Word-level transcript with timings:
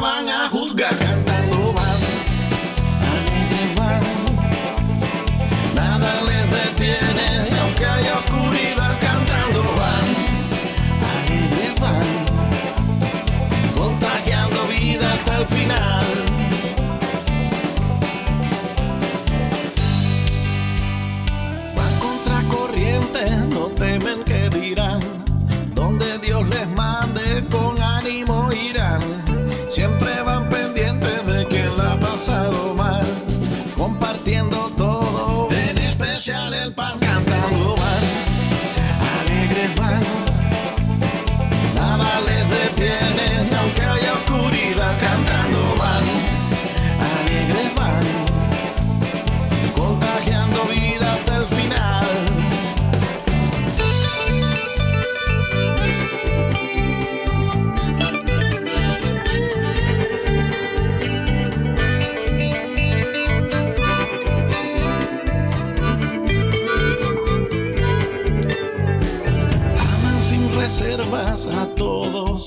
Nunca 0.00 0.43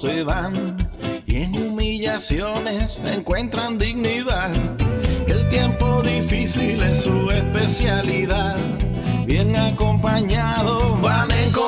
se 0.01 0.23
dan 0.23 0.77
y 1.25 1.37
en 1.37 1.55
humillaciones 1.55 3.01
encuentran 3.03 3.79
dignidad. 3.79 4.51
El 5.27 5.47
tiempo 5.47 6.03
difícil 6.03 6.83
es 6.83 7.01
su 7.01 7.31
especialidad. 7.31 8.57
Bien 9.25 9.55
acompañados 9.55 11.01
van 11.01 11.31
en 11.31 11.51
comunidad 11.51 11.66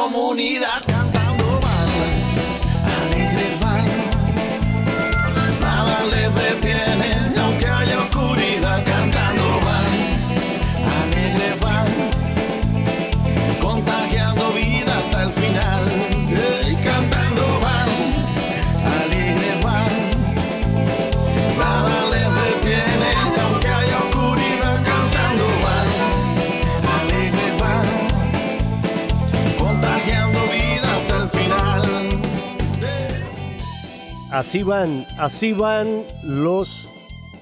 Así 34.40 34.64
van, 34.64 35.06
así 35.18 35.52
van 35.52 36.06
los 36.24 36.88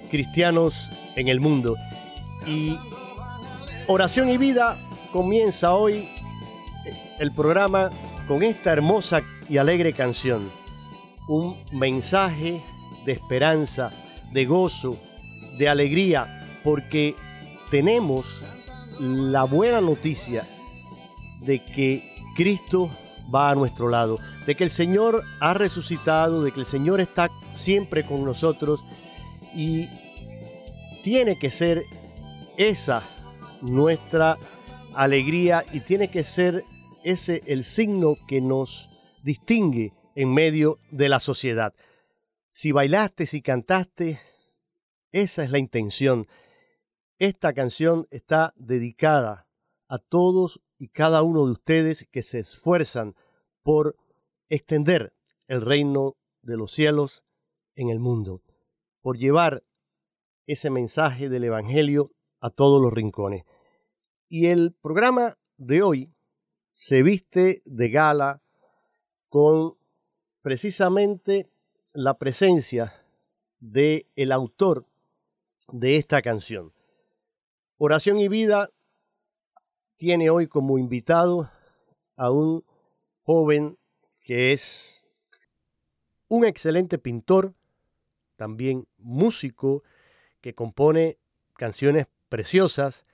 cristianos 0.09 0.73
en 1.15 1.27
el 1.27 1.39
mundo. 1.39 1.77
Y 2.47 2.75
oración 3.85 4.31
y 4.31 4.39
vida 4.39 4.79
comienza 5.13 5.75
hoy 5.75 6.09
el 7.19 7.31
programa 7.33 7.91
con 8.27 8.41
esta 8.41 8.73
hermosa 8.73 9.21
y 9.47 9.57
alegre 9.57 9.93
canción. 9.93 10.49
Un 11.27 11.55
mensaje 11.71 12.63
de 13.05 13.11
esperanza, 13.11 13.91
de 14.31 14.45
gozo, 14.45 14.97
de 15.59 15.69
alegría, 15.69 16.25
porque 16.63 17.13
tenemos 17.69 18.25
la 18.99 19.43
buena 19.43 19.81
noticia 19.81 20.47
de 21.41 21.63
que 21.63 22.11
Cristo 22.35 22.89
va 23.33 23.49
a 23.49 23.55
nuestro 23.55 23.89
lado, 23.89 24.19
de 24.45 24.55
que 24.55 24.63
el 24.63 24.69
Señor 24.69 25.23
ha 25.39 25.53
resucitado, 25.53 26.43
de 26.43 26.51
que 26.51 26.59
el 26.59 26.65
Señor 26.65 27.01
está 27.01 27.29
siempre 27.53 28.03
con 28.03 28.23
nosotros 28.23 28.79
y 29.53 29.87
tiene 31.03 31.37
que 31.37 31.49
ser 31.49 31.83
esa 32.57 33.03
nuestra 33.61 34.37
alegría 34.93 35.65
y 35.71 35.81
tiene 35.81 36.09
que 36.09 36.23
ser 36.23 36.63
ese 37.03 37.43
el 37.47 37.63
signo 37.63 38.15
que 38.27 38.41
nos 38.41 38.89
distingue 39.23 39.93
en 40.15 40.33
medio 40.33 40.79
de 40.91 41.09
la 41.09 41.19
sociedad. 41.19 41.73
Si 42.49 42.71
bailaste, 42.71 43.25
si 43.25 43.41
cantaste, 43.41 44.19
esa 45.11 45.43
es 45.43 45.51
la 45.51 45.59
intención. 45.59 46.27
Esta 47.19 47.53
canción 47.53 48.07
está 48.09 48.53
dedicada 48.55 49.47
a 49.87 49.99
todos 49.99 50.61
y 50.77 50.89
cada 50.89 51.23
uno 51.23 51.45
de 51.45 51.51
ustedes 51.51 52.07
que 52.11 52.21
se 52.21 52.39
esfuerzan 52.39 53.15
por 53.63 53.95
extender 54.49 55.13
el 55.47 55.61
reino 55.61 56.15
de 56.41 56.57
los 56.57 56.71
cielos 56.71 57.23
en 57.75 57.89
el 57.89 57.99
mundo, 57.99 58.41
por 59.01 59.17
llevar 59.17 59.63
ese 60.45 60.69
mensaje 60.69 61.29
del 61.29 61.43
Evangelio 61.45 62.11
a 62.39 62.49
todos 62.49 62.81
los 62.81 62.93
rincones. 62.93 63.43
Y 64.29 64.47
el 64.47 64.75
programa 64.81 65.37
de 65.57 65.81
hoy 65.81 66.13
se 66.71 67.03
viste 67.03 67.61
de 67.65 67.89
gala 67.89 68.41
con 69.29 69.77
precisamente 70.41 71.49
la 71.91 72.17
presencia 72.17 73.03
de 73.59 74.07
el 74.15 74.31
autor 74.31 74.85
de 75.71 75.97
esta 75.97 76.21
canción. 76.21 76.73
Oración 77.77 78.19
y 78.19 78.27
Vida 78.27 78.69
tiene 79.97 80.29
hoy 80.29 80.47
como 80.47 80.77
invitado 80.77 81.51
a 82.15 82.31
un 82.31 82.63
joven 83.23 83.77
que 84.21 84.53
es 84.53 85.07
un 86.27 86.45
excelente 86.45 86.97
pintor, 86.97 87.53
también 88.35 88.87
músico, 88.97 89.83
que 90.41 90.53
compone 90.53 91.17
canciones 91.53 92.07
preciosas 92.29 93.05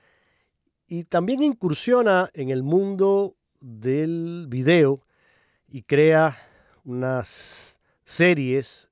y 0.87 1.05
también 1.05 1.41
incursiona 1.43 2.29
en 2.33 2.49
el 2.49 2.63
mundo 2.63 3.35
del 3.61 4.47
video 4.49 5.05
y 5.69 5.83
crea 5.83 6.37
unas 6.83 7.79
series 8.03 8.89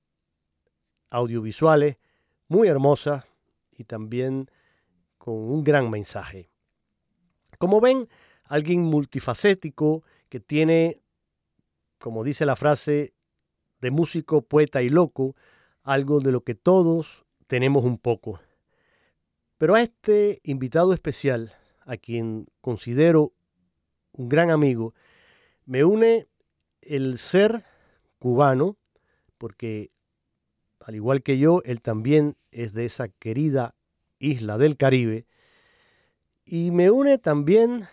audiovisuales 1.09 1.97
muy 2.47 2.69
hermosas 2.69 3.25
y 3.77 3.83
también 3.83 4.49
con 5.17 5.33
un 5.33 5.63
gran 5.63 5.89
mensaje. 5.89 6.50
Como 7.61 7.79
ven, 7.79 8.07
alguien 8.45 8.81
multifacético 8.81 10.03
que 10.29 10.39
tiene, 10.39 10.99
como 11.99 12.23
dice 12.23 12.43
la 12.43 12.55
frase, 12.55 13.13
de 13.81 13.91
músico, 13.91 14.41
poeta 14.41 14.81
y 14.81 14.89
loco, 14.89 15.35
algo 15.83 16.21
de 16.21 16.31
lo 16.31 16.43
que 16.43 16.55
todos 16.55 17.23
tenemos 17.45 17.85
un 17.85 17.99
poco. 17.99 18.39
Pero 19.59 19.75
a 19.75 19.81
este 19.83 20.41
invitado 20.43 20.91
especial, 20.91 21.53
a 21.81 21.97
quien 21.97 22.47
considero 22.61 23.31
un 24.11 24.27
gran 24.27 24.49
amigo, 24.49 24.95
me 25.67 25.83
une 25.83 26.27
el 26.81 27.19
ser 27.19 27.63
cubano, 28.17 28.75
porque 29.37 29.91
al 30.79 30.95
igual 30.95 31.21
que 31.21 31.37
yo, 31.37 31.61
él 31.63 31.79
también 31.79 32.37
es 32.49 32.73
de 32.73 32.85
esa 32.85 33.09
querida 33.09 33.75
isla 34.17 34.57
del 34.57 34.77
Caribe, 34.77 35.27
y 36.45 36.71
me 36.71 36.89
une 36.89 37.17
también 37.17 37.87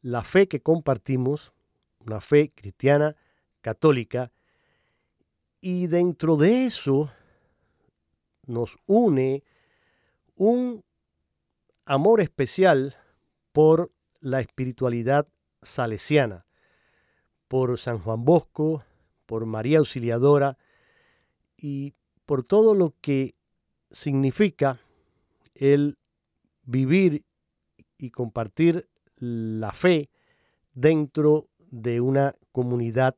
la 0.00 0.22
fe 0.22 0.48
que 0.48 0.60
compartimos, 0.60 1.52
una 2.00 2.20
fe 2.20 2.52
cristiana 2.54 3.16
católica, 3.60 4.32
y 5.60 5.86
dentro 5.86 6.36
de 6.36 6.64
eso 6.64 7.12
nos 8.46 8.76
une 8.86 9.44
un 10.34 10.82
amor 11.84 12.20
especial 12.20 12.96
por 13.52 13.92
la 14.20 14.40
espiritualidad 14.40 15.28
salesiana, 15.60 16.46
por 17.46 17.78
San 17.78 17.98
Juan 17.98 18.24
Bosco, 18.24 18.84
por 19.26 19.46
María 19.46 19.78
Auxiliadora 19.78 20.58
y 21.56 21.94
por 22.26 22.44
todo 22.44 22.74
lo 22.74 22.94
que 23.00 23.34
significa 23.90 24.80
el 25.54 25.98
vivir 26.64 27.24
y 28.02 28.10
compartir 28.10 28.88
la 29.16 29.70
fe 29.70 30.10
dentro 30.74 31.46
de 31.70 32.00
una 32.00 32.34
comunidad 32.50 33.14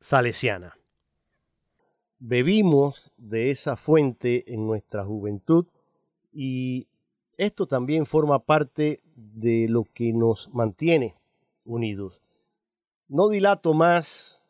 salesiana. 0.00 0.78
Bebimos 2.18 3.12
de 3.18 3.50
esa 3.50 3.76
fuente 3.76 4.54
en 4.54 4.66
nuestra 4.66 5.04
juventud 5.04 5.66
y 6.32 6.88
esto 7.36 7.66
también 7.66 8.06
forma 8.06 8.38
parte 8.38 9.02
de 9.14 9.68
lo 9.68 9.84
que 9.84 10.14
nos 10.14 10.52
mantiene 10.54 11.14
unidos. 11.66 12.22
No 13.08 13.28
dilato 13.28 13.74
más 13.74 14.40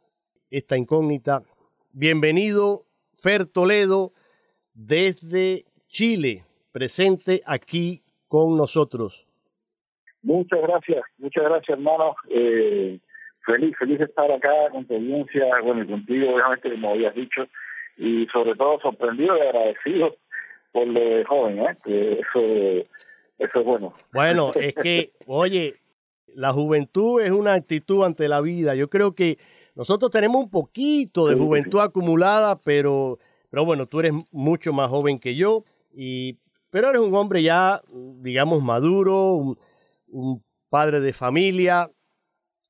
esta 0.49 0.77
incógnita. 0.77 1.43
Bienvenido, 1.91 2.87
Fer 3.15 3.47
Toledo, 3.47 4.13
desde 4.75 5.67
Chile, 5.89 6.45
presente 6.71 7.43
aquí 7.47 8.05
con 8.29 8.55
nosotros. 8.55 9.26
Muchas 10.27 10.61
gracias, 10.61 11.05
muchas 11.19 11.45
gracias, 11.45 11.79
hermano. 11.79 12.17
Eh, 12.31 12.99
feliz, 13.47 13.77
feliz 13.79 14.01
de 14.01 14.07
estar 14.07 14.29
acá 14.33 14.51
con 14.73 14.85
tu 14.85 14.95
audiencia, 14.95 15.45
bueno, 15.63 15.85
y 15.85 15.87
contigo, 15.87 16.35
obviamente, 16.35 16.69
como 16.69 16.91
habías 16.91 17.15
dicho, 17.15 17.47
y 17.97 18.27
sobre 18.33 18.57
todo 18.57 18.81
sorprendido 18.81 19.37
y 19.37 19.41
agradecido 19.41 20.17
por 20.73 20.89
lo 20.89 20.99
de 20.99 21.25
joven, 21.27 21.61
¿eh? 21.61 21.77
Que 21.85 22.13
eso, 22.15 22.87
eso 23.39 23.61
es 23.61 23.65
bueno. 23.65 23.95
Bueno, 24.13 24.51
es 24.57 24.75
que, 24.75 25.13
oye, 25.29 25.77
la 26.35 26.53
juventud 26.53 27.23
es 27.23 27.31
una 27.31 27.53
actitud 27.53 28.03
ante 28.03 28.27
la 28.27 28.41
vida. 28.41 28.75
Yo 28.75 28.91
creo 28.91 29.15
que 29.15 29.39
nosotros 29.77 30.11
tenemos 30.11 30.43
un 30.43 30.51
poquito 30.51 31.29
de 31.29 31.37
juventud 31.37 31.79
acumulada, 31.79 32.59
pero, 32.59 33.21
pero 33.49 33.65
bueno, 33.65 33.87
tú 33.87 34.01
eres 34.01 34.13
mucho 34.33 34.73
más 34.73 34.91
joven 34.91 35.21
que 35.21 35.37
yo, 35.37 35.63
y, 35.95 36.37
pero 36.71 36.91
eres 36.91 37.01
un 37.01 37.15
hombre 37.15 37.45
ya, 37.45 37.81
digamos, 37.93 38.61
maduro, 38.61 39.35
un, 39.35 39.57
un 40.09 40.45
padre 40.69 41.01
de 41.01 41.13
familia, 41.13 41.91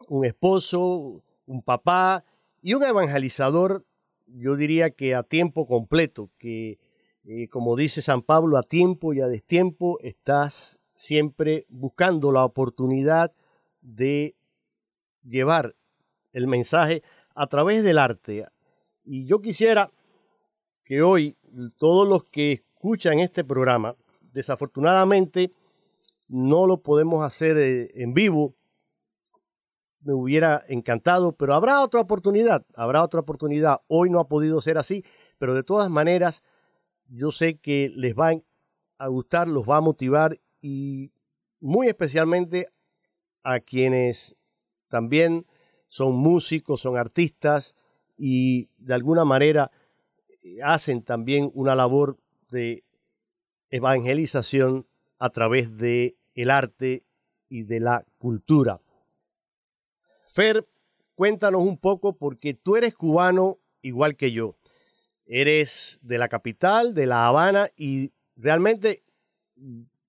un 0.09 0.25
esposo, 0.25 1.23
un 1.47 1.63
papá 1.63 2.25
y 2.63 2.75
un 2.75 2.85
evangelizador, 2.85 3.85
yo 4.27 4.57
diría 4.57 4.91
que 4.91 5.15
a 5.15 5.23
tiempo 5.23 5.67
completo, 5.67 6.31
que 6.39 6.79
eh, 7.25 7.49
como 7.49 7.77
dice 7.77 8.03
San 8.03 8.23
Pablo, 8.23 8.57
a 8.57 8.63
tiempo 8.63 9.13
y 9.13 9.21
a 9.21 9.27
destiempo 9.27 9.99
estás 10.01 10.81
siempre 10.93 11.67
buscando 11.69 12.33
la 12.33 12.45
oportunidad 12.45 13.33
de 13.81 14.35
llevar 15.23 15.75
el 16.33 16.47
mensaje 16.47 17.03
a 17.35 17.47
través 17.47 17.83
del 17.83 17.99
arte. 17.99 18.47
Y 19.05 19.27
yo 19.27 19.41
quisiera 19.41 19.91
que 20.85 21.03
hoy 21.03 21.37
todos 21.79 22.09
los 22.09 22.25
que 22.25 22.53
escuchan 22.53 23.19
este 23.19 23.45
programa, 23.45 23.97
desafortunadamente 24.33 25.53
no 26.29 26.67
lo 26.67 26.83
podemos 26.83 27.25
hacer 27.25 27.57
eh, 27.57 27.91
en 27.95 28.15
vivo, 28.15 28.55
me 30.01 30.15
hubiera 30.15 30.63
encantado, 30.69 31.33
pero 31.33 31.55
habrá 31.55 31.83
otra 31.83 32.01
oportunidad, 32.01 32.65
habrá 32.75 33.03
otra 33.03 33.21
oportunidad. 33.21 33.81
Hoy 33.89 34.09
no 34.09 34.21
ha 34.21 34.29
podido 34.29 34.61
ser 34.61 34.79
así, 34.79 35.05
pero 35.39 35.55
de 35.55 35.65
todas 35.65 35.91
maneras 35.91 36.43
yo 37.09 37.31
sé 37.31 37.59
que 37.59 37.91
les 37.95 38.15
va 38.15 38.33
a 38.99 39.09
gustar, 39.09 39.49
los 39.49 39.69
va 39.69 39.79
a 39.79 39.81
motivar 39.81 40.39
y 40.61 41.13
muy 41.61 41.89
especialmente 41.89 42.69
a 43.43 43.61
quienes 43.61 44.37
también 44.89 45.47
son 45.89 46.15
músicos, 46.15 46.81
son 46.81 46.97
artistas 46.97 47.75
y 48.17 48.69
de 48.79 48.95
alguna 48.95 49.25
manera 49.25 49.71
eh, 50.43 50.63
hacen 50.63 51.03
también 51.03 51.51
una 51.55 51.75
labor 51.75 52.19
de 52.51 52.85
evangelización 53.71 54.87
a 55.19 55.31
través 55.31 55.77
de 55.77 56.17
el 56.35 56.51
arte 56.51 57.05
y 57.49 57.63
de 57.63 57.81
la 57.81 58.05
cultura. 58.19 58.81
Fer, 60.33 60.67
cuéntanos 61.15 61.63
un 61.63 61.79
poco 61.79 62.17
porque 62.17 62.55
tú 62.55 62.77
eres 62.77 62.95
cubano 62.95 63.59
igual 63.81 64.17
que 64.17 64.33
yo 64.33 64.57
eres 65.27 65.99
de 66.03 66.19
la 66.19 66.29
capital, 66.29 66.95
de 66.95 67.07
La 67.07 67.27
Habana, 67.27 67.69
y 67.77 68.13
realmente 68.37 69.03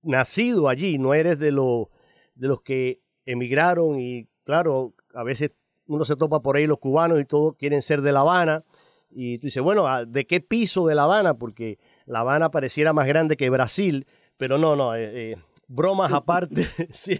nacido 0.04 0.70
allí, 0.70 0.98
no 0.98 1.14
eres 1.14 1.40
de, 1.40 1.48
de 1.48 2.48
los 2.48 2.62
que 2.62 3.02
emigraron 3.26 4.00
y 4.00 4.28
claro, 4.44 4.94
a 5.14 5.24
veces 5.24 5.52
uno 5.88 6.06
se 6.06 6.16
topa 6.16 6.42
por 6.42 6.56
ahí 6.56 6.68
los 6.68 6.80
cubanos 6.80 7.20
y 7.20 7.26
todos 7.26 7.56
quieren 7.56 7.82
ser 7.82 8.02
de 8.02 8.12
La 8.12 8.22
Habana. 8.22 8.64
Y 9.10 9.40
tú 9.40 9.48
dices, 9.48 9.64
bueno, 9.64 10.06
¿de 10.06 10.28
qué 10.28 10.42
piso 10.42 10.86
de 10.86 10.94
La 10.94 11.04
Habana? 11.04 11.34
Porque 11.34 11.80
La 12.06 12.20
Habana 12.20 12.52
pareciera 12.52 12.94
más 12.94 13.08
grande 13.08 13.38
que 13.38 13.50
Brasil, 13.50 14.06
pero 14.38 14.58
no, 14.58 14.76
no, 14.76 14.96
eh, 14.96 15.32
eh, 15.32 15.38
bromas 15.68 16.14
aparte, 16.14 16.66
sí, 16.92 17.20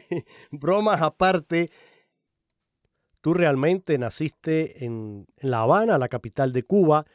bromas 0.52 1.02
aparte. 1.02 1.72
Tú 3.22 3.34
realmente 3.34 3.98
naciste 3.98 4.86
en, 4.86 5.28
en 5.38 5.52
La 5.52 5.62
Habana, 5.62 5.98
la 5.98 6.08
capital 6.08 6.54
de 6.54 6.64
Cuba, 6.64 7.06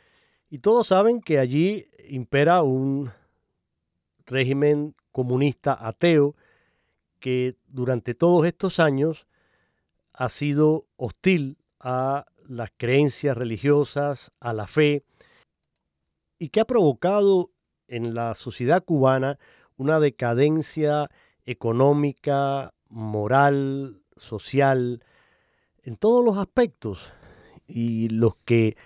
y 0.50 0.58
todos 0.58 0.88
saben 0.88 1.20
que 1.20 1.38
allí 1.38 1.86
impera 2.08 2.62
un 2.62 3.10
régimen 4.26 4.94
comunista 5.10 5.76
ateo 5.86 6.34
que 7.20 7.56
durante 7.68 8.14
todos 8.14 8.44
estos 8.46 8.80
años 8.80 9.26
ha 10.12 10.28
sido 10.28 10.86
hostil 10.96 11.56
a 11.80 12.26
las 12.48 12.70
creencias 12.76 13.36
religiosas, 13.36 14.32
a 14.40 14.52
la 14.52 14.66
fe, 14.66 15.04
y 16.38 16.48
que 16.48 16.60
ha 16.60 16.64
provocado 16.64 17.50
en 17.86 18.14
la 18.14 18.34
sociedad 18.34 18.84
cubana 18.84 19.38
una 19.76 20.00
decadencia 20.00 21.10
económica, 21.44 22.74
moral, 22.88 24.02
social, 24.16 25.04
en 25.82 25.96
todos 25.96 26.24
los 26.24 26.38
aspectos. 26.38 27.12
Y 27.66 28.08
los 28.08 28.34
que 28.36 28.76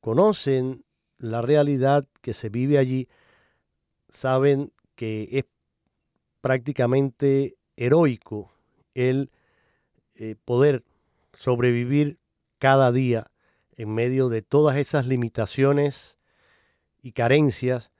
conocen 0.00 0.84
la 1.18 1.42
realidad 1.42 2.04
que 2.20 2.34
se 2.34 2.48
vive 2.48 2.78
allí 2.78 3.08
saben 4.08 4.72
que 4.94 5.28
es 5.32 5.44
prácticamente 6.40 7.56
heroico 7.76 8.52
el 8.94 9.30
eh, 10.14 10.36
poder 10.44 10.84
sobrevivir 11.34 12.18
cada 12.58 12.92
día 12.92 13.30
en 13.76 13.94
medio 13.94 14.28
de 14.28 14.42
todas 14.42 14.76
esas 14.76 15.06
limitaciones 15.06 16.18
y 17.00 17.12
carencias, 17.12 17.90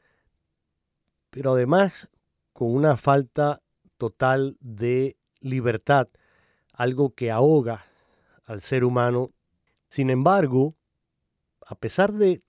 pero 1.31 1.53
además 1.53 2.09
con 2.53 2.75
una 2.75 2.97
falta 2.97 3.63
total 3.97 4.57
de 4.61 5.17
libertad, 5.41 6.09
algo 6.73 7.15
que 7.15 7.31
ahoga 7.31 7.85
al 8.45 8.61
ser 8.61 8.85
humano. 8.85 9.31
Sin 9.89 10.11
embargo, 10.11 10.75
a 11.67 11.75
pesar 11.75 12.13
de 12.13 12.43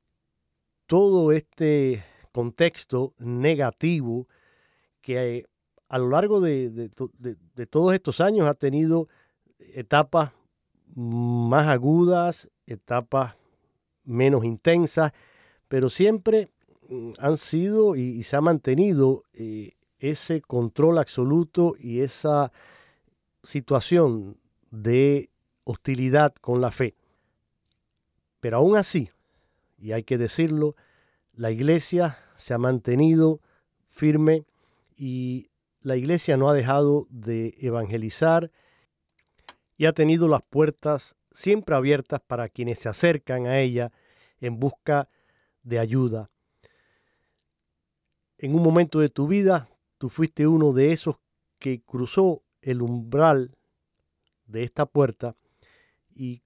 todo 0.88 1.32
este 1.32 2.04
contexto 2.32 3.14
negativo 3.20 4.28
que 5.02 5.46
a 5.90 5.98
lo 6.00 6.10
largo 6.10 6.42
de, 6.42 6.90
todos 7.70 7.94
estos 7.94 8.20
años 8.20 8.48
ha 8.48 8.56
tenido 8.56 9.08
etapas 9.60 10.32
más 10.96 11.68
agudas, 11.68 12.50
etapas 12.66 13.36
menos 14.04 14.44
intensas, 14.44 15.12
pero 15.68 15.90
siempre 15.90 16.50
mm, 16.90 17.12
han 17.20 17.38
sido 17.38 17.96
y, 17.96 18.24
se 18.24 18.36
ha 18.36 18.42
mantenido 18.42 19.24
eh, 19.34 19.74
ese 20.04 20.42
control 20.42 20.98
absoluto 20.98 21.76
y 21.80 22.02
esa 22.02 22.52
situación 23.42 24.38
de 24.70 25.30
hostilidad 25.64 26.34
con 26.36 26.60
la 26.60 26.72
fe. 26.72 26.96
Pero 28.42 28.58
aún 28.58 28.76
así, 28.76 29.10
y 29.78 29.94
hay 29.94 30.04
que 30.04 30.18
decirlo, 30.18 30.76
la 31.32 31.52
iglesia 31.52 32.18
se 32.36 32.54
ha 32.54 32.58
mantenido 32.58 33.40
firme 33.90 34.44
y 34.98 35.50
la 35.80 35.96
iglesia 35.96 36.36
no 36.36 36.50
ha 36.50 36.54
dejado 36.54 37.08
de 37.10 37.56
evangelizar 37.60 38.52
y 39.78 39.86
ha 39.86 39.94
tenido 39.94 40.28
las 40.28 40.42
puertas 40.42 41.16
siempre 41.32 41.76
abiertas 41.76 42.20
para 42.20 42.50
quienes 42.50 42.80
se 42.80 42.90
acercan 42.90 43.48
a 43.48 43.62
ella 43.62 43.94
en 44.42 44.60
busca 44.60 45.08
de 45.64 45.80
ayuda. 45.80 46.30
En 48.38 48.54
un 48.54 48.62
momento 48.62 49.00
de 49.00 49.08
tu 49.08 49.28
vida, 49.28 49.70
tú 50.04 50.10
fuiste 50.10 50.46
uno 50.46 50.74
de 50.74 50.92
esos 50.92 51.16
que 51.60 51.82
cruzó 51.82 52.42
el 52.62 52.82
umbral 52.82 53.52
de 54.48 54.64
esta 54.64 54.86
puerta 54.86 55.38
y 56.14 56.42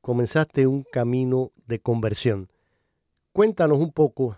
comenzaste 0.00 0.68
un 0.68 0.84
camino 0.84 1.50
de 1.66 1.80
conversión. 1.80 2.46
Cuéntanos 3.32 3.78
un 3.78 3.92
poco 3.92 4.36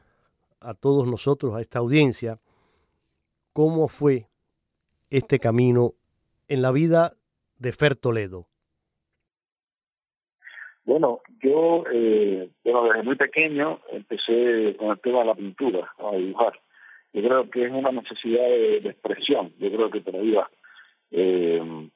a 0.61 0.73
todos 0.73 1.07
nosotros, 1.07 1.55
a 1.55 1.61
esta 1.61 1.81
audiencia, 1.81 2.38
cómo 3.52 3.87
fue 3.87 4.28
este 5.11 5.38
camino 5.38 5.93
en 6.49 6.62
la 6.62 6.73
vida 6.73 7.12
de 7.59 7.73
Fer 7.73 7.97
Toledo. 7.97 8.47
Bueno, 10.87 11.21
yo 11.43 11.85
eh, 11.93 12.49
desde 12.64 13.02
muy 13.02 13.17
pequeño 13.17 13.81
empecé 13.93 14.75
con 14.78 14.93
el 14.93 15.00
tema 15.00 15.19
de 15.19 15.25
la 15.26 15.35
pintura, 15.35 15.93
a 15.99 16.17
dibujar. 16.17 16.59
Yo 17.12 17.23
creo 17.23 17.50
que 17.50 17.65
es 17.65 17.73
una 17.73 17.91
necesidad 17.91 18.43
de, 18.43 18.77
expresión, 18.79 19.53
yo 19.59 19.71
creo 19.71 19.91
que 19.91 20.00
te 20.00 20.12
lo 20.12 20.21
diga. 20.21 20.50
Eh, 21.11 21.88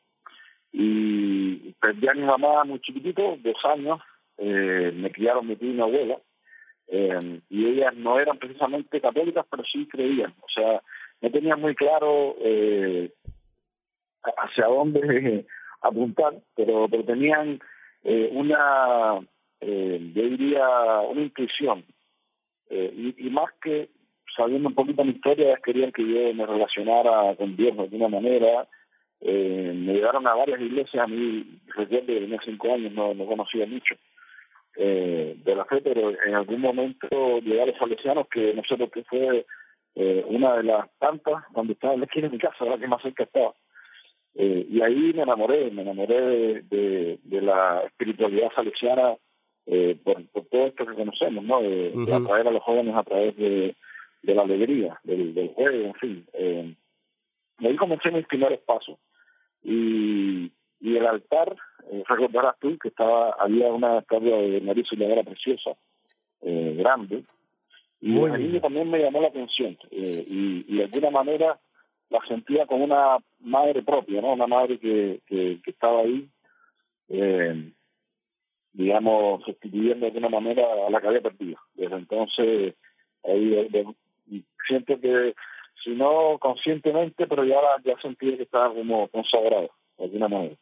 y 0.72 1.72
perdí 1.74 2.08
a 2.08 2.14
mi 2.14 2.22
mamá 2.22 2.64
muy 2.64 2.80
chiquitito, 2.80 3.36
dos 3.40 3.64
años, 3.64 4.00
eh, 4.38 4.90
me 4.94 5.12
criaron 5.12 5.46
mi 5.46 5.56
tía 5.56 5.70
y 5.70 5.74
mi 5.74 5.82
abuela, 5.82 6.18
eh, 6.88 7.40
y 7.50 7.68
ellas 7.68 7.94
no 7.94 8.18
eran 8.18 8.38
precisamente 8.38 9.00
católicas, 9.00 9.46
pero 9.50 9.62
sí 9.70 9.86
creían, 9.86 10.34
o 10.40 10.48
sea, 10.52 10.82
no 11.20 11.30
tenían 11.30 11.60
muy 11.60 11.74
claro 11.74 12.36
eh, 12.40 13.10
hacia 14.36 14.66
dónde 14.66 15.46
apuntar, 15.82 16.34
pero, 16.56 16.88
pero 16.90 17.04
tenían 17.04 17.60
eh, 18.02 18.28
una, 18.32 19.20
eh, 19.60 20.10
yo 20.14 20.22
diría, 20.22 20.66
una 21.08 21.22
intuición, 21.22 21.84
y, 22.70 23.26
y 23.26 23.30
más 23.30 23.52
que 23.62 23.90
sabiendo 24.36 24.68
un 24.68 24.74
poquito 24.74 25.04
mi 25.04 25.12
historia, 25.12 25.58
querían 25.64 25.92
que 25.92 26.02
yo 26.02 26.34
me 26.34 26.46
relacionara 26.46 27.34
con 27.36 27.56
Dios 27.56 27.76
de 27.76 27.82
alguna 27.82 28.08
manera, 28.08 28.68
eh, 29.20 29.72
me 29.74 29.94
llevaron 29.94 30.26
a 30.26 30.34
varias 30.34 30.60
iglesias, 30.60 31.04
a 31.04 31.06
mí 31.06 31.60
recuerdo 31.68 32.06
que 32.06 32.20
tenía 32.20 32.40
cinco 32.44 32.74
años, 32.74 32.92
no, 32.92 33.14
no 33.14 33.26
conocía 33.26 33.66
mucho 33.66 33.94
eh, 34.76 35.36
de 35.44 35.54
la 35.54 35.64
fe, 35.66 35.80
pero 35.82 36.10
en 36.10 36.34
algún 36.34 36.60
momento 36.60 37.40
los 37.40 37.78
salesianos, 37.78 38.26
que 38.28 38.54
no 38.54 38.62
sé 38.68 38.76
por 38.76 38.90
qué 38.90 39.04
fue 39.04 39.46
eh, 39.94 40.24
una 40.26 40.56
de 40.56 40.62
las 40.64 40.90
tantas 40.98 41.44
cuando 41.52 41.74
estaba 41.74 41.94
en 41.94 42.00
la 42.00 42.06
esquina 42.06 42.28
de 42.28 42.34
mi 42.34 42.38
casa, 42.38 42.64
la 42.64 42.78
que 42.78 42.88
más 42.88 43.02
cerca 43.02 43.24
estaba. 43.24 43.52
Eh, 44.34 44.66
y 44.70 44.80
ahí 44.80 45.12
me 45.14 45.22
enamoré, 45.22 45.70
me 45.70 45.82
enamoré 45.82 46.62
de, 46.62 47.18
de, 47.22 47.42
la 47.42 47.82
espiritualidad 47.84 48.50
salesiana 48.54 49.14
eh, 49.66 49.98
por, 50.02 50.26
por, 50.28 50.46
todo 50.46 50.66
esto 50.66 50.86
que 50.86 50.94
conocemos, 50.94 51.44
¿no? 51.44 51.60
De, 51.60 51.92
atraer 52.14 52.48
a 52.48 52.52
los 52.52 52.62
jóvenes 52.62 52.94
a 52.96 53.02
través 53.02 53.36
de, 53.36 53.76
de 54.22 54.34
la 54.34 54.42
alegría, 54.42 55.00
del, 55.04 55.34
del 55.34 55.48
juego, 55.48 55.86
en 55.86 55.94
fin. 55.94 56.26
Eh, 56.32 56.74
ahí 57.58 57.76
comencé 57.76 58.10
mis 58.10 58.26
primeros 58.26 58.60
pasos 58.60 58.98
y, 59.62 60.50
y 60.80 60.96
el 60.96 61.06
altar, 61.06 61.56
eh, 61.90 62.02
recordarás 62.06 62.58
tú 62.60 62.76
que 62.78 62.88
estaba 62.88 63.36
había 63.38 63.72
una 63.72 63.98
estatua 63.98 64.38
de 64.38 64.60
María 64.60 64.82
Auxiliadora 64.82 65.22
preciosa, 65.22 65.70
eh, 66.42 66.74
grande, 66.76 67.24
y 68.00 68.18
a 68.18 68.60
también 68.60 68.90
me 68.90 68.98
llamó 68.98 69.20
la 69.20 69.28
atención 69.28 69.78
eh, 69.92 70.24
y, 70.26 70.64
y, 70.66 70.76
de 70.78 70.84
alguna 70.84 71.10
manera 71.10 71.60
la 72.10 72.18
sentía 72.26 72.66
como 72.66 72.84
una 72.84 73.18
madre 73.38 73.82
propia, 73.82 74.20
¿no? 74.20 74.32
Una 74.32 74.48
madre 74.48 74.78
que, 74.78 75.20
que, 75.24 75.60
que 75.64 75.70
estaba 75.70 76.00
ahí, 76.00 76.28
eh, 77.08 77.70
digamos, 78.72 79.44
sustituyendo 79.44 80.00
de 80.00 80.06
alguna 80.06 80.28
manera 80.28 80.64
a 80.86 80.90
la 80.90 81.00
que 81.00 81.06
había 81.06 81.20
perdido. 81.20 81.58
Desde 81.74 81.94
entonces, 81.94 82.74
ahí 83.22 83.68
siento 84.66 85.00
que 85.00 85.34
si 85.82 85.90
no 85.90 86.38
conscientemente, 86.38 87.26
pero 87.26 87.44
ya, 87.44 87.60
ya 87.84 88.00
sentí 88.00 88.36
que 88.36 88.44
estaba 88.44 88.72
como 88.72 89.08
consagrado, 89.08 89.70
de 89.98 90.04
alguna 90.04 90.28
manera. 90.28 90.56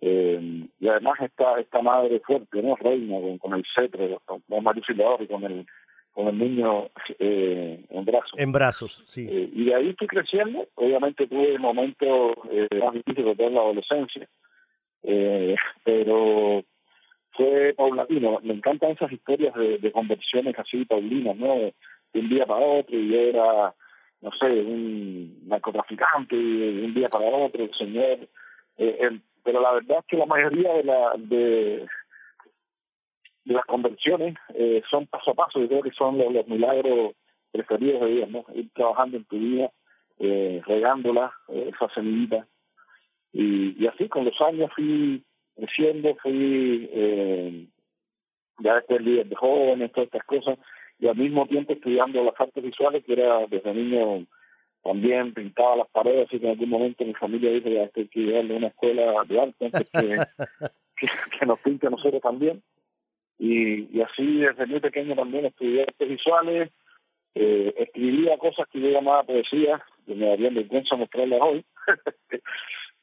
Eh, 0.00 0.68
y 0.78 0.88
además 0.88 1.18
esta 1.20 1.58
esta 1.58 1.82
madre 1.82 2.20
fuerte, 2.20 2.62
¿no? 2.62 2.76
Reina, 2.76 3.20
con, 3.20 3.38
con 3.38 3.54
el 3.54 3.64
cetro, 3.74 4.20
con, 4.24 4.40
con 4.48 4.62
María 4.62 4.82
y 5.20 5.26
con 5.26 5.44
el 5.44 5.66
con 6.12 6.28
el 6.28 6.38
niño 6.38 6.88
eh, 7.18 7.84
en 7.90 8.04
brazos. 8.04 8.32
En 8.36 8.52
brazos, 8.52 9.02
sí. 9.06 9.26
Eh, 9.30 9.50
y 9.52 9.64
de 9.66 9.74
ahí 9.74 9.88
estoy 9.90 10.08
creciendo. 10.08 10.66
Obviamente 10.74 11.26
tuve 11.26 11.58
momentos 11.58 12.32
eh, 12.50 12.68
más 12.80 12.94
difíciles 12.94 13.36
de 13.36 13.50
la 13.50 13.60
adolescencia, 13.60 14.28
eh, 15.04 15.54
pero 15.84 16.64
fue 17.32 17.74
paulatino. 17.76 18.40
Me 18.42 18.54
encantan 18.54 18.92
esas 18.92 19.12
historias 19.12 19.54
de, 19.54 19.78
de 19.78 19.92
conversiones 19.92 20.58
así 20.58 20.84
paulinas, 20.84 21.36
¿no? 21.36 21.54
De 22.12 22.20
un 22.20 22.28
día 22.28 22.46
para 22.46 22.64
otro 22.64 22.98
y 22.98 23.14
era 23.14 23.74
no 24.20 24.30
sé, 24.32 24.48
un 24.60 25.46
narcotraficante 25.46 26.34
de 26.34 26.84
un 26.84 26.94
día 26.94 27.08
para 27.08 27.24
otro, 27.24 27.64
el 27.64 27.74
señor. 27.74 28.28
Eh, 28.76 29.20
pero 29.44 29.60
la 29.60 29.72
verdad 29.72 29.98
es 30.00 30.06
que 30.06 30.16
la 30.16 30.26
mayoría 30.26 30.72
de, 30.74 30.84
la, 30.84 31.12
de, 31.16 31.86
las 33.44 33.64
conversiones 33.66 34.36
eh, 34.54 34.82
son 34.90 35.06
paso 35.06 35.30
a 35.30 35.34
paso. 35.34 35.60
Yo 35.60 35.68
creo 35.68 35.82
que 35.82 35.92
son 35.92 36.18
los, 36.18 36.46
milagros 36.48 37.14
preferidos 37.52 38.00
de 38.02 38.06
Dios, 38.08 38.30
¿no? 38.30 38.44
Ir 38.54 38.68
trabajando 38.74 39.16
en 39.16 39.24
tu 39.24 39.38
vida, 39.38 39.70
eh, 40.18 40.60
regándola, 40.66 41.32
eh, 41.48 41.70
esa 41.74 41.92
semillita. 41.94 42.46
Y, 43.32 43.82
y 43.82 43.86
así 43.86 44.08
con 44.08 44.24
los 44.24 44.38
años 44.40 44.70
fui 44.74 45.22
creciendo, 45.54 46.14
fui 46.16 46.88
eh, 46.92 47.66
ya 48.58 48.74
después 48.74 49.00
líder 49.00 49.28
de 49.28 49.36
jóvenes, 49.36 49.92
todas 49.92 50.06
estas 50.06 50.24
cosas 50.24 50.58
y 51.00 51.06
al 51.06 51.16
mismo 51.16 51.46
tiempo 51.46 51.72
estudiando 51.72 52.24
las 52.24 52.40
artes 52.40 52.62
visuales, 52.62 53.04
que 53.04 53.12
era 53.12 53.46
desde 53.46 53.74
niño 53.74 54.26
también 54.82 55.34
pintaba 55.34 55.76
las 55.76 55.88
paredes, 55.88 56.28
así 56.28 56.38
que 56.38 56.46
en 56.46 56.52
algún 56.52 56.70
momento 56.70 57.04
mi 57.04 57.14
familia 57.14 57.50
dijo 57.50 57.68
ya 57.68 57.82
hay 57.82 58.08
que 58.08 58.20
llevarle 58.20 58.54
a 58.54 58.58
una 58.58 58.68
escuela 58.68 59.24
de 59.26 59.40
arte 59.40 59.64
antes 59.66 59.90
que, 60.96 61.06
que, 61.38 61.46
nos 61.46 61.58
pinte 61.60 61.86
a 61.86 61.90
nosotros 61.90 62.22
también. 62.22 62.62
Y, 63.38 63.96
y 63.96 64.02
así 64.02 64.38
desde 64.38 64.66
muy 64.66 64.80
pequeño 64.80 65.14
también 65.14 65.46
estudié 65.46 65.82
artes 65.82 66.08
visuales, 66.08 66.70
eh, 67.34 67.72
escribía 67.76 68.38
cosas 68.38 68.66
que 68.68 68.80
yo 68.80 68.88
llamaba 68.88 69.22
poesía, 69.22 69.80
que 70.06 70.14
me 70.14 70.26
darían 70.26 70.54
vergüenza 70.54 70.96
mostrarlas 70.96 71.40
hoy. 71.42 71.64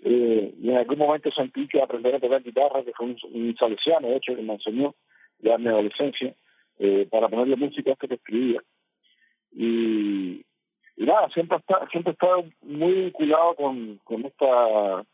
eh, 0.04 0.54
y 0.62 0.70
en 0.70 0.78
algún 0.78 0.98
momento 0.98 1.32
sentí 1.32 1.68
que 1.68 1.82
aprender 1.82 2.16
a 2.16 2.20
tocar 2.20 2.44
guitarra, 2.44 2.84
que 2.84 2.94
fue 2.94 3.06
un, 3.08 3.18
un 3.32 3.56
salesiano, 3.58 4.10
de 4.10 4.18
hecho, 4.18 4.36
que 4.36 4.42
me 4.42 4.54
enseñó 4.54 4.96
ya 5.40 5.56
en 5.56 5.64
mi 5.64 5.70
adolescencia, 5.70 6.34
eh, 6.80 7.08
para 7.10 7.30
ponerle 7.30 7.56
música 7.56 7.90
a 7.90 7.94
esto 7.94 8.08
que 8.08 8.16
escribía. 8.16 8.62
Y, 9.52 10.44
nada, 10.98 11.30
siempre 11.30 11.58
está, 11.58 11.88
siempre 11.90 12.14
estado 12.14 12.46
muy 12.62 12.94
vinculado 12.94 13.56
con, 13.56 14.00
con 14.04 14.26
esta 14.26 15.06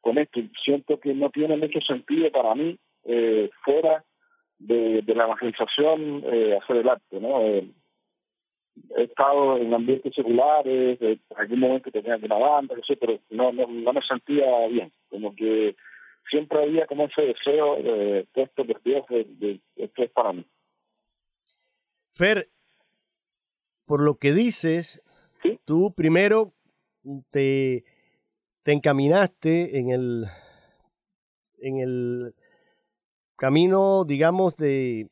con 0.00 0.18
esto. 0.18 0.40
Siento 0.62 1.00
que 1.00 1.14
no 1.14 1.30
tiene 1.30 1.56
mucho 1.56 1.80
sentido 1.80 2.30
para 2.30 2.54
mí 2.54 2.78
eh, 3.04 3.50
fuera 3.64 4.04
de, 4.58 5.02
la 5.06 5.24
evangelización 5.24 6.22
eh, 6.26 6.58
hacer 6.60 6.76
el 6.76 6.88
arte, 6.88 7.20
¿no? 7.20 7.40
Eh, 7.40 7.68
he 8.96 9.02
estado 9.04 9.56
en 9.58 9.72
ambientes 9.72 10.12
seculares, 10.14 11.00
en 11.00 11.20
algún 11.36 11.60
momento 11.60 11.90
tenía 11.90 12.16
una 12.16 12.36
banda, 12.36 12.74
sé, 12.86 12.96
pero 12.96 13.18
no, 13.30 13.52
no, 13.52 13.66
no 13.66 13.92
me 13.92 14.02
sentía 14.02 14.66
bien, 14.66 14.90
como 15.10 15.34
que 15.34 15.76
siempre 16.28 16.62
había 16.62 16.86
como 16.86 17.04
ese 17.04 17.22
deseo 17.22 17.76
de 17.76 18.26
puesto 18.32 18.64
por 18.64 18.82
de, 18.82 19.26
de, 19.38 19.60
esto 19.76 20.02
es 20.02 20.10
para 20.10 20.32
mí. 20.32 20.44
Fer, 22.14 22.48
por 23.86 24.00
lo 24.00 24.18
que 24.18 24.32
dices, 24.32 25.02
tú 25.64 25.92
primero 25.94 26.54
te, 27.30 27.84
te 28.62 28.72
encaminaste 28.72 29.78
en 29.78 29.90
el, 29.90 30.26
en 31.58 31.78
el 31.80 32.34
camino, 33.36 34.04
digamos, 34.04 34.56
de, 34.56 35.10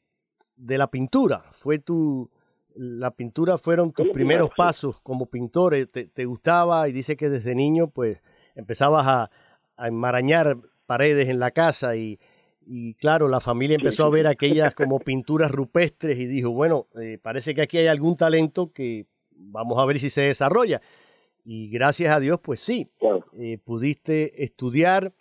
de 0.54 0.78
la 0.78 0.90
pintura. 0.90 1.50
Fue 1.52 1.80
tu, 1.80 2.30
la 2.74 3.10
pintura 3.10 3.58
fueron 3.58 3.92
tus 3.92 4.08
primeros 4.10 4.50
pasos 4.56 5.00
como 5.00 5.26
pintor. 5.26 5.74
Eh, 5.74 5.86
te, 5.86 6.06
te, 6.06 6.24
gustaba 6.24 6.88
y 6.88 6.92
dice 6.92 7.16
que 7.16 7.28
desde 7.28 7.56
niño, 7.56 7.88
pues, 7.88 8.22
empezabas 8.54 9.06
a, 9.08 9.30
a 9.76 9.88
enmarañar 9.88 10.56
paredes 10.86 11.28
en 11.28 11.40
la 11.40 11.50
casa 11.50 11.96
y, 11.96 12.20
y 12.66 12.94
claro, 12.94 13.28
la 13.28 13.40
familia 13.40 13.76
empezó 13.76 14.04
a 14.04 14.10
ver 14.10 14.26
aquellas 14.26 14.74
como 14.74 14.98
pinturas 14.98 15.50
rupestres 15.50 16.18
y 16.18 16.26
dijo, 16.26 16.50
bueno, 16.50 16.88
eh, 17.00 17.18
parece 17.20 17.54
que 17.54 17.62
aquí 17.62 17.78
hay 17.78 17.86
algún 17.86 18.16
talento 18.16 18.72
que 18.72 19.06
vamos 19.30 19.78
a 19.78 19.84
ver 19.84 19.98
si 19.98 20.10
se 20.10 20.22
desarrolla. 20.22 20.80
Y 21.44 21.70
gracias 21.70 22.14
a 22.14 22.20
Dios, 22.20 22.40
pues 22.40 22.60
sí, 22.60 22.90
eh, 23.34 23.58
pudiste 23.58 24.44
estudiar 24.44 25.12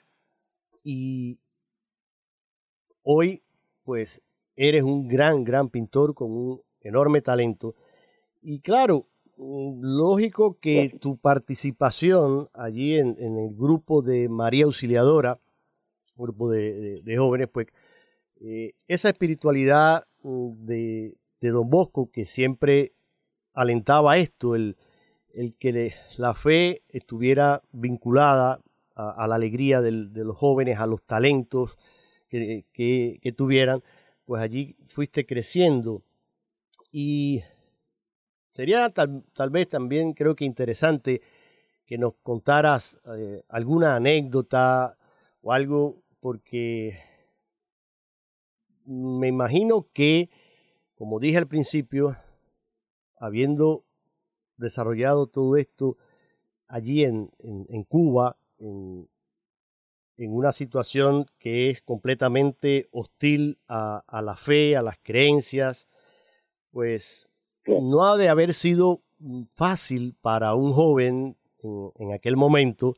y 0.84 1.40
hoy, 3.04 3.44
pues, 3.84 4.22
eres 4.56 4.84
un 4.84 5.08
gran, 5.08 5.44
gran 5.44 5.70
pintor 5.70 6.14
con 6.14 6.32
un 6.32 6.62
enorme 6.82 7.22
talento. 7.22 7.76
Y 8.42 8.60
claro, 8.60 9.08
mm, 9.38 9.80
lógico 9.82 10.60
que 10.60 10.96
tu 11.00 11.18
participación 11.18 12.50
allí 12.54 12.98
en, 12.98 13.16
en 13.18 13.38
el 13.38 13.56
grupo 13.56 14.04
de 14.04 14.30
María 14.30 14.66
Auxiliadora, 14.66 15.40
grupo 16.22 16.50
de, 16.50 17.16
jóvenes, 17.18 17.48
pues 17.52 17.68
eh, 18.40 18.74
esa 18.88 19.10
espiritualidad 19.10 20.04
mm, 20.24 20.66
de, 20.66 21.18
Don 21.42 21.70
Bosco 21.70 22.12
que 22.12 22.26
siempre 22.26 22.94
alentaba 23.54 24.18
esto, 24.18 24.56
el, 24.56 24.78
que 25.60 25.94
la 26.18 26.34
fe 26.36 26.84
estuviera 26.90 27.64
vinculada 27.72 28.62
a, 28.96 29.28
la 29.28 29.36
alegría 29.36 29.82
de 29.82 30.24
los 30.24 30.38
jóvenes, 30.38 30.78
a 30.78 30.86
los 30.86 31.02
talentos 31.04 31.78
que, 32.30 33.34
tuvieran, 33.36 33.84
pues 34.26 34.42
allí 34.42 34.76
fuiste 34.88 35.26
creciendo. 35.26 36.04
Y 36.92 37.42
sería 38.52 38.90
tal, 38.90 39.24
tal 39.34 39.50
vez 39.50 39.70
también 39.70 40.14
creo 40.14 40.36
que 40.36 40.46
interesante 40.46 41.22
que 41.86 41.98
nos 41.98 42.14
contaras 42.24 43.00
eh, 43.18 43.44
alguna 43.50 43.96
anécdota 43.96 44.98
o 45.42 45.52
algo 45.52 46.04
porque 46.22 46.98
me 48.86 49.28
imagino 49.28 49.88
que, 49.92 50.30
como 50.96 51.20
dije 51.20 51.38
al 51.38 51.48
principio, 51.48 52.16
habiendo 53.18 53.84
desarrollado 54.58 55.28
todo 55.28 55.58
esto 55.58 55.98
allí 56.68 57.04
en, 57.04 57.32
en, 57.40 57.66
en 57.70 57.84
Cuba, 57.84 58.38
en, 58.60 59.10
en, 60.18 60.34
una 60.34 60.52
situación 60.52 61.26
que 61.40 61.70
es 61.70 61.82
completamente 61.82 62.88
hostil 62.92 63.58
a, 63.68 64.04
a, 64.08 64.22
la 64.22 64.36
fe, 64.36 64.78
a 64.78 64.84
las 64.84 64.98
creencias, 65.00 65.88
pues 66.70 67.28
no 67.66 68.06
ha 68.06 68.18
de 68.18 68.30
haber 68.30 68.54
sido 68.54 69.02
fácil 69.56 70.16
para 70.22 70.54
un 70.54 70.72
joven 70.74 71.38
en, 71.64 71.92
en 71.96 72.14
aquel 72.14 72.38
momento 72.38 72.96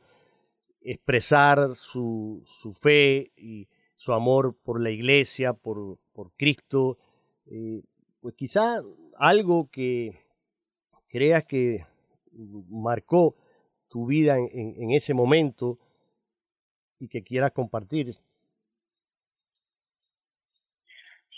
expresar 0.84 1.58
su, 1.74 2.42
su, 2.46 2.74
fe 2.74 3.32
y 3.36 3.66
su 3.96 4.12
amor 4.12 4.54
por 4.62 4.80
la 4.80 4.90
iglesia, 4.90 5.54
por, 5.54 5.98
por 6.12 6.32
Cristo, 6.36 6.98
eh, 7.46 7.82
pues 8.20 8.34
quizá 8.34 8.76
algo 9.16 9.68
que 9.70 10.12
creas 11.08 11.44
que 11.44 11.86
marcó 12.68 13.34
tu 13.88 14.06
vida 14.06 14.36
en, 14.38 14.74
en, 14.76 14.90
ese 14.90 15.14
momento 15.14 15.78
y 16.98 17.08
que 17.08 17.22
quieras 17.22 17.52
compartir. 17.52 18.14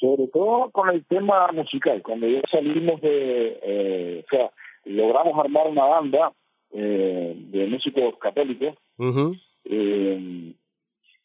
Sobre 0.00 0.28
todo 0.28 0.70
con 0.70 0.88
el 0.90 1.04
tema 1.06 1.50
musical, 1.52 2.02
cuando 2.02 2.28
ya 2.28 2.40
salimos 2.50 3.00
de, 3.00 3.60
eh, 3.62 4.24
o 4.24 4.28
sea, 4.28 4.50
logramos 4.84 5.38
armar 5.38 5.68
una 5.68 5.84
banda 5.84 6.32
eh, 6.72 7.34
de 7.36 7.66
músicos 7.66 8.18
católicos, 8.18 8.74
Uh 8.98 9.34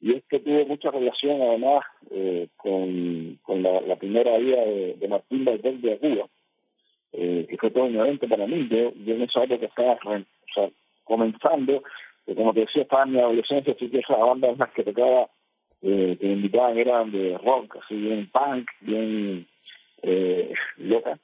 y 0.01 0.13
esto 0.13 0.39
tuvo 0.39 0.65
mucha 0.65 0.89
relación 0.89 1.41
además 1.43 1.85
eh, 2.09 2.47
con, 2.57 3.37
con 3.43 3.61
la, 3.61 3.95
primera 3.97 4.35
vida 4.39 4.65
de, 4.65 4.95
de 4.95 5.07
Martín 5.07 5.45
Valdés 5.45 5.79
de 5.79 5.99
Cuba, 5.99 6.25
eh, 7.13 7.45
que 7.47 7.57
fue 7.57 7.69
todo 7.69 7.85
evento 7.85 8.27
para 8.27 8.47
mí. 8.47 8.67
Yo, 8.67 8.91
yo 9.05 9.13
en 9.13 9.21
esa 9.21 9.43
época 9.43 9.67
estaba 9.67 9.99
comenzando, 11.03 11.83
que 12.25 12.33
como 12.33 12.51
te 12.51 12.61
decía, 12.61 12.81
estaba 12.81 13.03
en 13.03 13.11
mi 13.11 13.19
adolescencia, 13.19 13.73
así 13.73 13.89
que 13.89 13.99
esas 13.99 14.19
bandas 14.19 14.57
las 14.57 14.71
que 14.71 14.83
tocaba, 14.83 15.29
eh, 15.83 16.17
que 16.19 16.27
me 16.27 16.33
invitaban 16.33 16.79
eran 16.79 17.11
de 17.11 17.37
rock, 17.37 17.77
así 17.83 17.95
bien 17.95 18.27
punk, 18.31 18.67
bien 18.81 19.45
eh, 20.01 20.51
loca. 20.77 21.19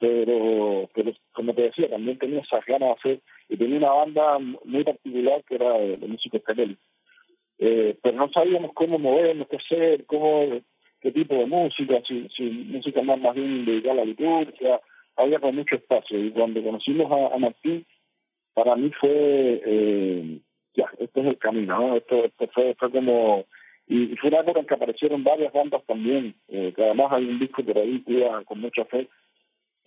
Pero, 0.00 0.88
pero 0.94 1.12
como 1.32 1.54
te 1.54 1.62
decía, 1.62 1.90
también 1.90 2.18
tenía 2.18 2.40
esas 2.40 2.64
ganas 2.66 2.88
de 2.88 2.94
hacer 2.94 3.20
y 3.48 3.56
tenía 3.56 3.78
una 3.78 3.92
banda 3.92 4.38
muy 4.38 4.84
particular 4.84 5.42
que 5.44 5.56
era 5.56 5.72
de, 5.78 5.96
de 5.96 6.06
músicos 6.06 6.42
católicos. 6.42 6.84
Eh, 7.58 7.96
pero 8.02 8.16
no 8.16 8.30
sabíamos 8.30 8.72
cómo 8.74 8.98
movernos, 8.98 9.48
qué 9.48 9.56
hacer, 9.56 10.06
cómo, 10.06 10.60
qué 11.00 11.10
tipo 11.10 11.34
de 11.34 11.46
música, 11.46 12.00
si, 12.06 12.28
si 12.36 12.44
música 12.44 13.02
más, 13.02 13.20
más 13.20 13.34
bien 13.34 13.64
dedicada 13.64 13.94
a 13.94 13.96
la 13.96 14.04
liturgia, 14.04 14.80
había 15.16 15.40
con 15.40 15.56
mucho 15.56 15.74
espacio. 15.74 16.24
Y 16.24 16.30
cuando 16.30 16.62
conocimos 16.62 17.10
a, 17.10 17.34
a 17.34 17.38
Martín, 17.38 17.84
para 18.54 18.76
mí 18.76 18.90
fue, 19.00 19.62
eh, 19.64 20.38
ya, 20.74 20.86
este 20.98 21.20
es 21.20 21.26
el 21.26 21.38
camino, 21.38 21.78
¿no? 21.78 21.96
Esto, 21.96 22.24
esto 22.24 22.48
fue, 22.54 22.74
fue 22.74 22.90
como, 22.90 23.44
y 23.88 24.14
fue 24.16 24.30
una 24.30 24.40
época 24.40 24.60
en 24.60 24.66
que 24.66 24.74
aparecieron 24.74 25.24
varias 25.24 25.52
bandas 25.52 25.82
también, 25.86 26.34
eh, 26.48 26.72
que 26.74 26.84
además 26.84 27.12
hay 27.12 27.24
un 27.24 27.38
disco 27.38 27.64
por 27.64 27.78
ahí 27.78 28.02
que 28.04 28.28
con 28.44 28.60
mucha 28.60 28.84
fe, 28.84 29.08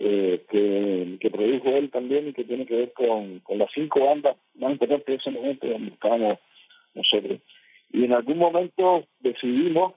eh, 0.04 0.44
que, 0.50 1.18
que 1.20 1.30
produjo 1.30 1.70
él 1.70 1.92
también 1.92 2.28
y 2.30 2.34
que 2.34 2.44
tiene 2.44 2.66
que 2.66 2.76
ver 2.76 2.94
con, 2.94 3.40
con 3.42 3.60
las 3.60 3.70
cinco 3.72 4.04
bandas 4.04 4.36
más 4.56 4.72
importantes 4.72 5.06
de 5.06 5.16
ese 5.16 5.30
momento 5.30 5.68
donde 5.68 5.92
estábamos 5.92 6.40
nosotros. 6.96 7.40
Y 7.94 8.06
en 8.06 8.14
algún 8.14 8.40
momento 8.40 9.06
decidimos 9.20 9.94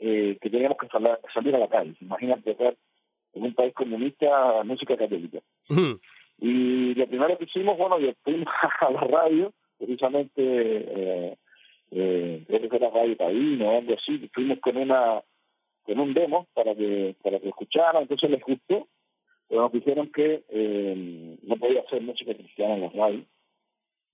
eh, 0.00 0.36
que 0.40 0.50
teníamos 0.50 0.76
que 0.76 0.88
salir, 0.88 1.18
salir 1.32 1.54
a 1.54 1.58
la 1.60 1.68
calle. 1.68 1.94
Imagínate 2.00 2.52
tocar 2.52 2.74
en 3.34 3.42
un 3.44 3.54
país 3.54 3.72
comunista 3.74 4.64
música 4.64 4.96
católica. 4.96 5.38
-huh. 5.68 6.00
Y 6.40 6.94
lo 6.94 7.06
primero 7.06 7.38
que 7.38 7.44
hicimos, 7.44 7.78
bueno, 7.78 8.00
yo 8.00 8.10
fuimos 8.24 8.48
a 8.80 8.90
la 8.90 9.00
radio, 9.02 9.52
precisamente, 9.78 10.34
eh, 10.36 11.36
eh, 11.92 12.44
creo 12.44 12.60
que 12.60 12.68
fue 12.68 12.80
la 12.80 12.90
radio 12.90 13.16
Tabino 13.16 13.68
o 13.68 13.78
algo 13.78 13.94
así, 13.94 14.28
fuimos 14.34 14.58
con 14.58 14.76
una 14.76 15.22
en 15.92 16.00
un 16.00 16.14
demo 16.14 16.46
para 16.54 16.74
que 16.74 17.16
para 17.22 17.40
que 17.40 17.48
escucharan, 17.48 18.02
entonces 18.02 18.30
les 18.30 18.42
gustó, 18.42 18.86
pero 19.48 19.62
nos 19.62 19.72
dijeron 19.72 20.10
que 20.12 20.44
eh, 20.48 21.36
no 21.42 21.56
podía 21.56 21.80
hacer 21.80 22.02
música 22.02 22.34
cristiana 22.34 22.74
en 22.74 22.80
las 22.82 22.92
radios. 22.92 23.24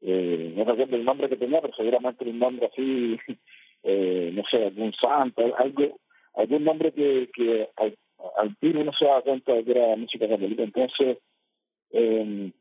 Eh, 0.00 0.52
no 0.56 0.64
recuerdo 0.64 0.96
el 0.96 1.04
nombre 1.04 1.28
que 1.28 1.36
tenía, 1.36 1.60
pero 1.60 1.74
seguramente 1.74 2.24
un 2.24 2.38
nombre 2.38 2.66
así, 2.66 3.18
eh, 3.82 4.30
no 4.32 4.42
sé, 4.50 4.66
algún 4.66 4.92
santo, 4.94 5.42
algo, 5.56 5.98
algún 6.34 6.64
nombre 6.64 6.92
que, 6.92 7.28
que 7.34 7.68
al, 7.76 7.96
al 8.38 8.56
tiro 8.56 8.84
no 8.84 8.92
se 8.92 9.04
daba 9.04 9.22
cuenta 9.22 9.52
de 9.52 9.64
que 9.64 9.70
era 9.72 9.96
música 9.96 10.28
católica. 10.28 10.62
Entonces, 10.62 11.18
eh, 11.90 12.52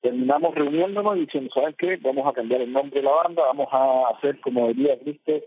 terminamos 0.00 0.54
reuniéndonos 0.54 1.16
y 1.16 1.20
diciendo, 1.20 1.50
¿saben 1.52 1.74
qué? 1.78 1.96
Vamos 1.96 2.26
a 2.26 2.32
cambiar 2.32 2.60
el 2.62 2.72
nombre 2.72 3.00
de 3.00 3.06
la 3.06 3.12
banda, 3.12 3.42
vamos 3.42 3.68
a 3.70 4.08
hacer, 4.10 4.40
como 4.40 4.68
diría 4.68 4.98
Cristo, 4.98 5.40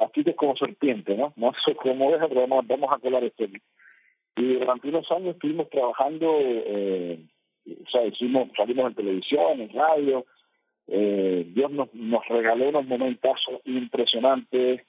aquí 0.00 0.22
es 0.24 0.36
como 0.36 0.56
serpiente, 0.56 1.16
¿no? 1.16 1.32
No 1.36 1.52
sé 1.64 1.74
cómo 1.74 2.14
es, 2.14 2.20
pero 2.28 2.42
vamos, 2.42 2.66
vamos 2.66 2.90
a 2.92 2.98
colar 2.98 3.24
esto. 3.24 3.44
Y 4.36 4.54
durante 4.54 4.88
unos 4.88 5.10
años 5.10 5.34
estuvimos 5.34 5.68
trabajando, 5.70 6.38
eh, 6.40 7.18
o 7.66 7.90
sea, 7.90 8.04
hicimos, 8.06 8.48
salimos 8.56 8.88
en 8.88 8.94
televisión, 8.94 9.60
en 9.60 9.72
radio, 9.72 10.24
eh, 10.88 11.46
Dios 11.54 11.70
nos, 11.70 11.92
nos 11.94 12.26
regaló 12.28 12.68
unos 12.70 12.86
momentazos 12.86 13.60
impresionantes. 13.64 14.82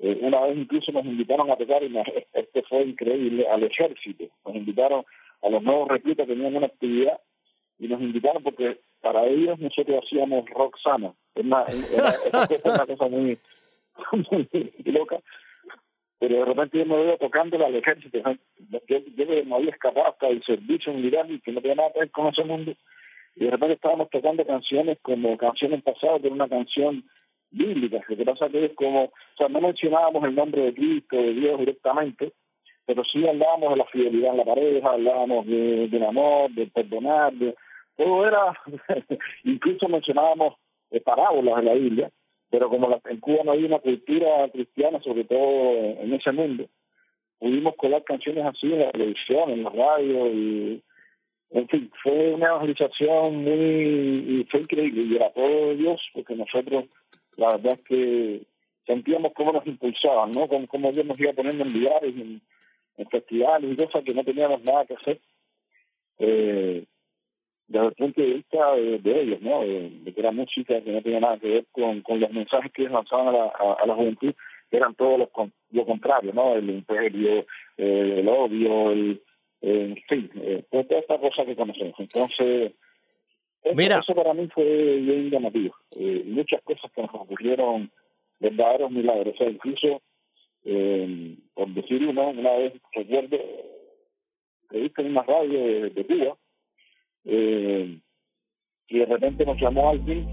Eh, 0.00 0.18
una 0.20 0.40
vez 0.42 0.56
incluso 0.58 0.92
nos 0.92 1.04
invitaron 1.04 1.50
a 1.50 1.56
tocar, 1.56 1.82
y 1.82 1.88
nos, 1.88 2.06
este 2.32 2.62
fue 2.62 2.82
increíble, 2.82 3.46
al 3.48 3.64
ejército. 3.64 4.24
Nos 4.44 4.56
invitaron 4.56 5.04
a 5.42 5.48
los 5.48 5.62
nuevos 5.62 5.88
reclutas 5.88 6.26
tenían 6.26 6.56
una 6.56 6.66
actividad 6.66 7.20
y 7.78 7.86
nos 7.86 8.00
invitaron 8.00 8.42
porque 8.42 8.80
para 9.00 9.24
ellos 9.26 9.58
nosotros 9.60 10.04
hacíamos 10.04 10.48
rock 10.50 10.76
sano. 10.82 11.14
Es 11.34 11.44
una, 11.44 11.64
una 12.64 12.86
cosa 12.86 13.08
muy, 13.08 13.38
loca. 14.84 15.18
Pero 16.20 16.36
de 16.36 16.44
repente 16.44 16.78
yo 16.78 16.86
me 16.86 16.96
veo 16.96 17.16
tocando 17.16 17.64
al 17.64 17.74
ejército. 17.76 18.18
Yo, 18.18 18.98
yo 19.16 19.26
me 19.26 19.54
había 19.54 19.70
escapado 19.70 20.08
hasta 20.08 20.28
el 20.28 20.42
servicio 20.42 20.92
militar 20.92 21.30
y 21.30 21.40
que 21.40 21.52
no 21.52 21.60
tenía 21.60 21.76
nada 21.76 21.92
que 21.92 22.00
ver 22.00 22.10
con 22.10 22.26
ese 22.28 22.44
mundo. 22.44 22.74
Y 23.36 23.44
de 23.44 23.50
repente 23.52 23.74
estábamos 23.74 24.10
tocando 24.10 24.44
canciones 24.44 24.98
como 25.02 25.36
canciones 25.36 25.82
pasadas, 25.82 26.20
que 26.20 26.28
una 26.28 26.48
canción 26.48 27.04
bíblica. 27.50 28.04
Lo 28.08 28.16
que 28.16 28.24
pasa 28.24 28.48
que 28.48 28.64
es 28.64 28.74
como, 28.74 29.04
o 29.04 29.12
sea, 29.36 29.48
no 29.48 29.60
mencionábamos 29.60 30.24
el 30.24 30.34
nombre 30.34 30.62
de 30.62 30.74
Cristo, 30.74 31.16
de 31.16 31.34
Dios 31.34 31.58
directamente, 31.60 32.32
pero 32.84 33.04
sí 33.04 33.26
hablábamos 33.26 33.70
de 33.70 33.76
la 33.76 33.84
fidelidad 33.86 34.32
en 34.32 34.36
la 34.38 34.44
pareja, 34.44 34.90
hablábamos 34.90 35.46
de, 35.46 35.88
del 35.88 36.04
amor, 36.04 36.50
de 36.50 36.66
perdonar, 36.66 37.32
de, 37.34 37.54
todo 37.96 38.26
era, 38.26 38.58
incluso 39.44 39.88
mencionábamos 39.88 40.54
eh, 40.90 41.00
parábolas 41.00 41.56
de 41.56 41.62
la 41.62 41.74
Biblia, 41.74 42.10
pero 42.50 42.68
como 42.68 42.88
la, 42.88 43.00
en 43.08 43.20
Cuba 43.20 43.44
no 43.44 43.52
hay 43.52 43.64
una 43.64 43.78
cultura 43.78 44.48
cristiana, 44.52 45.00
sobre 45.02 45.24
todo 45.24 45.74
en 46.00 46.12
ese 46.14 46.32
mundo, 46.32 46.68
pudimos 47.38 47.76
colar 47.76 48.02
canciones 48.04 48.44
así 48.44 48.72
en 48.72 48.80
la 48.80 48.92
televisión, 48.92 49.50
en 49.50 49.64
la 49.64 49.70
radio, 49.70 50.26
y 50.32 50.82
en 51.50 51.68
fin, 51.68 51.90
fue 52.02 52.34
una 52.34 52.48
evangelización 52.48 53.36
muy, 53.36 54.46
fue 54.50 54.60
increíble, 54.60 55.02
y 55.02 55.16
era 55.16 55.30
todo 55.30 55.74
Dios, 55.74 56.00
porque 56.12 56.34
nosotros, 56.34 56.84
la 57.36 57.48
verdad 57.50 57.74
es 57.74 57.80
que 57.86 58.40
sentíamos 58.86 59.32
cómo 59.34 59.52
nos 59.52 59.66
impulsaban, 59.66 60.30
¿no? 60.32 60.48
Como, 60.48 60.66
cómo 60.66 60.92
Dios 60.92 61.06
nos 61.06 61.20
iba 61.20 61.32
poniendo 61.32 61.64
en 61.64 61.72
lugares, 61.72 62.14
en, 62.16 62.40
en 62.96 63.08
festivales 63.08 63.72
y 63.72 63.76
cosas 63.76 64.04
que 64.04 64.14
no 64.14 64.24
teníamos 64.24 64.62
nada 64.64 64.86
que 64.86 64.94
hacer. 64.94 65.20
Eh, 66.18 66.84
desde 67.68 67.86
el 67.86 67.92
punto 67.92 68.20
de 68.22 68.26
vista 68.34 68.74
de, 68.74 69.20
ellos, 69.20 69.42
¿no? 69.42 69.60
De, 69.60 70.12
que 70.12 70.20
era 70.20 70.32
música 70.32 70.80
que 70.80 70.90
no 70.90 71.02
tenía 71.02 71.20
nada 71.20 71.38
que 71.38 71.48
ver 71.48 71.66
con, 71.70 72.00
con 72.00 72.18
los 72.18 72.30
mensajes 72.32 72.72
que 72.72 72.82
ellos 72.82 72.94
lanzaban 72.94 73.28
a 73.28 73.32
la, 73.32 73.44
a, 73.44 73.86
la 73.86 73.94
juventud, 73.94 74.32
que 74.70 74.76
eran 74.76 74.94
todos 74.94 75.18
los, 75.18 75.28
lo 75.70 75.86
contrario, 75.86 76.32
¿no? 76.32 76.54
El 76.54 76.70
imperio, 76.70 77.46
eh, 77.76 78.16
el 78.18 78.28
odio, 78.28 78.90
el, 78.90 79.22
en 79.60 79.96
fin, 80.08 80.30
eh, 80.36 80.64
toda 80.70 80.98
esta 80.98 81.18
cosa 81.18 81.44
que 81.44 81.56
conocemos. 81.56 81.94
Entonces, 81.98 82.72
eso, 83.62 83.74
Mira. 83.76 83.98
eso 83.98 84.14
para 84.14 84.32
mí 84.32 84.48
fue 84.48 84.64
bien 84.64 85.30
llamativo. 85.30 85.74
Eh, 85.96 86.22
muchas 86.24 86.62
cosas 86.62 86.90
que 86.92 87.02
nos 87.02 87.14
ocurrieron, 87.14 87.90
verdaderos 88.40 88.90
milagros. 88.90 89.34
O 89.34 89.36
sea, 89.36 89.52
incluso, 89.52 90.00
eh, 90.64 91.36
por 91.52 91.68
decir 91.68 92.06
uno, 92.06 92.30
una 92.30 92.52
vez 92.52 92.72
recuerdo, 92.94 93.36
entrevista 94.62 95.02
en 95.02 95.10
una 95.10 95.22
radio 95.22 95.58
de, 95.58 95.90
de 95.90 96.06
Cuba, 96.06 96.36
eh, 97.28 97.98
y 98.88 98.98
de 98.98 99.04
repente 99.04 99.44
nos 99.44 99.60
llamó 99.60 99.90
alguien, 99.90 100.26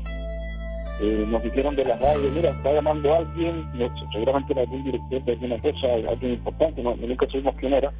eh, 1.01 1.25
nos 1.27 1.43
dijeron 1.43 1.75
de 1.75 1.83
la 1.83 1.97
radio, 1.97 2.31
mira, 2.31 2.51
está 2.51 2.73
llamando 2.73 3.13
alguien, 3.13 3.65
seguramente 4.13 4.53
era 4.53 4.61
algún 4.61 4.85
director 4.85 5.25
de 5.25 5.31
alguna 5.33 5.61
cosa, 5.61 5.93
alguien 6.09 6.33
importante, 6.33 6.81
no, 6.81 6.95
nunca 6.95 7.25
supimos 7.27 7.55
quién 7.57 7.73
era, 7.73 7.91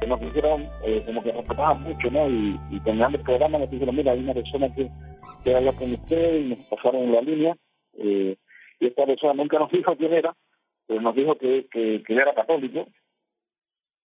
que 0.00 0.06
nos 0.08 0.20
dijeron, 0.20 0.68
eh, 0.84 1.02
como 1.06 1.22
que 1.22 1.30
respetaban 1.30 1.82
mucho, 1.82 2.10
¿no? 2.10 2.28
Y, 2.28 2.58
y 2.70 2.80
terminando 2.80 3.18
el 3.18 3.24
programa 3.24 3.58
nos 3.58 3.70
dijeron, 3.70 3.94
mira, 3.94 4.12
hay 4.12 4.18
una 4.18 4.34
persona 4.34 4.74
que 4.74 4.90
quiere 5.44 5.58
hablar 5.58 5.76
con 5.76 5.92
usted 5.92 6.40
y 6.40 6.48
nos 6.48 6.58
pasaron 6.66 7.12
la 7.12 7.20
línea, 7.20 7.56
eh, 7.98 8.36
y 8.80 8.86
esta 8.86 9.06
persona 9.06 9.34
nunca 9.34 9.60
nos 9.60 9.70
dijo 9.70 9.96
quién 9.96 10.12
era, 10.12 10.34
nos 10.88 11.14
dijo 11.14 11.38
que, 11.38 11.68
que, 11.70 12.02
que 12.04 12.14
era 12.14 12.34
católico, 12.34 12.88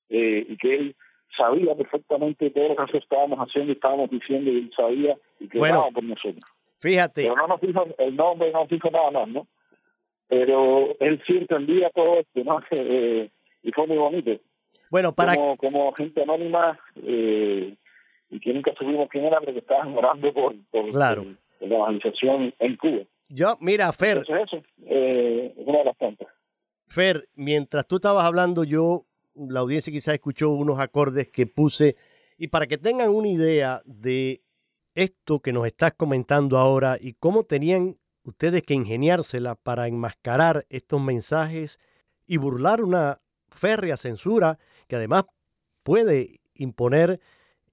eh, 0.09 0.45
y 0.47 0.57
que 0.57 0.75
él 0.75 0.95
sabía 1.35 1.75
perfectamente 1.75 2.49
todo 2.49 2.69
lo 2.69 2.75
que 2.75 2.81
nosotros 2.81 3.03
estábamos 3.03 3.39
haciendo 3.39 3.71
y 3.71 3.75
estábamos 3.75 4.09
diciendo 4.09 4.51
y 4.51 4.57
él 4.57 4.71
sabía 4.75 5.17
y 5.39 5.47
que 5.47 5.57
bueno, 5.57 5.87
por 5.93 6.03
nosotros. 6.03 6.43
Fíjate. 6.79 7.23
Pero 7.23 7.35
no 7.35 7.47
nos 7.47 7.61
dijo 7.61 7.85
el 7.97 8.15
nombre, 8.15 8.51
no 8.51 8.61
nos 8.61 8.69
dijo 8.69 8.89
nada 8.89 9.11
más, 9.11 9.27
¿no? 9.27 9.47
Pero 10.27 10.95
él 10.99 11.21
sí 11.25 11.37
entendía 11.37 11.89
todo 11.89 12.19
esto, 12.19 12.43
¿no? 12.43 12.61
Eh, 12.71 13.29
y 13.61 13.71
fue 13.71 13.87
muy 13.87 13.97
bonito. 13.97 14.31
Bueno, 14.89 15.13
para... 15.13 15.35
Como, 15.35 15.57
como 15.57 15.91
gente 15.93 16.23
anónima 16.23 16.79
eh, 17.03 17.75
y 18.29 18.39
que 18.39 18.53
nunca 18.53 18.71
supimos 18.77 19.09
quién 19.09 19.25
era, 19.25 19.39
pero 19.39 19.53
que 19.53 19.59
estaban 19.59 19.95
orando 19.97 20.33
por, 20.33 20.55
por, 20.71 20.89
claro. 20.91 21.25
la 21.59 21.75
evangelización 21.75 22.53
en 22.59 22.77
Cuba. 22.77 23.03
Yo, 23.27 23.57
mira, 23.59 23.91
Fer. 23.91 24.19
Eso, 24.19 24.63
eh, 24.85 25.53
es 25.57 25.67
una 25.67 25.79
de 25.79 25.85
las 25.85 25.97
tantas. 25.97 26.27
Fer, 26.87 27.27
mientras 27.35 27.87
tú 27.87 27.97
estabas 27.97 28.25
hablando, 28.25 28.63
yo 28.63 29.05
la 29.47 29.61
audiencia 29.61 29.93
quizás 29.93 30.15
escuchó 30.15 30.49
unos 30.49 30.79
acordes 30.79 31.29
que 31.29 31.45
puse. 31.47 31.95
Y 32.37 32.47
para 32.47 32.67
que 32.67 32.77
tengan 32.77 33.09
una 33.09 33.27
idea 33.27 33.81
de 33.85 34.41
esto 34.95 35.39
que 35.39 35.53
nos 35.53 35.65
estás 35.65 35.93
comentando 35.93 36.57
ahora 36.57 36.97
y 36.99 37.13
cómo 37.13 37.43
tenían 37.43 37.97
ustedes 38.23 38.63
que 38.63 38.73
ingeniársela 38.73 39.55
para 39.55 39.87
enmascarar 39.87 40.65
estos 40.69 41.01
mensajes 41.01 41.79
y 42.27 42.37
burlar 42.37 42.83
una 42.83 43.21
férrea 43.49 43.97
censura 43.97 44.59
que 44.87 44.95
además 44.95 45.25
puede 45.83 46.41
imponer 46.53 47.19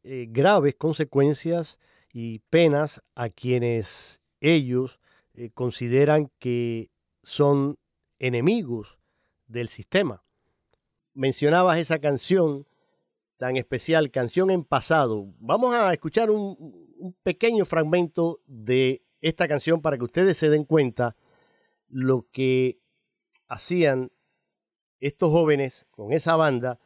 eh, 0.03 0.27
graves 0.29 0.77
consecuencias 0.77 1.79
y 2.13 2.39
penas 2.51 3.03
a 3.15 3.29
quienes 3.29 4.21
ellos 4.41 5.01
eh, 5.35 5.51
consideran 5.53 6.31
que 6.39 6.91
son 7.23 7.77
enemigos 8.19 8.99
del 9.47 9.69
sistema 9.69 10.26
mencionabas 11.17 11.79
esa 11.79 11.99
canción 11.99 12.67
tan 13.39 13.57
especial, 13.57 14.11
canción 14.11 14.51
en 14.51 14.65
pasado. 14.65 15.35
Vamos 15.39 15.75
a 15.75 15.93
escuchar 15.93 16.31
un, 16.31 16.87
pequeño 17.23 17.67
fragmento 17.67 18.41
de 18.47 19.03
esta 19.21 19.47
canción 19.49 19.83
para 19.83 19.99
que 19.99 20.05
ustedes 20.05 20.39
se 20.39 20.49
den 20.49 20.65
cuenta 20.65 21.15
lo 21.89 22.27
que 22.33 22.79
hacían 23.49 24.11
estos 25.01 25.31
jóvenes 25.31 25.87
con 25.91 26.13
esa 26.13 26.37
banda 26.37 26.79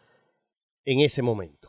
en 0.84 1.00
ese 1.00 1.22
momento. 1.22 1.59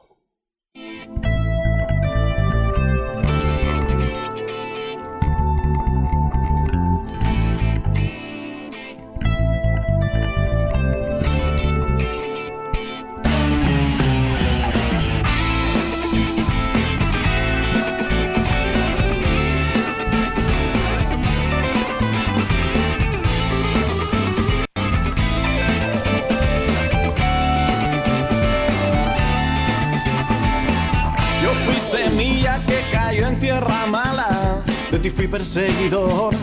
Fui 35.12 35.28
perseguidor. 35.28 36.34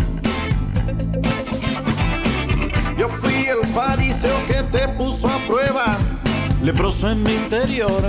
Yo 2.96 3.08
fui 3.08 3.46
el 3.46 3.66
fariseo 3.68 4.36
que 4.46 4.62
te 4.64 4.88
puso 4.88 5.28
a 5.28 5.38
prueba, 5.46 5.96
leproso 6.62 7.10
en 7.10 7.22
mi 7.22 7.34
interior. 7.34 8.02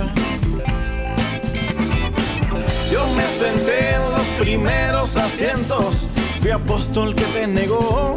Yo 2.92 3.06
me 3.16 3.26
senté 3.38 3.94
en 3.94 4.10
los 4.10 4.26
primeros 4.38 5.16
asientos, 5.16 6.06
fui 6.40 6.50
apóstol 6.50 7.14
que 7.14 7.24
te 7.24 7.46
negó. 7.46 8.14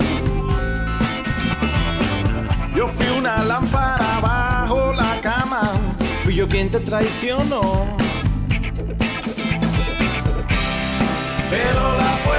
Yo 2.75 2.87
fui 2.87 3.07
una 3.17 3.43
lámpara 3.43 4.19
bajo 4.21 4.93
la 4.93 5.19
cama, 5.21 5.71
fui 6.23 6.35
yo 6.35 6.47
quien 6.47 6.69
te 6.69 6.79
traicionó. 6.79 8.03
pero 11.53 11.97
la 11.97 12.32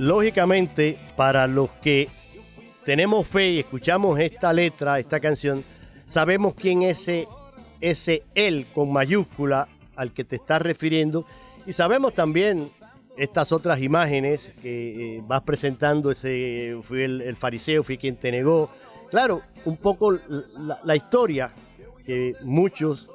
lógicamente, 0.00 0.96
para 1.14 1.46
los 1.46 1.70
que 1.72 2.08
tenemos 2.86 3.28
fe 3.28 3.50
y 3.50 3.58
escuchamos 3.58 4.18
esta 4.18 4.50
letra, 4.50 4.98
esta 4.98 5.20
canción, 5.20 5.62
sabemos 6.06 6.54
quién 6.54 6.80
es 6.82 7.06
ese, 7.82 8.22
él 8.34 8.66
con 8.74 8.90
mayúscula 8.90 9.68
al 9.96 10.12
que 10.12 10.24
te 10.24 10.36
estás 10.36 10.62
refiriendo 10.62 11.26
y 11.66 11.72
sabemos 11.72 12.14
también 12.14 12.70
estas 13.18 13.52
otras 13.52 13.82
imágenes 13.82 14.54
que 14.62 15.18
eh, 15.18 15.22
vas 15.26 15.42
presentando, 15.42 16.10
ese 16.10 16.78
fui 16.82 17.02
el, 17.02 17.36
fariseo, 17.36 17.84
fui 17.84 17.98
quien 17.98 18.16
te 18.16 18.32
negó. 18.32 18.70
Claro, 19.10 19.42
un 19.66 19.76
poco 19.76 20.12
la, 20.12 20.96
historia 20.96 21.52
que 22.06 22.36
muchos, 22.40 23.10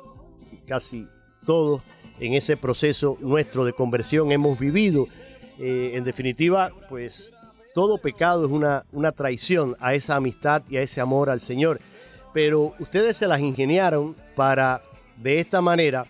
casi 0.68 1.08
todos, 1.48 1.82
en 2.20 2.36
ese 2.36 2.58
proceso 2.58 3.18
nuestro 3.22 3.66
de 3.66 3.74
conversión 3.74 4.32
hemos 4.32 4.60
vivido. 4.60 5.08
Eh, 5.60 5.92
en 5.96 6.04
definitiva, 6.04 6.72
pues 6.90 7.34
todo 7.74 7.98
pecado 7.98 8.46
es 8.46 8.52
una, 8.52 8.86
una 8.92 9.12
traición 9.12 9.76
a 9.80 9.94
esa 9.94 10.16
amistad 10.16 10.64
y 10.70 10.78
a 10.78 10.82
ese 10.82 11.02
amor 11.02 11.30
al 11.30 11.42
Señor. 11.42 11.80
Pero 12.34 12.74
ustedes 12.80 13.18
se 13.18 13.28
las 13.28 13.40
ingeniaron 13.40 14.16
para, 14.36 14.82
de 15.18 15.40
esta 15.40 15.62
manera, 15.62 16.06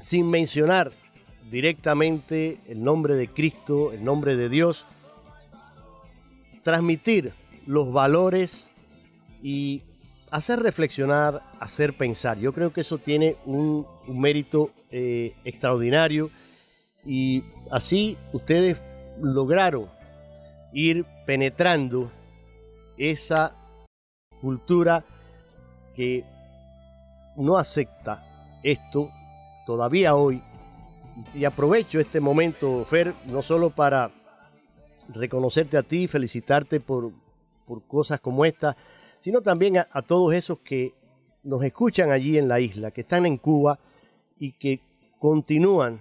sin 0.00 0.28
mencionar 0.28 0.92
directamente 1.50 2.58
el 2.66 2.82
nombre 2.82 3.14
de 3.14 3.28
Cristo, 3.28 3.92
el 3.92 4.04
nombre 4.04 4.36
de 4.36 4.48
Dios, 4.48 4.84
transmitir 6.62 7.32
los 7.66 7.92
valores 7.92 8.66
y 9.42 9.82
hacer 10.30 10.60
reflexionar, 10.60 11.42
hacer 11.60 11.96
pensar. 11.96 12.38
Yo 12.38 12.52
creo 12.52 12.72
que 12.72 12.80
eso 12.80 12.98
tiene 12.98 13.36
un, 13.44 13.86
mérito 14.08 14.70
eh, 14.90 15.34
extraordinario 15.44 16.30
y 17.06 17.44
así 17.70 18.18
ustedes 18.32 18.80
lograron 19.20 19.88
ir 20.72 21.06
penetrando 21.24 22.10
esa 22.98 23.56
cultura 24.40 25.04
que 25.94 26.24
no 27.36 27.56
acepta 27.56 28.58
esto 28.62 29.10
todavía 29.64 30.14
hoy. 30.14 30.42
Y 31.34 31.44
aprovecho 31.44 31.98
este 31.98 32.20
momento, 32.20 32.84
Fer, 32.84 33.14
no 33.26 33.40
solo 33.40 33.70
para 33.70 34.10
reconocerte 35.08 35.76
a 35.78 35.82
ti, 35.82 36.08
felicitarte 36.08 36.80
por, 36.80 37.12
cosas 37.86 38.20
como 38.20 38.44
esta, 38.44 38.76
sino 39.20 39.40
también 39.40 39.78
a, 39.78 39.88
a, 39.90 40.02
todos 40.02 40.34
esos 40.34 40.58
que 40.58 40.92
nos 41.42 41.62
escuchan 41.62 42.10
allí 42.10 42.36
en 42.36 42.48
la 42.48 42.60
isla, 42.60 42.90
que 42.90 43.00
están 43.00 43.24
en 43.24 43.38
Cuba 43.38 43.78
y 44.38 44.52
que 44.52 44.80
continúan 45.18 46.00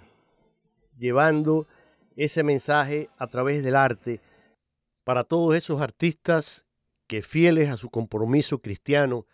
llevando 0.97 1.67
ese 2.15 2.43
mensaje 2.43 3.10
a 3.17 3.27
través 3.27 3.63
del 3.63 3.75
arte. 3.75 4.21
Para 5.03 5.23
todos 5.23 5.55
esos 5.55 5.81
artistas 5.81 6.65
que 7.08 7.21
fieles 7.21 7.69
a 7.69 7.77
su 7.77 7.89
compromiso 7.89 8.60
cristiano, 8.60 9.27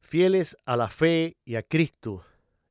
fieles 0.00 0.56
a 0.64 0.76
la 0.76 0.88
fe 0.88 1.36
y 1.44 1.56
a 1.56 1.62
Cristo, 1.62 2.24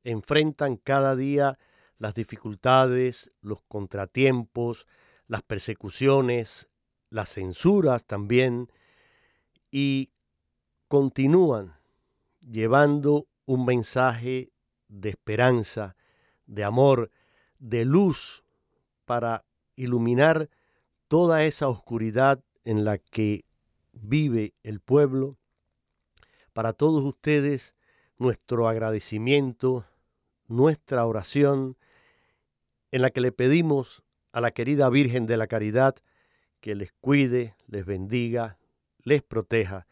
enfrentan 0.03 0.77
cada 0.77 1.15
día 1.15 1.59
las 1.97 2.15
dificultades, 2.15 3.31
los 3.41 3.61
contratiempos, 3.67 4.87
las 5.27 5.43
persecuciones, 5.43 6.69
las 7.09 7.29
censuras 7.33 8.05
también, 8.05 8.71
y 9.69 10.11
continúan 10.87 11.75
llevando 12.41 13.27
un 13.45 13.65
mensaje 13.65 14.51
de 14.87 15.09
esperanza, 15.09 15.95
de 16.47 16.63
amor, 16.63 17.11
de 17.59 17.85
luz 17.85 18.43
para 19.05 19.45
iluminar 19.75 20.49
toda 21.07 21.43
esa 21.43 21.67
oscuridad 21.67 22.43
en 22.63 22.85
la 22.85 22.97
que 22.97 23.45
vive 23.93 24.53
el 24.63 24.79
pueblo. 24.79 25.37
Para 26.53 26.73
todos 26.73 27.03
ustedes, 27.03 27.75
nuestro 28.17 28.67
agradecimiento, 28.67 29.85
nuestra 30.47 31.05
oración, 31.05 31.77
en 32.91 33.01
la 33.01 33.11
que 33.11 33.21
le 33.21 33.31
pedimos 33.31 34.03
a 34.31 34.41
la 34.41 34.51
querida 34.51 34.89
Virgen 34.89 35.25
de 35.25 35.37
la 35.37 35.47
Caridad 35.47 35.95
que 36.59 36.75
les 36.75 36.91
cuide, 36.91 37.55
les 37.67 37.85
bendiga, 37.85 38.57
les 39.03 39.23
proteja, 39.23 39.87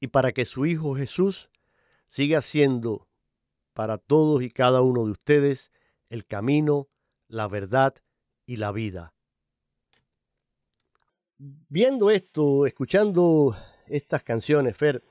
y 0.00 0.08
para 0.08 0.32
que 0.32 0.44
su 0.44 0.66
Hijo 0.66 0.96
Jesús 0.96 1.50
siga 2.06 2.42
siendo 2.42 3.06
para 3.72 3.98
todos 3.98 4.42
y 4.42 4.50
cada 4.50 4.82
uno 4.82 5.04
de 5.04 5.12
ustedes 5.12 5.72
el 6.08 6.26
camino, 6.26 6.88
la 7.28 7.48
verdad 7.48 7.94
y 8.46 8.56
la 8.56 8.72
vida. 8.72 9.14
Viendo 11.38 12.10
esto, 12.10 12.66
escuchando 12.66 13.56
estas 13.86 14.22
canciones, 14.22 14.76
Fer, 14.76 15.02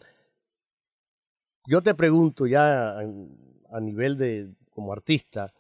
yo 1.66 1.82
te 1.82 1.94
pregunto 1.96 2.48
ya 2.48 2.98
a 3.00 3.80
nivel 3.80 4.18
de 4.18 4.54
como 4.70 4.94
artista, 4.94 5.54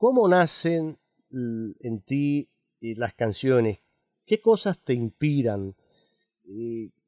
¿Cómo 0.00 0.26
nacen 0.28 0.98
en 1.30 2.00
ti 2.06 2.48
las 2.80 3.12
canciones? 3.12 3.80
¿Qué 4.24 4.40
cosas 4.40 4.78
te 4.78 4.94
inspiran 4.94 5.76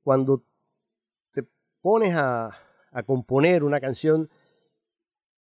cuando 0.03 0.45
te 1.31 1.49
pones 1.81 2.13
a, 2.15 2.55
componer 3.07 3.65
una 3.65 3.81
canción? 3.81 4.29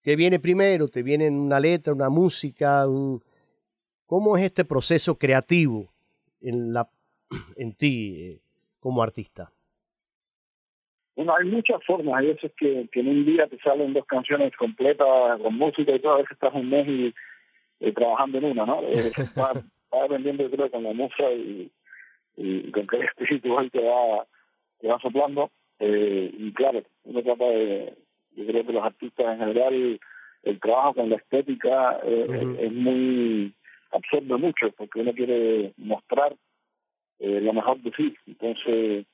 ¿Qué 0.03 0.17
viene 0.17 0.41
primero? 0.41 0.88
¿Te 0.88 1.03
viene 1.03 1.29
una 1.29 1.61
letra, 1.61 1.93
una 1.93 2.11
música? 2.11 2.85
¿Cómo 4.07 4.37
es 4.37 4.45
este 4.45 4.65
proceso 4.65 5.17
creativo 5.17 5.93
en, 6.41 6.73
la, 6.73 6.88
en 7.57 7.73
ti 7.75 8.17
eh, 8.21 8.41
como 8.81 9.03
artista? 9.03 9.53
Bueno, 11.15 11.35
hay 11.37 11.47
muchas 11.49 11.85
formas. 11.85 12.17
Hay 12.17 12.29
veces 12.29 12.53
que, 12.57 12.88
en 12.93 13.09
un 13.09 13.25
día 13.25 13.47
te 13.47 13.59
salen 13.59 13.93
dos 13.93 14.05
canciones 14.07 14.53
completas 14.57 15.41
con 15.41 15.57
música 15.57 15.93
y 15.93 16.01
todo. 16.01 16.15
A 16.15 16.17
veces 16.17 16.33
estás 16.33 16.53
un 16.55 16.69
mes 16.69 16.88
y 16.88 17.15
eh, 17.81 17.93
trabajando 17.93 18.38
en 18.38 18.45
una, 18.47 18.67
¿no? 18.67 18.83
Eh, 18.83 19.12
va, 19.38 19.53
dependiendo, 20.03 20.51
creo, 20.51 20.71
con 20.71 20.83
la 20.83 20.93
musa 20.93 21.31
y, 21.33 21.71
y 22.37 22.71
con 22.73 22.87
qué 22.88 22.99
espíritu 23.05 23.55
te 23.73 23.85
va, 23.85 24.27
te 24.81 24.88
va 24.88 24.99
soplando. 25.01 25.51
Eh, 25.79 26.31
y 26.38 26.53
claro, 26.53 26.83
uno 27.05 27.23
trata 27.23 27.45
de, 27.45 27.95
yo 28.37 28.47
creo 28.47 28.66
que 28.66 28.73
los 28.73 28.85
artistas 28.85 29.27
en 29.27 29.38
general, 29.38 30.01
el 30.42 30.61
trabajo 30.61 30.95
con 30.95 31.11
la 31.11 31.16
estética 31.16 32.01
eh, 32.05 32.57
es 32.61 32.73
muy, 32.73 33.53
absorbe 33.90 34.37
mucho, 34.37 34.71
porque 34.77 35.01
uno 35.01 35.12
quiere 35.12 35.73
mostrar 35.77 36.35
eh, 37.18 37.40
lo 37.40 37.53
mejor 37.53 37.79
de 37.81 37.92
sí. 37.97 38.14
Entonces, 38.27 39.07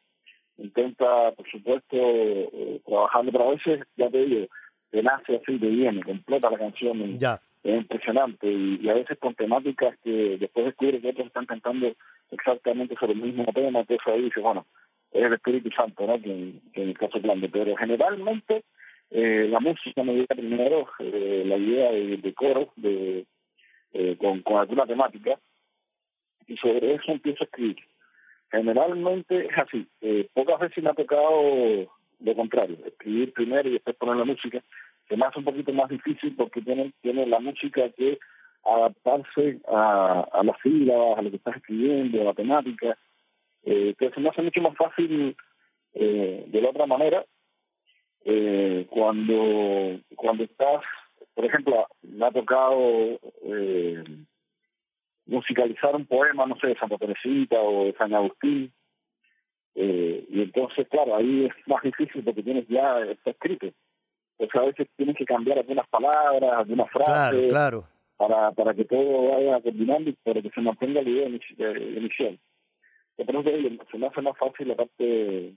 intenta, 0.56 1.32
por 1.32 1.48
supuesto, 1.50 1.96
eh, 1.96 2.80
trabajando, 2.86 3.32
pero 3.32 3.48
a 3.48 3.50
veces, 3.52 3.80
ya 3.96 4.08
te 4.08 4.24
digo, 4.24 4.46
te 4.90 5.02
nace 5.02 5.36
así, 5.36 5.58
te 5.58 5.66
viene, 5.66 6.02
completa 6.02 6.50
la 6.50 6.58
canción. 6.58 7.18
Ya 7.18 7.40
es 7.62 7.76
impresionante 7.76 8.50
y, 8.50 8.88
a 8.88 8.94
veces 8.94 9.18
con 9.18 9.34
temáticas 9.34 9.96
que 10.02 10.38
después 10.38 10.66
descubre 10.66 11.00
que 11.00 11.08
otros 11.08 11.26
están 11.26 11.46
cantando 11.46 11.92
exactamente 12.30 12.94
sobre 12.98 13.12
el 13.12 13.20
mismo 13.20 13.44
tema, 13.52 13.80
entonces 13.80 14.06
ahí 14.06 14.22
dice, 14.22 14.40
bueno, 14.40 14.66
es 15.12 15.24
el 15.24 15.32
Espíritu 15.34 15.70
Santo, 15.70 16.06
¿no? 16.06 16.20
Que, 16.20 16.52
que 16.72 16.82
en 16.82 16.88
el 16.90 16.98
caso 16.98 17.20
grande, 17.20 17.48
pero 17.48 17.76
generalmente 17.76 18.64
eh, 19.10 19.46
la 19.50 19.60
música 19.60 20.02
me 20.02 20.14
llega 20.14 20.34
primero 20.34 20.78
eh, 20.98 21.42
la 21.46 21.56
idea 21.56 21.92
de, 21.92 22.34
coro 22.34 22.72
de 22.76 23.26
eh, 23.92 24.16
con, 24.16 24.42
alguna 24.56 24.86
temática 24.86 25.38
y 26.46 26.56
sobre 26.56 26.94
eso 26.94 27.12
empiezo 27.12 27.44
a 27.44 27.46
escribir. 27.46 27.76
Generalmente 28.50 29.46
es 29.46 29.58
así, 29.58 29.86
eh, 30.00 30.28
pocas 30.32 30.58
veces 30.60 30.82
me 30.82 30.90
ha 30.90 30.94
tocado 30.94 31.86
lo 32.20 32.34
contrario, 32.34 32.78
escribir 32.84 33.32
primero 33.32 33.68
y 33.68 33.72
después 33.72 33.96
poner 33.96 34.16
la 34.16 34.24
música, 34.24 34.62
me 35.10 35.24
hace 35.24 35.38
un 35.38 35.44
poquito 35.44 35.72
más 35.72 35.88
difícil 35.88 36.34
porque 36.36 36.60
tiene, 36.60 36.92
tiene 37.00 37.26
la 37.26 37.38
música 37.38 37.88
que 37.90 38.18
adaptarse 38.64 39.60
a, 39.68 40.26
a 40.32 40.42
las 40.42 40.56
sílabas, 40.62 41.18
a 41.18 41.22
lo 41.22 41.30
que 41.30 41.36
estás 41.36 41.56
escribiendo, 41.56 42.20
a 42.20 42.24
la 42.24 42.34
temática. 42.34 42.98
Eh, 43.64 43.94
que 43.98 44.10
se 44.10 44.20
me 44.20 44.28
hace 44.28 44.42
mucho 44.42 44.60
más 44.62 44.76
fácil 44.76 45.36
eh, 45.94 46.44
de 46.46 46.62
la 46.62 46.70
otra 46.70 46.86
manera 46.86 47.24
eh, 48.24 48.86
cuando 48.90 50.00
cuando 50.16 50.44
estás, 50.44 50.82
por 51.34 51.46
ejemplo, 51.46 51.86
me 52.02 52.26
ha 52.26 52.30
tocado 52.30 53.18
eh, 53.42 54.04
musicalizar 55.26 55.94
un 55.94 56.06
poema, 56.06 56.46
no 56.46 56.56
sé, 56.58 56.68
de 56.68 56.78
Santa 56.78 56.98
Teresita 56.98 57.60
o 57.60 57.86
de 57.86 57.92
San 57.94 58.14
Agustín, 58.14 58.72
eh, 59.74 60.24
y 60.28 60.42
entonces, 60.42 60.88
claro, 60.88 61.16
ahí 61.16 61.46
es 61.46 61.68
más 61.68 61.82
difícil 61.82 62.24
porque 62.24 62.42
tienes 62.42 62.66
ya, 62.68 63.00
está 63.00 63.30
escrito 63.30 63.68
pues 64.38 64.54
a 64.54 64.60
veces 64.60 64.88
tienes 64.96 65.16
que 65.16 65.24
cambiar 65.24 65.58
algunas 65.58 65.86
palabras, 65.88 66.58
algunas 66.58 66.88
frases, 66.90 67.50
claro, 67.50 67.84
para 68.16 68.52
para 68.52 68.72
que 68.72 68.84
todo 68.84 69.32
vaya 69.32 69.60
combinando 69.60 70.10
y 70.10 70.12
para 70.12 70.40
que 70.40 70.50
se 70.50 70.60
mantenga 70.60 71.02
la 71.02 71.10
idea 71.10 71.28
inicial. 71.28 72.38
Entonces, 73.16 73.78
se 73.90 73.98
me 73.98 74.06
hace 74.06 74.22
más 74.22 74.38
fácil 74.38 74.68
la 74.68 74.76
parte 74.76 75.54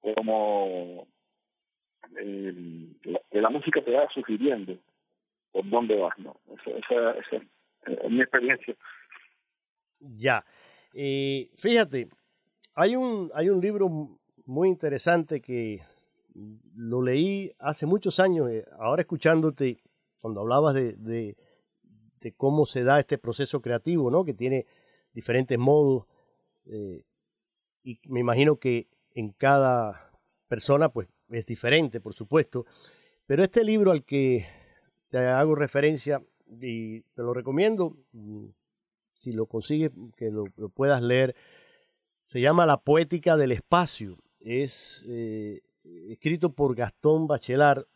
como 0.00 1.06
eh, 2.20 2.86
la, 3.32 3.50
música 3.50 3.82
te 3.82 3.92
va 3.92 4.08
sugiriendo 4.12 4.76
por 5.52 5.68
dónde 5.68 5.96
vas, 5.96 6.18
¿no? 6.18 6.36
Esa, 6.66 7.10
esa, 7.12 7.36
es 7.86 8.10
mi 8.10 8.20
experiencia. 8.20 8.74
Ya. 10.00 10.44
Eh, 10.92 11.48
fíjate, 11.56 12.08
hay 12.74 12.96
un, 12.96 13.30
hay 13.34 13.48
un 13.48 13.60
libro 13.60 13.88
muy 14.46 14.68
interesante 14.68 15.40
que 15.40 15.80
lo 16.74 17.02
leí 17.02 17.50
hace 17.58 17.86
muchos 17.86 18.18
años, 18.20 18.50
eh, 18.50 18.64
ahora 18.78 19.02
escuchándote, 19.02 19.78
cuando 20.20 20.40
hablabas 20.40 20.74
de, 20.74 20.94
de, 20.96 21.36
cómo 22.36 22.64
se 22.64 22.84
da 22.84 22.98
este 22.98 23.18
proceso 23.18 23.60
creativo, 23.60 24.10
¿no? 24.10 24.24
Que 24.24 24.32
tiene 24.32 24.64
diferentes 25.12 25.58
modos. 25.58 26.06
Eh, 26.64 27.04
y 27.82 28.00
me 28.08 28.20
imagino 28.20 28.56
que 28.56 28.88
en 29.12 29.32
cada 29.32 30.10
persona, 30.48 30.88
pues, 30.88 31.08
es 31.30 31.46
diferente, 31.46 32.00
por 32.00 32.14
supuesto. 32.14 32.66
Pero 33.26 33.42
este 33.42 33.64
libro 33.64 33.90
al 33.90 34.04
que 34.04 34.46
te 35.08 35.18
hago 35.18 35.54
referencia, 35.54 36.22
y 36.60 37.00
te 37.00 37.22
lo 37.22 37.32
recomiendo, 37.32 37.96
mm, 38.12 38.46
si 39.14 39.32
lo 39.32 39.46
consigues, 39.46 39.90
que 40.16 40.30
lo, 40.30 40.46
puedas 40.68 41.02
leer, 41.02 41.34
se 42.22 42.40
llama 42.40 42.66
La 42.66 42.78
Poética 42.78 43.36
del 43.36 43.52
Espacio. 43.52 44.18
Es 44.40 45.04
eh, 45.08 45.60
escrito 46.08 46.52
por 46.52 46.74
Gastón 46.74 47.26
Bachelard, 47.26 47.86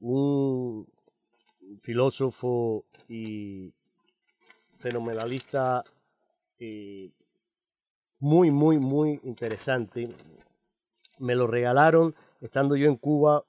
un 0.00 0.86
filósofo 1.80 2.84
y 3.08 3.72
fenomenalista 4.78 5.84
eh, 6.58 7.10
muy, 8.18 8.50
muy, 8.50 8.78
muy 8.78 9.20
interesante. 9.24 10.08
Me 11.18 11.34
lo 11.34 11.46
regalaron 11.46 12.14
estando 12.44 12.76
yo 12.76 12.88
en 12.88 12.96
Cuba 12.96 13.44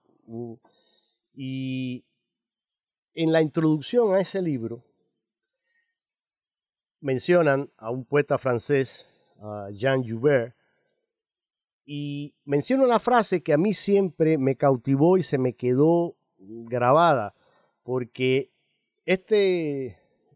y 1.34 2.05
en 3.13 3.31
la 3.31 3.41
introducción 3.41 4.13
a 4.13 4.19
ese 4.19 4.41
libro 4.41 4.84
mencionan 7.01 7.69
a 7.77 7.91
un 7.91 8.05
poeta 8.05 8.38
francés, 8.38 9.05
Jean 9.73 10.01
Joubert, 10.03 10.55
y 11.86 12.36
menciono 12.45 12.88
la 12.88 12.99
frase 12.99 13.43
que 13.43 13.53
a 13.53 13.58
mí 13.58 13.73
siempre 13.73 14.38
me 14.38 14.55
cautivó 14.55 15.17
y 15.17 15.23
se 15.23 15.38
me 15.38 15.53
quedó 15.53 16.15
grabada, 16.38 17.36
porque 17.84 18.51
este 19.05 19.86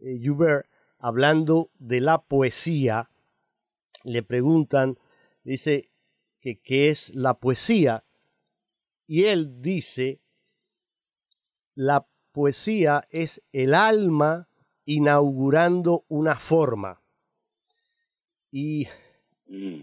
eh, 0.01 0.19
Joubert, 0.23 0.67
hablando 0.99 1.71
de 1.79 2.01
la 2.01 2.21
poesía, 2.21 3.09
le 4.03 4.21
preguntan, 4.21 4.99
dice, 5.43 5.89
que 6.39 6.59
qué 6.59 6.89
es 6.89 7.13
la 7.15 7.33
poesía, 7.39 8.03
y 9.09 9.25
él 9.25 9.59
dice, 9.59 10.21
la 11.73 12.05
poesía 12.31 13.01
es 13.09 13.41
el 13.51 13.73
alma 13.73 14.47
inaugurando 14.85 16.05
una 16.09 16.35
forma. 16.35 17.01
Y 18.51 18.87
mm. 19.47 19.81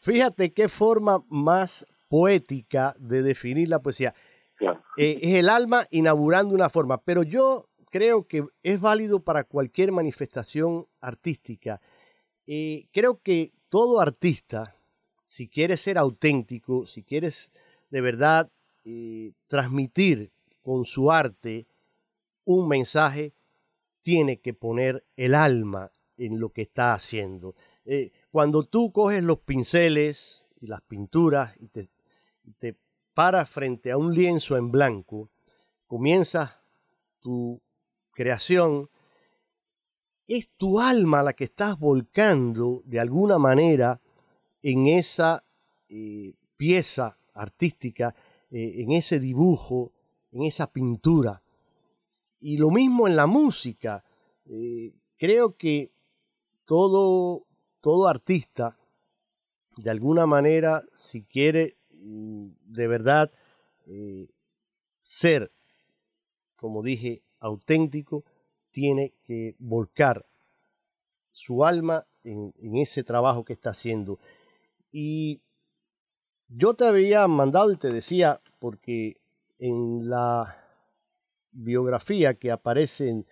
fíjate 0.00 0.52
qué 0.52 0.68
forma 0.68 1.24
más 1.30 1.86
poética 2.08 2.94
de 2.98 3.22
definir 3.22 3.70
la 3.70 3.80
poesía. 3.80 4.14
Eh, 4.98 5.18
es 5.22 5.32
el 5.36 5.48
alma 5.48 5.86
inaugurando 5.90 6.54
una 6.54 6.68
forma, 6.68 7.02
pero 7.02 7.22
yo 7.22 7.70
creo 7.90 8.28
que 8.28 8.44
es 8.62 8.78
válido 8.78 9.24
para 9.24 9.44
cualquier 9.44 9.92
manifestación 9.92 10.86
artística. 11.00 11.80
Eh, 12.46 12.88
creo 12.92 13.18
que 13.22 13.54
todo 13.70 13.98
artista, 13.98 14.76
si 15.26 15.48
quiere 15.48 15.78
ser 15.78 15.96
auténtico, 15.96 16.86
si 16.86 17.02
quieres 17.02 17.50
de 17.90 18.00
verdad 18.00 18.50
eh, 18.84 19.32
transmitir 19.48 20.32
con 20.62 20.84
su 20.84 21.10
arte 21.10 21.66
un 22.44 22.68
mensaje, 22.68 23.34
tiene 24.02 24.38
que 24.38 24.54
poner 24.54 25.04
el 25.16 25.34
alma 25.34 25.90
en 26.16 26.38
lo 26.38 26.50
que 26.50 26.62
está 26.62 26.94
haciendo. 26.94 27.56
Eh, 27.84 28.12
cuando 28.30 28.62
tú 28.64 28.92
coges 28.92 29.22
los 29.22 29.40
pinceles 29.40 30.46
y 30.60 30.68
las 30.68 30.80
pinturas 30.82 31.54
y 31.58 31.68
te, 31.68 31.88
paras 33.14 33.48
frente 33.48 33.90
a 33.90 33.96
un 33.96 34.14
lienzo 34.14 34.56
en 34.56 34.70
blanco, 34.70 35.30
comienzas 35.86 36.52
tu 37.20 37.60
creación, 38.12 38.90
es 40.28 40.46
tu 40.56 40.80
alma 40.80 41.22
la 41.22 41.32
que 41.32 41.44
estás 41.44 41.78
volcando 41.78 42.82
de 42.84 43.00
alguna 43.00 43.38
manera 43.38 44.00
en 44.62 44.86
esa 44.86 45.44
eh, 45.88 46.34
pieza 46.56 47.16
artística, 47.36 48.14
eh, 48.50 48.82
en 48.82 48.92
ese 48.92 49.20
dibujo, 49.20 49.92
en 50.32 50.42
esa 50.44 50.72
pintura. 50.72 51.42
Y 52.38 52.58
lo 52.58 52.70
mismo 52.70 53.06
en 53.06 53.16
la 53.16 53.26
música. 53.26 54.04
Eh, 54.46 54.94
creo 55.16 55.56
que 55.56 55.92
todo, 56.64 57.46
todo 57.80 58.08
artista, 58.08 58.76
de 59.76 59.90
alguna 59.90 60.26
manera, 60.26 60.82
si 60.94 61.22
quiere 61.22 61.76
mm, 61.90 62.48
de 62.64 62.88
verdad 62.88 63.30
eh, 63.86 64.28
ser, 65.02 65.52
como 66.56 66.82
dije, 66.82 67.22
auténtico, 67.40 68.24
tiene 68.70 69.14
que 69.24 69.54
volcar 69.58 70.26
su 71.30 71.64
alma 71.64 72.06
en, 72.24 72.52
en, 72.58 72.76
ese 72.76 73.04
trabajo 73.04 73.44
que 73.44 73.52
está 73.52 73.70
haciendo. 73.70 74.18
Y 74.90 75.40
yo 76.48 76.74
te 76.74 76.86
había 76.86 77.26
mandado 77.28 77.72
y 77.72 77.76
te 77.76 77.92
decía, 77.92 78.40
porque 78.58 79.16
en 79.58 80.08
la 80.08 80.56
biografía 81.52 82.34
que 82.34 82.50
aparece 82.50 83.08
en, 83.08 83.26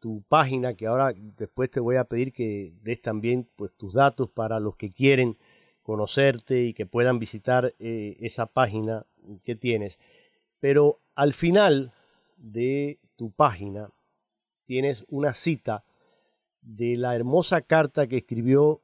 tu 0.00 0.22
página, 0.28 0.72
que 0.72 0.86
ahora 0.86 1.12
después 1.14 1.70
te 1.70 1.78
voy 1.78 1.96
a 1.96 2.04
pedir 2.04 2.32
que 2.32 2.72
des 2.82 3.02
también 3.02 3.46
pues, 3.54 3.70
tus 3.76 3.92
datos 3.92 4.30
para 4.30 4.58
los 4.58 4.76
que 4.76 4.90
quieren 4.90 5.36
conocerte 5.82 6.62
y 6.62 6.72
que 6.72 6.86
puedan 6.86 7.18
visitar 7.18 7.74
eh, 7.78 8.16
esa 8.20 8.46
página 8.46 9.04
que 9.42 9.54
tienes. 9.54 9.98
Pero 10.58 11.00
al 11.14 11.34
final 11.34 11.92
de 12.38 12.98
tu 13.16 13.30
página 13.30 13.90
tienes 14.64 15.04
una 15.08 15.34
cita 15.34 15.84
de 16.62 16.96
la 16.96 17.14
hermosa 17.14 17.60
carta 17.60 18.06
que 18.06 18.16
escribió 18.16 18.80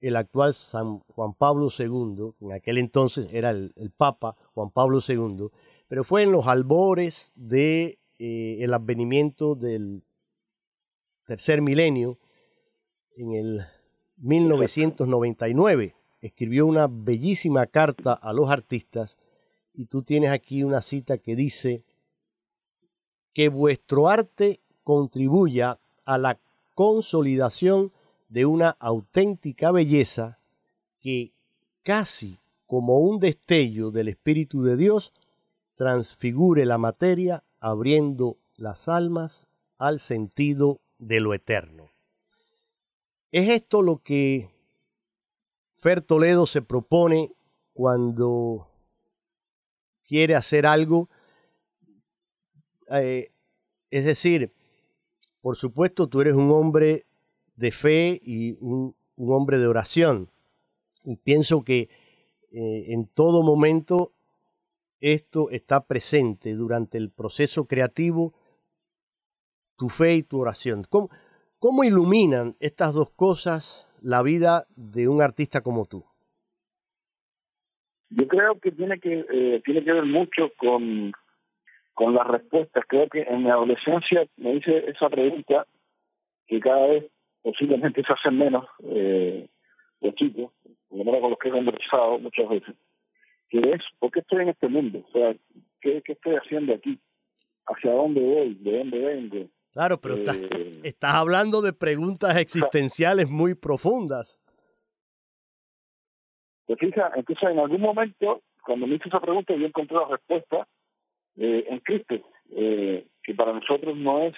el 0.00 0.16
actual 0.16 0.54
San 0.54 1.00
Juan 1.00 1.34
Pablo 1.34 1.68
II, 1.76 2.32
en 2.40 2.52
aquel 2.52 2.78
entonces 2.78 3.28
era 3.32 3.50
el, 3.50 3.72
el 3.76 3.90
Papa 3.90 4.36
Juan 4.54 4.70
Pablo 4.70 5.00
II, 5.06 5.48
pero 5.88 6.04
fue 6.04 6.22
en 6.22 6.32
los 6.32 6.46
albores 6.46 7.32
del 7.34 7.98
de, 8.18 8.64
eh, 8.64 8.68
advenimiento 8.72 9.54
del 9.54 10.02
tercer 11.26 11.62
milenio, 11.62 12.18
en 13.16 13.32
el 13.32 13.66
1999. 14.18 15.94
Escribió 16.20 16.66
una 16.66 16.86
bellísima 16.88 17.66
carta 17.66 18.12
a 18.12 18.32
los 18.32 18.50
artistas 18.50 19.18
y 19.74 19.86
tú 19.86 20.02
tienes 20.02 20.30
aquí 20.30 20.62
una 20.62 20.80
cita 20.80 21.18
que 21.18 21.36
dice 21.36 21.84
que 23.32 23.48
vuestro 23.48 24.08
arte 24.08 24.60
contribuya 24.84 25.78
a 26.04 26.18
la 26.18 26.38
consolidación 26.74 27.92
de 28.30 28.46
una 28.46 28.70
auténtica 28.78 29.72
belleza 29.72 30.38
que 31.00 31.32
casi 31.82 32.38
como 32.66 33.00
un 33.00 33.18
destello 33.18 33.90
del 33.90 34.08
Espíritu 34.08 34.62
de 34.62 34.76
Dios 34.76 35.12
transfigure 35.74 36.64
la 36.64 36.78
materia 36.78 37.42
abriendo 37.58 38.38
las 38.56 38.88
almas 38.88 39.48
al 39.78 39.98
sentido 39.98 40.80
de 40.98 41.20
lo 41.20 41.34
eterno. 41.34 41.90
Es 43.32 43.48
esto 43.48 43.82
lo 43.82 43.98
que 43.98 44.50
Fer 45.76 46.00
Toledo 46.00 46.46
se 46.46 46.62
propone 46.62 47.32
cuando 47.72 48.68
quiere 50.06 50.36
hacer 50.36 50.66
algo. 50.66 51.08
Eh, 52.92 53.32
es 53.90 54.04
decir, 54.04 54.52
por 55.40 55.56
supuesto 55.56 56.08
tú 56.08 56.20
eres 56.20 56.34
un 56.34 56.50
hombre 56.50 57.06
de 57.60 57.70
fe 57.70 58.18
y 58.22 58.56
un, 58.60 58.96
hombre 59.16 59.58
de 59.58 59.66
oración. 59.66 60.30
Y 61.04 61.16
pienso 61.16 61.62
que 61.62 61.90
eh, 62.52 62.84
en 62.88 63.06
todo 63.06 63.42
momento 63.42 64.12
esto 65.00 65.50
está 65.50 65.86
presente 65.86 66.54
durante 66.54 66.96
el 66.96 67.10
proceso 67.10 67.66
creativo, 67.66 68.32
tu 69.76 69.90
fe 69.90 70.14
y 70.16 70.22
tu 70.22 70.40
oración. 70.40 70.84
¿Cómo, 70.88 71.84
iluminan 71.84 72.56
estas 72.60 72.94
dos 72.94 73.10
cosas 73.10 73.86
la 74.00 74.22
vida 74.22 74.64
de 74.76 75.08
un 75.08 75.20
artista 75.20 75.60
como 75.60 75.84
tú? 75.84 76.04
Yo 78.08 78.26
creo 78.26 78.58
que 78.58 78.72
tiene 78.72 78.98
que 78.98 79.24
eh, 79.30 79.62
tiene 79.64 79.84
que 79.84 79.92
ver 79.92 80.06
mucho 80.06 80.50
con, 80.56 81.12
con 81.92 82.14
las 82.14 82.26
respuestas. 82.26 82.84
Creo 82.88 83.08
que 83.08 83.20
en 83.20 83.44
mi 83.44 83.50
adolescencia 83.50 84.26
me 84.38 84.54
hice 84.54 84.90
esa 84.90 85.10
pregunta 85.10 85.66
que 86.48 86.58
cada 86.58 86.86
vez 86.86 87.04
posiblemente 87.42 88.02
se 88.02 88.12
hacen 88.12 88.38
menos 88.38 88.66
eh, 88.84 89.48
los 90.00 90.14
chicos, 90.14 90.52
por 90.88 90.98
lo 90.98 91.04
menos 91.04 91.20
con 91.20 91.30
los 91.30 91.38
que 91.38 91.48
he 91.48 91.52
conversado 91.52 92.18
muchas 92.18 92.48
veces 92.48 92.74
que 93.50 93.58
es, 93.58 93.82
¿por 93.98 94.10
qué 94.12 94.20
estoy 94.20 94.42
en 94.42 94.48
este 94.50 94.68
mundo? 94.68 95.04
O 95.06 95.12
sea, 95.12 95.34
¿qué, 95.80 96.02
estoy 96.06 96.36
haciendo 96.36 96.72
aquí? 96.72 96.98
¿Hacia 97.66 97.92
dónde 97.92 98.20
voy? 98.20 98.54
¿De 98.54 98.78
dónde 98.78 98.98
vengo? 98.98 99.48
Claro, 99.72 100.00
pero 100.00 100.16
eh, 100.16 100.80
estás, 100.84 101.14
hablando 101.14 101.60
de 101.60 101.72
preguntas 101.72 102.36
existenciales 102.36 103.28
muy 103.28 103.54
profundas. 103.54 104.40
¿Te 106.66 106.76
fijas? 106.76 107.12
Entonces, 107.16 107.50
en 107.50 107.58
algún 107.58 107.80
momento, 107.80 108.42
cuando 108.64 108.86
me 108.86 108.94
hice 108.94 109.08
esa 109.08 109.20
pregunta, 109.20 109.54
yo 109.54 109.66
encontré 109.66 109.96
la 109.96 110.06
respuesta 110.08 110.68
eh, 111.36 111.66
en 111.68 111.80
Cristo, 111.80 112.14
eh, 112.52 113.06
que 113.22 113.34
para 113.34 113.52
nosotros 113.52 113.96
no 113.96 114.22
es 114.22 114.34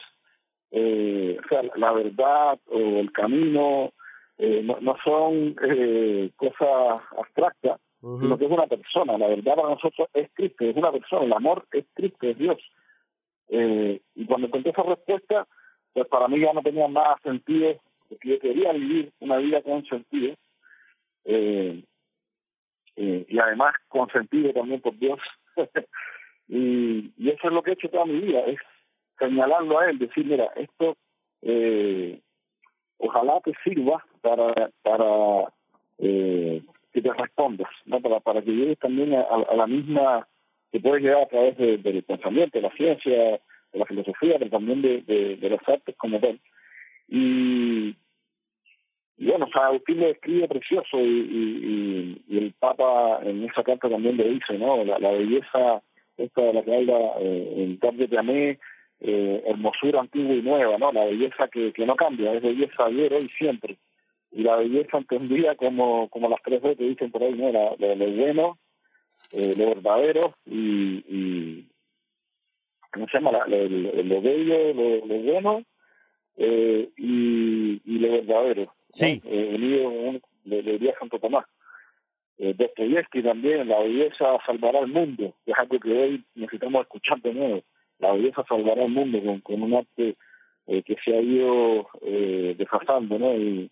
eh, 0.73 1.39
o 1.39 1.49
sea, 1.49 1.63
la 1.77 1.93
verdad 1.93 2.59
o 2.71 2.79
el 2.79 3.13
camino, 3.13 3.93
eh, 4.39 4.63
no, 4.65 4.79
no, 4.81 4.97
son 5.05 5.55
eh, 5.63 6.31
cosas 6.37 7.03
abstractas, 7.19 7.79
sino 8.01 8.37
que 8.37 8.47
es 8.47 8.51
una 8.51 8.67
persona. 8.67 9.19
La 9.19 9.29
verdad 9.29 9.55
para 9.55 9.69
nosotros 9.69 10.09
es 10.15 10.31
Cristo, 10.33 10.65
es 10.65 10.77
una 10.77 10.91
persona. 10.91 11.27
El 11.27 11.33
amor 11.35 11.67
es 11.73 11.85
Cristo, 11.95 12.27
es 12.27 12.39
Dios. 12.39 12.59
Eh, 13.49 14.01
y 14.15 14.25
cuando 14.25 14.47
encontré 14.47 14.73
esa 14.73 14.83
respuesta, 14.83 15.47
pues 15.93 16.09
para 16.09 16.27
mí 16.27 16.41
ya 16.41 16.53
no 16.55 16.63
tenía 16.63 16.89
más 16.89 17.21
sentido, 17.23 17.79
porque 18.09 18.31
yo 18.31 18.39
quería 18.41 18.73
vivir 18.73 19.13
una 19.21 19.37
vida 19.37 19.63
con 19.63 19.85
sentido. 19.85 20.35
Eh, 21.27 21.85
eh, 22.97 23.27
y 23.29 23.39
además 23.39 23.75
con 23.89 24.09
sentido 24.11 24.53
también 24.55 24.81
por 24.81 24.99
Dios. 24.99 25.21
y, 26.49 27.13
y 27.19 27.31
eso 27.31 27.49
es 27.49 27.53
lo 27.53 27.63
que 27.63 27.71
he 27.71 27.75
hecho 27.75 27.91
toda 27.91 28.07
mi 28.07 28.21
vida, 28.21 28.41
es 28.47 28.59
señalarlo 29.23 29.79
a 29.79 29.91
él, 29.91 29.99
decir, 29.99 30.25
mira, 30.27 30.51
esto 30.57 30.97
eh, 31.43 32.21
ojalá 32.99 33.41
te 33.41 33.53
sirva 33.65 34.05
para 34.21 34.71
para 34.83 35.53
eh, 35.99 36.63
que 36.93 37.01
te 37.01 37.13
respondas, 37.13 37.69
¿no? 37.87 38.01
para, 38.01 38.21
para 38.21 38.43
que 38.43 38.51
llegues 38.51 38.79
también 38.79 39.15
a, 39.15 39.55
la 39.57 39.67
misma, 39.67 40.27
que 40.71 40.81
puedes 40.81 41.03
llegar 41.03 41.23
a 41.23 41.29
través 41.29 41.57
de, 41.57 41.79
del 41.79 42.03
pensamiento, 42.03 42.59
de 42.59 42.63
la 42.63 42.75
ciencia, 42.75 43.41
de 43.73 43.79
la 43.79 43.87
filosofía, 43.87 44.37
pero 44.39 44.51
también 44.51 44.83
de, 44.83 45.01
de, 45.01 45.51
las 45.51 45.67
artes 45.67 45.97
como 45.97 46.21
tal. 46.21 46.39
Y, 47.09 47.97
y 49.17 49.27
bueno, 49.27 49.47
San 49.53 49.65
Agustín 49.65 50.01
lo 50.01 50.09
escribe 50.09 50.49
precioso 50.49 51.01
y, 51.01 51.03
y, 51.09 52.23
y, 52.29 52.39
el 52.39 52.53
Papa 52.59 53.21
en 53.23 53.45
esa 53.45 53.63
carta 53.63 53.89
también 53.89 54.19
lo 54.19 54.25
dice, 54.25 54.59
¿no? 54.59 54.85
La, 54.85 54.99
la 54.99 55.13
belleza, 55.13 55.83
esta 56.19 56.43
de 56.43 56.53
la 56.53 56.63
que 56.63 56.75
habla 56.75 56.99
eh, 57.21 57.55
en 57.57 57.79
Tarde 57.79 58.07
de 58.07 58.19
Amé, 58.19 58.59
eh, 59.05 59.43
hermosura 59.47 60.01
antigua 60.01 60.35
y 60.35 60.43
nueva, 60.43 60.79
¿no? 60.79 60.93
La 60.93 61.05
belleza 61.05 61.49
que, 61.49 61.73
que 61.73 61.85
no 61.85 61.97
cambia, 61.97 62.33
es 62.35 62.43
belleza 62.43 62.85
ayer, 62.85 63.13
hoy, 63.13 63.29
siempre. 63.37 63.77
Y 64.31 64.45
la 64.45 64.57
belleza 64.57 64.97
entendida 64.97 65.57
como, 65.57 66.09
como 66.09 66.29
las 66.29 66.41
tres 66.43 66.63
veces 66.63 66.79
que 66.79 66.85
dicen 66.85 67.11
por 67.11 67.25
ahí, 67.25 67.33
¿no? 67.33 67.51
La, 67.51 67.75
lo, 67.79 67.97
lo 67.97 68.11
bueno, 68.13 68.59
eh, 69.33 69.55
lo 69.57 69.67
verdadero 69.71 70.35
y, 70.47 71.05
y 71.09 71.67
¿cómo 72.93 73.09
se 73.09 73.19
llama? 73.19 73.33
La, 73.33 73.47
lo, 73.47 73.69
lo, 73.69 74.03
lo, 74.03 74.23
bello, 74.23 74.73
lo, 74.73 75.07
lo 75.07 75.15
bueno 75.17 75.65
eh, 76.37 76.89
y, 76.97 77.83
y, 77.85 77.99
lo 77.99 78.13
verdadero. 78.13 78.63
¿no? 78.67 78.73
Sí. 78.93 79.21
Eh, 79.25 79.53
unido 79.55 80.21
le, 80.45 80.63
diría 80.63 80.95
Santo 80.99 81.19
Tomás. 81.19 81.47
Eh, 82.39 82.55
Dostoyevsky 82.57 83.23
también, 83.23 83.69
la 83.69 83.81
belleza 83.81 84.39
salvará 84.47 84.79
al 84.79 84.89
mundo, 84.89 85.35
es 85.45 85.55
algo 85.59 85.79
que 85.81 85.93
hoy 85.93 86.25
necesitamos 86.35 86.83
escuchar 86.83 87.21
de 87.21 87.35
nuevo 87.35 87.63
la 88.03 88.13
belleza 88.13 88.45
salvará 88.49 88.83
al 88.83 88.91
mundo 88.91 89.19
con, 89.43 89.63
un 89.63 89.75
arte 89.75 90.17
eh, 90.67 90.83
que 90.83 90.97
se 91.05 91.17
ha 91.17 91.21
ido 91.21 91.89
eh, 92.03 92.55
desfasando, 92.59 93.19
¿no? 93.19 93.35
Y, 93.35 93.71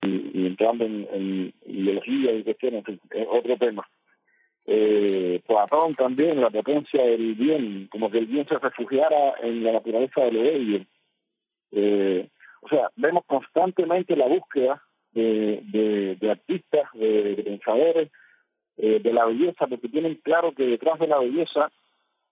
entrando 0.00 0.84
en, 0.84 1.08
en, 1.12 1.54
ideología 1.66 2.32
y 2.32 2.44
cuestiones, 2.44 2.84
fin, 2.84 3.00
otro 3.28 3.56
tema. 3.56 3.86
Eh, 4.64 5.40
Platón 5.46 5.94
también, 5.94 6.40
la 6.40 6.50
potencia 6.50 7.02
del 7.02 7.34
bien, 7.34 7.88
como 7.90 8.10
que 8.10 8.18
el 8.18 8.26
bien 8.26 8.46
se 8.46 8.58
refugiara 8.58 9.34
en 9.42 9.64
la 9.64 9.72
naturaleza 9.72 10.20
de 10.22 10.32
lo 10.32 10.42
bello. 10.42 10.84
Eh, 11.72 12.28
o 12.60 12.68
sea, 12.68 12.90
vemos 12.96 13.24
constantemente 13.26 14.14
la 14.14 14.26
búsqueda 14.26 14.82
de, 15.12 15.62
de, 15.64 16.16
de 16.16 16.30
artistas, 16.30 16.88
de, 16.94 17.34
de 17.34 17.42
pensadores, 17.42 18.10
eh, 18.76 19.00
de 19.02 19.12
la 19.12 19.24
belleza, 19.24 19.66
porque 19.66 19.88
tienen 19.88 20.14
claro 20.22 20.52
que 20.52 20.64
detrás 20.64 20.98
de 21.00 21.08
la 21.08 21.18
belleza 21.18 21.72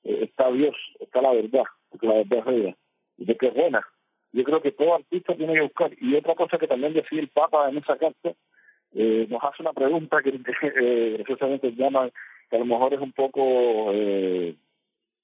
está 0.05 0.51
Dios, 0.53 0.75
está 1.01 1.21
la 1.23 1.33
verdad, 1.33 1.65
porque 1.91 2.07
la 2.07 2.15
verdad 2.15 2.39
es 2.39 2.45
bella 2.45 2.77
y 3.19 3.25
de 3.25 3.37
que 3.37 3.49
es 3.49 3.55
buena. 3.55 3.87
Yo 4.33 4.45
creo 4.45 4.61
que 4.61 4.73
todo 4.73 4.95
artista 4.95 5.35
tiene 5.35 5.55
que 5.55 5.63
buscar. 5.63 5.91
Y 6.01 6.15
otra 6.15 6.35
cosa 6.35 6.59
que 6.59 6.67
también 6.67 6.93
decía 6.93 7.21
el 7.21 7.29
Papa 7.29 7.69
en 7.69 7.79
esa 7.79 7.97
carta, 7.97 8.35
eh, 8.95 9.27
nos 9.29 9.43
hace 9.43 9.63
una 9.63 9.73
pregunta 9.73 10.23
que 10.23 10.31
eh, 10.63 11.23
precisamente 11.25 11.73
llama, 11.73 12.11
que 12.51 12.57
a 12.57 12.59
lo 12.59 12.67
mejor 12.67 12.95
es 12.95 13.01
un 13.01 13.13
poco 13.13 13.93
eh, 13.93 14.55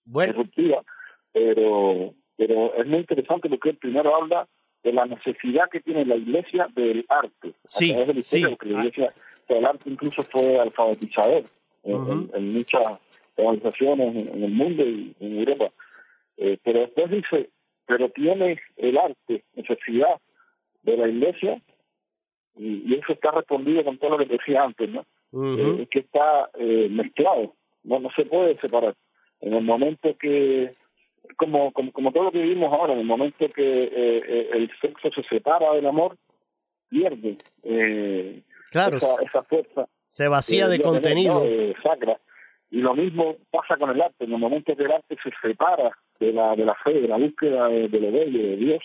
bueno. 0.04 0.32
disruptiva, 0.32 0.82
pero, 1.32 2.14
pero 2.36 2.74
es 2.74 2.86
muy 2.86 3.00
interesante 3.00 3.48
porque 3.48 3.70
él 3.70 3.76
primero 3.76 4.16
habla 4.16 4.48
de 4.82 4.92
la 4.92 5.06
necesidad 5.06 5.70
que 5.70 5.80
tiene 5.80 6.04
la 6.04 6.16
iglesia 6.16 6.68
del 6.74 7.04
arte. 7.08 7.54
Sí, 7.64 7.92
a 7.92 8.00
de 8.00 8.14
la 8.14 8.20
historia, 8.20 8.46
sí. 8.46 8.54
porque 8.54 8.68
la 8.68 8.78
iglesia, 8.80 9.14
el 9.48 9.64
arte 9.64 9.90
incluso 9.90 10.22
fue 10.22 10.58
alfabetizador 10.58 11.44
uh 11.82 11.98
-huh. 11.98 12.12
en, 12.12 12.36
en 12.36 12.52
muchas 12.54 12.98
organizaciones 13.36 14.16
en, 14.16 14.36
en 14.36 14.44
el 14.44 14.50
mundo 14.52 14.84
y 14.84 15.14
en 15.20 15.38
Europa. 15.38 15.70
Eh, 16.36 16.58
pero 16.62 16.80
después 16.80 17.10
dice, 17.10 17.50
pero 17.86 18.08
tiene 18.10 18.58
el 18.76 18.96
arte 18.98 19.44
necesidad 19.54 20.20
de 20.82 20.96
la 20.96 21.08
iglesia 21.08 21.60
y, 22.56 22.82
y 22.86 22.94
eso 22.94 23.12
está 23.12 23.30
respondido 23.30 23.84
con 23.84 23.98
todo 23.98 24.10
lo 24.10 24.18
que 24.18 24.36
decía 24.36 24.62
antes, 24.62 24.88
¿no? 24.90 25.04
Uh 25.32 25.40
-huh. 25.40 25.80
eh, 25.80 25.86
que 25.90 26.00
está 26.00 26.50
eh, 26.58 26.88
mezclado, 26.90 27.54
no 27.84 28.00
no 28.00 28.10
se 28.16 28.24
puede 28.26 28.58
separar. 28.60 28.94
En 29.40 29.54
el 29.54 29.64
momento 29.64 30.14
que, 30.18 30.74
como, 31.36 31.72
como, 31.72 31.90
como 31.92 32.12
todo 32.12 32.24
lo 32.24 32.32
que 32.32 32.42
vivimos 32.42 32.72
ahora, 32.72 32.92
en 32.92 33.00
el 33.00 33.06
momento 33.06 33.48
que 33.50 33.72
eh, 33.72 34.48
el 34.52 34.70
sexo 34.80 35.10
se 35.10 35.22
separa 35.24 35.72
del 35.74 35.86
amor, 35.86 36.16
pierde 36.88 37.36
eh, 37.64 38.42
claro. 38.70 38.98
esa, 38.98 39.22
esa 39.24 39.42
fuerza. 39.44 39.88
Se 40.08 40.28
vacía 40.28 40.68
de, 40.68 40.76
de 40.78 40.84
contenido. 40.84 41.40
Tener, 41.40 41.76
¿no? 41.76 41.82
sacra. 41.82 42.20
Y 42.72 42.80
lo 42.80 42.94
mismo 42.94 43.36
pasa 43.52 43.76
con 43.76 43.90
el 43.90 44.02
arte. 44.02 44.24
En 44.24 44.32
el 44.32 44.38
momento 44.38 44.74
que 44.74 44.82
el 44.82 44.90
arte 44.90 45.16
se 45.22 45.30
separa 45.40 45.96
de 46.18 46.32
la, 46.32 46.56
de 46.56 46.64
la 46.64 46.74
fe, 46.74 47.00
de 47.00 47.06
la 47.06 47.18
búsqueda 47.18 47.68
de, 47.68 47.88
de 47.88 48.00
lo 48.00 48.10
bello, 48.10 48.42
de 48.42 48.56
Dios, 48.56 48.82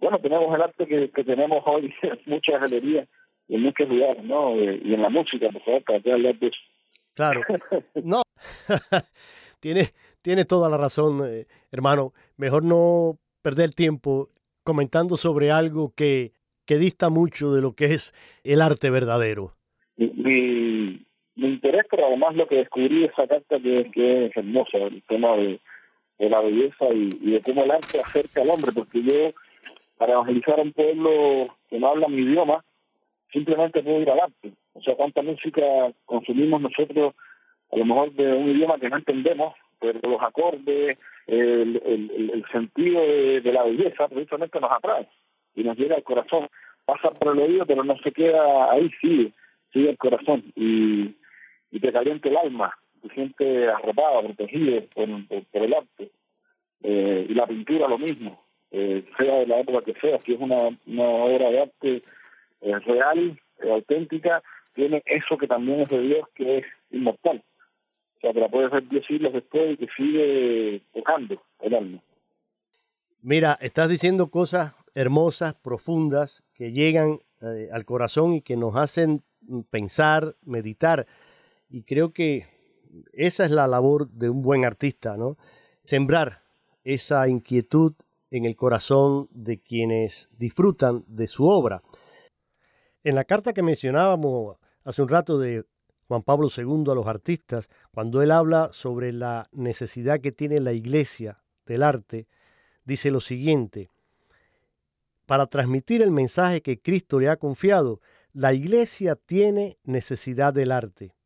bueno, 0.00 0.18
tenemos 0.18 0.54
el 0.54 0.62
arte 0.62 0.86
que, 0.86 1.10
que 1.10 1.24
tenemos 1.24 1.62
hoy 1.66 1.92
en 2.02 2.18
muchas 2.24 2.60
galerías 2.60 3.06
en 3.48 3.62
muchos 3.62 3.88
lugares, 3.88 4.22
¿no? 4.24 4.54
Y 4.56 4.94
en 4.94 5.02
la 5.02 5.08
música, 5.08 5.48
por 5.50 5.62
favor, 5.62 5.82
para 5.84 6.14
hablar 6.14 6.38
de 6.38 6.46
eso. 6.48 6.58
Claro. 7.14 7.40
No. 8.04 8.22
tiene, 9.60 9.88
tiene 10.22 10.44
toda 10.44 10.68
la 10.68 10.76
razón, 10.76 11.20
eh, 11.26 11.46
hermano. 11.72 12.12
Mejor 12.36 12.62
no 12.62 13.18
perder 13.42 13.74
tiempo 13.74 14.28
comentando 14.62 15.16
sobre 15.16 15.50
algo 15.50 15.92
que, 15.96 16.32
que 16.66 16.78
dista 16.78 17.08
mucho 17.08 17.52
de 17.52 17.62
lo 17.62 17.72
que 17.72 17.86
es 17.86 18.12
el 18.44 18.62
arte 18.62 18.90
verdadero. 18.90 19.54
Mi, 19.96 20.10
mi, 20.10 20.67
mi 21.38 21.48
interés, 21.48 21.86
pero 21.88 22.06
además 22.06 22.34
lo 22.34 22.48
que 22.48 22.56
descubrí 22.56 23.00
de 23.00 23.06
esa 23.06 23.26
carta 23.28 23.60
que, 23.60 23.90
que 23.92 24.26
es 24.26 24.36
hermosa, 24.36 24.76
el 24.78 25.02
tema 25.04 25.36
de, 25.36 25.60
de 26.18 26.28
la 26.28 26.40
belleza 26.40 26.86
y, 26.92 27.30
de 27.30 27.40
cómo 27.42 27.62
el 27.62 27.70
arte 27.70 28.00
acerca 28.00 28.42
al 28.42 28.50
hombre, 28.50 28.72
porque 28.74 29.02
yo, 29.02 29.32
para 29.96 30.14
evangelizar 30.14 30.58
a 30.58 30.62
un 30.62 30.72
pueblo 30.72 31.56
que 31.70 31.78
no 31.78 31.88
habla 31.88 32.08
mi 32.08 32.22
idioma, 32.22 32.64
simplemente 33.32 33.82
puedo 33.84 34.00
ir 34.00 34.10
al 34.10 34.20
arte. 34.20 34.52
O 34.74 34.82
sea, 34.82 34.96
cuánta 34.96 35.22
música 35.22 35.62
consumimos 36.06 36.60
nosotros, 36.60 37.14
a 37.70 37.76
lo 37.76 37.84
mejor 37.84 38.12
de 38.14 38.32
un 38.32 38.50
idioma 38.50 38.80
que 38.80 38.88
no 38.88 38.96
entendemos, 38.96 39.54
pero 39.78 40.00
los 40.02 40.20
acordes, 40.20 40.98
el, 41.28 41.82
el, 41.86 42.30
el 42.34 42.44
sentido 42.50 43.00
de, 43.00 43.40
de, 43.42 43.52
la 43.52 43.62
belleza, 43.62 44.08
precisamente 44.08 44.58
nos 44.58 44.72
atrae 44.72 45.06
y 45.54 45.62
nos 45.62 45.78
llega 45.78 45.94
al 45.94 46.02
corazón. 46.02 46.48
Pasa 46.84 47.10
por 47.10 47.36
el 47.36 47.42
oído, 47.42 47.64
pero 47.64 47.84
no 47.84 47.96
se 47.98 48.10
queda 48.10 48.72
ahí, 48.72 48.90
sigue, 49.00 49.30
sigue 49.72 49.90
el 49.90 49.98
corazón 49.98 50.42
y, 50.56 51.14
y 51.70 51.80
te 51.80 51.92
calienta 51.92 52.28
el 52.28 52.36
alma, 52.36 52.76
te 53.02 53.14
sientes 53.14 53.68
arropado, 53.68 54.22
protegido 54.22 54.82
por, 54.94 55.08
el 55.62 55.74
arte. 55.74 56.10
Eh, 56.82 57.26
y 57.28 57.34
la 57.34 57.46
pintura 57.46 57.88
lo 57.88 57.98
mismo, 57.98 58.44
eh, 58.70 59.04
sea 59.18 59.38
de 59.40 59.46
la 59.46 59.60
época 59.60 59.84
que 59.84 59.98
sea, 60.00 60.20
si 60.24 60.34
es 60.34 60.40
una, 60.40 60.68
una 60.86 61.04
obra 61.04 61.50
de 61.50 61.60
arte 61.60 62.02
eh, 62.60 62.78
real, 62.80 63.40
auténtica, 63.68 64.42
tiene 64.74 65.02
eso 65.06 65.36
que 65.36 65.48
también 65.48 65.80
es 65.80 65.88
de 65.88 66.00
Dios, 66.00 66.28
que 66.34 66.58
es 66.58 66.66
inmortal. 66.90 67.42
O 68.16 68.20
sea, 68.20 68.32
que 68.32 68.40
la 68.40 68.48
puedes 68.48 68.70
ver 68.70 68.88
diez 68.88 69.04
siglos 69.06 69.32
después 69.32 69.72
y 69.72 69.76
que 69.76 69.88
sigue 69.96 70.82
tocando 70.92 71.42
el 71.60 71.74
alma. 71.74 71.98
Mira, 73.22 73.58
estás 73.60 73.88
diciendo 73.88 74.30
cosas 74.30 74.74
hermosas, 74.94 75.54
profundas, 75.54 76.44
que 76.54 76.72
llegan 76.72 77.18
al 77.72 77.84
corazón 77.84 78.34
y 78.34 78.40
que 78.40 78.56
nos 78.56 78.76
hacen 78.76 79.22
pensar, 79.70 80.34
meditar. 80.44 81.06
Y 81.68 81.82
creo 81.82 82.12
que 82.12 82.46
esa 83.12 83.44
es 83.44 83.50
la 83.50 83.66
labor 83.66 84.08
de 84.10 84.30
un 84.30 84.42
buen 84.42 84.64
artista, 84.64 85.16
¿no? 85.16 85.36
Sembrar 85.84 86.42
esa 86.84 87.28
inquietud 87.28 87.94
en 88.30 88.44
el 88.44 88.56
corazón 88.56 89.28
de 89.30 89.60
quienes 89.60 90.28
disfrutan 90.38 91.04
de 91.06 91.26
su 91.26 91.46
obra. 91.46 91.82
En 93.04 93.14
la 93.14 93.24
carta 93.24 93.52
que 93.52 93.62
mencionábamos 93.62 94.56
hace 94.84 95.02
un 95.02 95.08
rato 95.08 95.38
de 95.38 95.64
Juan 96.08 96.22
Pablo 96.22 96.48
II 96.54 96.90
a 96.90 96.94
los 96.94 97.06
artistas, 97.06 97.68
cuando 97.92 98.22
él 98.22 98.30
habla 98.30 98.70
sobre 98.72 99.12
la 99.12 99.46
necesidad 99.52 100.20
que 100.20 100.32
tiene 100.32 100.60
la 100.60 100.72
iglesia 100.72 101.42
del 101.66 101.82
arte, 101.82 102.26
dice 102.84 103.10
lo 103.10 103.20
siguiente, 103.20 103.90
para 105.26 105.46
transmitir 105.46 106.00
el 106.00 106.10
mensaje 106.10 106.62
que 106.62 106.80
Cristo 106.80 107.20
le 107.20 107.28
ha 107.28 107.36
confiado, 107.36 108.00
La 108.32 108.52
iglesia 108.52 109.16
tiene 109.16 109.78
necesidad 109.84 110.54
del 110.54 110.70
arte. 110.70 111.17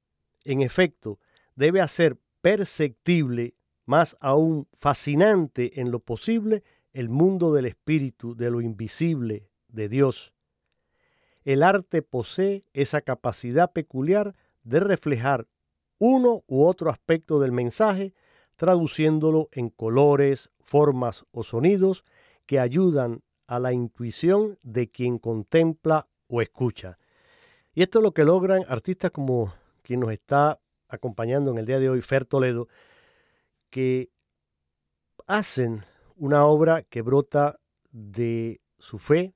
En 0.44 0.62
efecto, 0.62 1.18
debe 1.54 1.80
hacer 1.80 2.18
perceptible, 2.40 3.54
más 3.84 4.16
aún 4.20 4.68
fascinante 4.78 5.80
en 5.80 5.90
lo 5.90 6.00
posible, 6.00 6.62
el 6.92 7.08
mundo 7.08 7.52
del 7.52 7.66
espíritu, 7.66 8.34
de 8.34 8.50
lo 8.50 8.60
invisible, 8.60 9.48
de 9.68 9.88
Dios. 9.88 10.32
El 11.44 11.62
arte 11.62 12.02
posee 12.02 12.64
esa 12.72 13.00
capacidad 13.00 13.72
peculiar 13.72 14.34
de 14.62 14.80
reflejar 14.80 15.48
uno 15.98 16.44
u 16.46 16.64
otro 16.64 16.90
aspecto 16.90 17.40
del 17.40 17.52
mensaje, 17.52 18.14
traduciéndolo 18.56 19.48
en 19.52 19.70
colores, 19.70 20.50
formas 20.60 21.24
o 21.32 21.42
sonidos 21.42 22.04
que 22.46 22.58
ayudan 22.60 23.22
a 23.46 23.58
la 23.58 23.72
intuición 23.72 24.58
de 24.62 24.88
quien 24.88 25.18
contempla 25.18 26.08
o 26.28 26.42
escucha. 26.42 26.98
Y 27.74 27.82
esto 27.82 27.98
es 27.98 28.02
lo 28.02 28.12
que 28.12 28.24
logran 28.24 28.64
artistas 28.68 29.10
como 29.10 29.52
quien 29.82 30.00
nos 30.00 30.12
está 30.12 30.60
acompañando 30.88 31.50
en 31.50 31.58
el 31.58 31.66
día 31.66 31.78
de 31.78 31.88
hoy, 31.88 32.02
Fer 32.02 32.24
Toledo, 32.24 32.68
que 33.70 34.10
hacen 35.26 35.82
una 36.16 36.44
obra 36.44 36.82
que 36.82 37.02
brota 37.02 37.58
de 37.90 38.60
su 38.78 38.98
fe, 38.98 39.34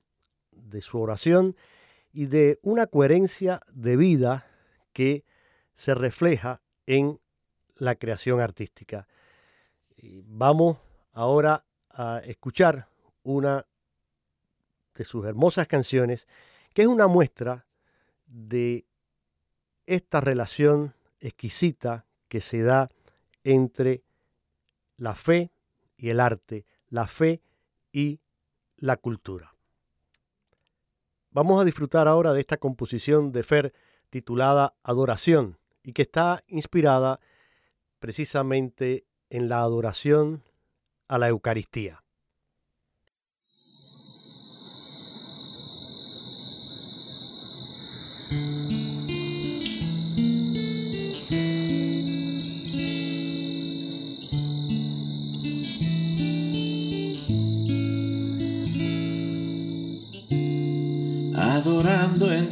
de 0.51 0.81
su 0.81 0.99
oración 0.99 1.55
y 2.11 2.27
de 2.27 2.59
una 2.61 2.87
coherencia 2.87 3.61
de 3.73 3.97
vida 3.97 4.47
que 4.93 5.25
se 5.73 5.93
refleja 5.93 6.61
en 6.85 7.19
la 7.75 7.95
creación 7.95 8.39
artística. 8.39 9.07
vamos 10.23 10.77
ahora 11.13 11.65
a 11.89 12.21
escuchar 12.25 12.87
una 13.23 13.65
de 14.95 15.03
sus 15.03 15.25
hermosas 15.25 15.67
canciones, 15.67 16.27
que 16.73 16.83
es 16.83 16.87
una 16.87 17.07
muestra 17.07 17.67
de 18.25 18.85
esta 19.87 20.21
relación 20.21 20.93
exquisita 21.19 22.05
que 22.27 22.41
se 22.41 22.61
da 22.61 22.89
entre 23.43 24.03
la 24.97 25.15
fe 25.15 25.51
y 25.97 26.09
el 26.09 26.19
arte, 26.19 26.65
la 26.89 27.07
fe 27.07 27.41
y 27.91 28.19
la 28.77 28.97
cultura. 28.97 29.55
Vamos 31.31 31.61
a 31.61 31.65
disfrutar 31.65 32.07
ahora 32.07 32.33
de 32.33 32.41
esta 32.41 32.57
composición 32.57 33.31
de 33.31 33.43
Fer 33.43 33.73
titulada 34.09 34.75
Adoración 34.83 35.57
y 35.83 35.93
que 35.93 36.03
está 36.03 36.43
inspirada 36.47 37.19
precisamente 37.99 39.05
en 39.29 39.49
la 39.49 39.61
adoración 39.61 40.43
a 41.07 41.17
la 41.17 41.29
Eucaristía. 41.29 42.03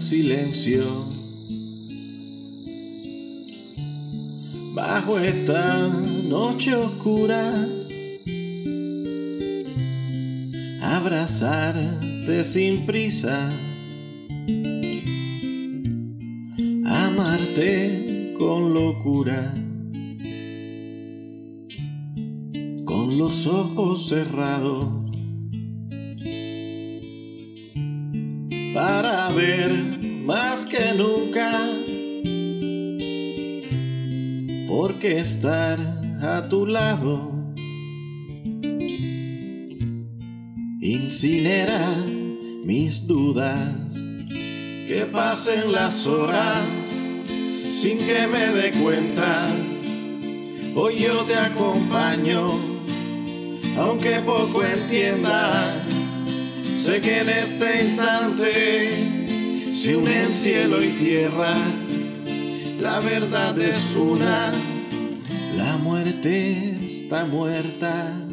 Silencio. 0.06 0.86
Bajo 4.76 5.18
esta 5.18 5.88
noche 6.30 6.76
oscura 6.76 7.68
abrazarte 10.82 12.44
sin 12.44 12.86
prisa, 12.86 13.52
amarte 16.86 18.34
con 18.38 18.76
locura, 18.76 19.56
con 22.86 23.18
los 23.18 23.48
ojos 23.48 24.08
cerrados, 24.08 24.88
para 28.76 29.32
ver 29.32 29.95
más 30.26 30.66
que 30.66 30.94
nunca, 30.96 31.52
porque 34.68 35.20
estar 35.20 35.80
a 36.22 36.50
tu 36.50 36.66
lado 36.66 37.32
incinera 40.82 41.80
mis 42.64 43.06
dudas. 43.06 44.04
Que 44.88 45.08
pasen 45.12 45.72
las 45.72 46.06
horas 46.06 46.64
sin 47.72 47.98
que 47.98 48.28
me 48.28 48.48
dé 48.52 48.72
cuenta. 48.84 49.50
Hoy 50.76 51.00
yo 51.00 51.24
te 51.26 51.36
acompaño, 51.36 52.60
aunque 53.78 54.22
poco 54.24 54.64
entienda. 54.64 55.84
Sé 56.76 57.02
que 57.02 57.22
en 57.22 57.30
este 57.30 57.84
instante 57.84 59.15
se 59.86 59.96
unen 59.96 60.34
cielo 60.34 60.84
y 60.84 60.90
tierra. 60.94 61.56
La 62.80 63.02
verdad 63.02 63.56
es 63.62 63.80
una, 63.96 64.52
la 65.56 65.78
muerte 65.78 66.76
está 66.84 67.24
muerta. 67.26 68.25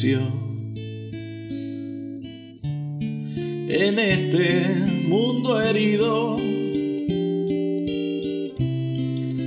En 0.00 0.38
este 3.98 4.64
mundo 5.08 5.60
herido, 5.60 6.36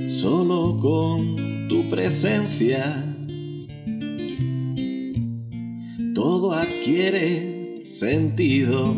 solo 0.08 0.76
con 0.78 1.68
tu 1.68 1.88
presencia, 1.88 2.84
todo 6.14 6.52
adquiere 6.52 7.80
sentido. 7.86 8.94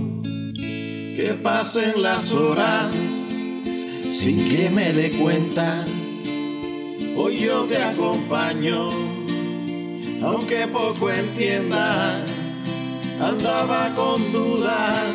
Que 0.54 1.38
pasen 1.40 2.02
las 2.02 2.32
horas 2.32 2.92
sin 4.10 4.48
que 4.48 4.70
me 4.70 4.92
dé 4.92 5.10
cuenta. 5.10 5.84
Hoy 7.16 7.38
yo 7.38 7.62
te 7.66 7.76
acompaño 7.76 9.03
aunque 10.24 10.66
poco 10.68 11.10
entienda, 11.10 12.24
andaba 13.20 13.92
con 13.94 14.32
dudas, 14.32 15.06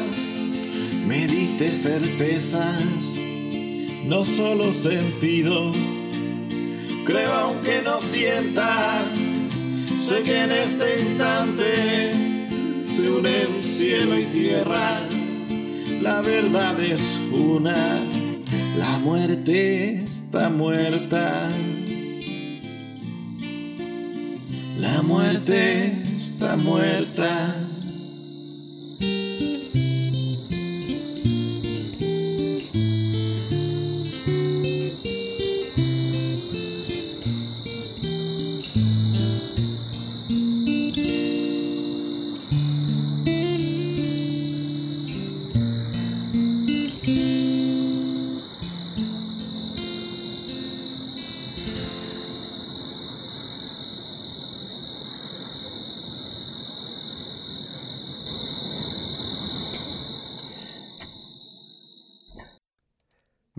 me 1.06 1.28
diste 1.28 1.74
certezas, 1.74 3.18
no 4.06 4.24
solo 4.24 4.74
sentido, 4.74 5.72
creo 7.06 7.34
aunque 7.34 7.82
no 7.82 8.00
sienta, 8.00 9.02
sé 10.00 10.22
que 10.22 10.44
en 10.44 10.52
este 10.52 11.02
instante 11.02 12.84
se 12.84 13.10
unen 13.10 13.64
cielo 13.64 14.18
y 14.18 14.26
tierra, 14.26 15.02
la 16.02 16.22
verdad 16.22 16.80
es 16.80 17.20
una, 17.32 18.00
la 18.78 19.00
muerte 19.00 20.04
está 20.06 20.50
muerta. 20.50 21.50
Muerte 25.10 25.92
está 26.16 26.56
muerta. 26.56 27.69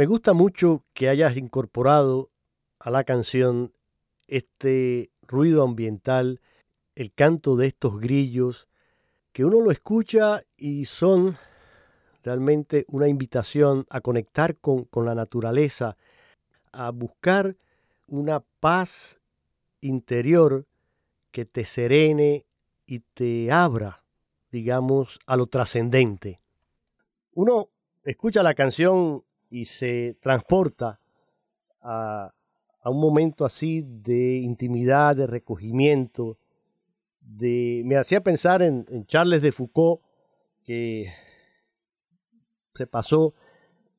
Me 0.00 0.06
gusta 0.06 0.32
mucho 0.32 0.82
que 0.94 1.10
hayas 1.10 1.36
incorporado 1.36 2.30
a 2.78 2.88
la 2.88 3.04
canción 3.04 3.74
este 4.28 5.10
ruido 5.20 5.62
ambiental, 5.62 6.40
el 6.94 7.12
canto 7.12 7.54
de 7.54 7.66
estos 7.66 8.00
grillos, 8.00 8.66
que 9.34 9.44
uno 9.44 9.60
lo 9.60 9.70
escucha 9.70 10.42
y 10.56 10.86
son 10.86 11.36
realmente 12.22 12.86
una 12.88 13.08
invitación 13.08 13.84
a 13.90 14.00
conectar 14.00 14.56
con, 14.56 14.84
con 14.84 15.04
la 15.04 15.14
naturaleza, 15.14 15.98
a 16.72 16.88
buscar 16.92 17.56
una 18.06 18.40
paz 18.40 19.20
interior 19.82 20.64
que 21.30 21.44
te 21.44 21.66
serene 21.66 22.46
y 22.86 23.00
te 23.00 23.52
abra, 23.52 24.02
digamos, 24.50 25.18
a 25.26 25.36
lo 25.36 25.46
trascendente. 25.46 26.40
Uno 27.34 27.68
escucha 28.02 28.42
la 28.42 28.54
canción 28.54 29.24
y 29.50 29.64
se 29.64 30.16
transporta 30.20 31.00
a, 31.82 32.32
a, 32.82 32.90
un 32.90 33.00
momento 33.00 33.44
así 33.44 33.82
de 33.82 34.36
intimidad, 34.36 35.16
de 35.16 35.26
recogimiento, 35.26 36.38
de... 37.20 37.82
Me 37.84 37.96
hacía 37.96 38.22
pensar 38.22 38.62
en, 38.62 38.86
Charles 39.06 39.42
de 39.42 39.52
Foucault, 39.52 40.02
que 40.64 41.12
se 42.74 42.86
pasó 42.86 43.34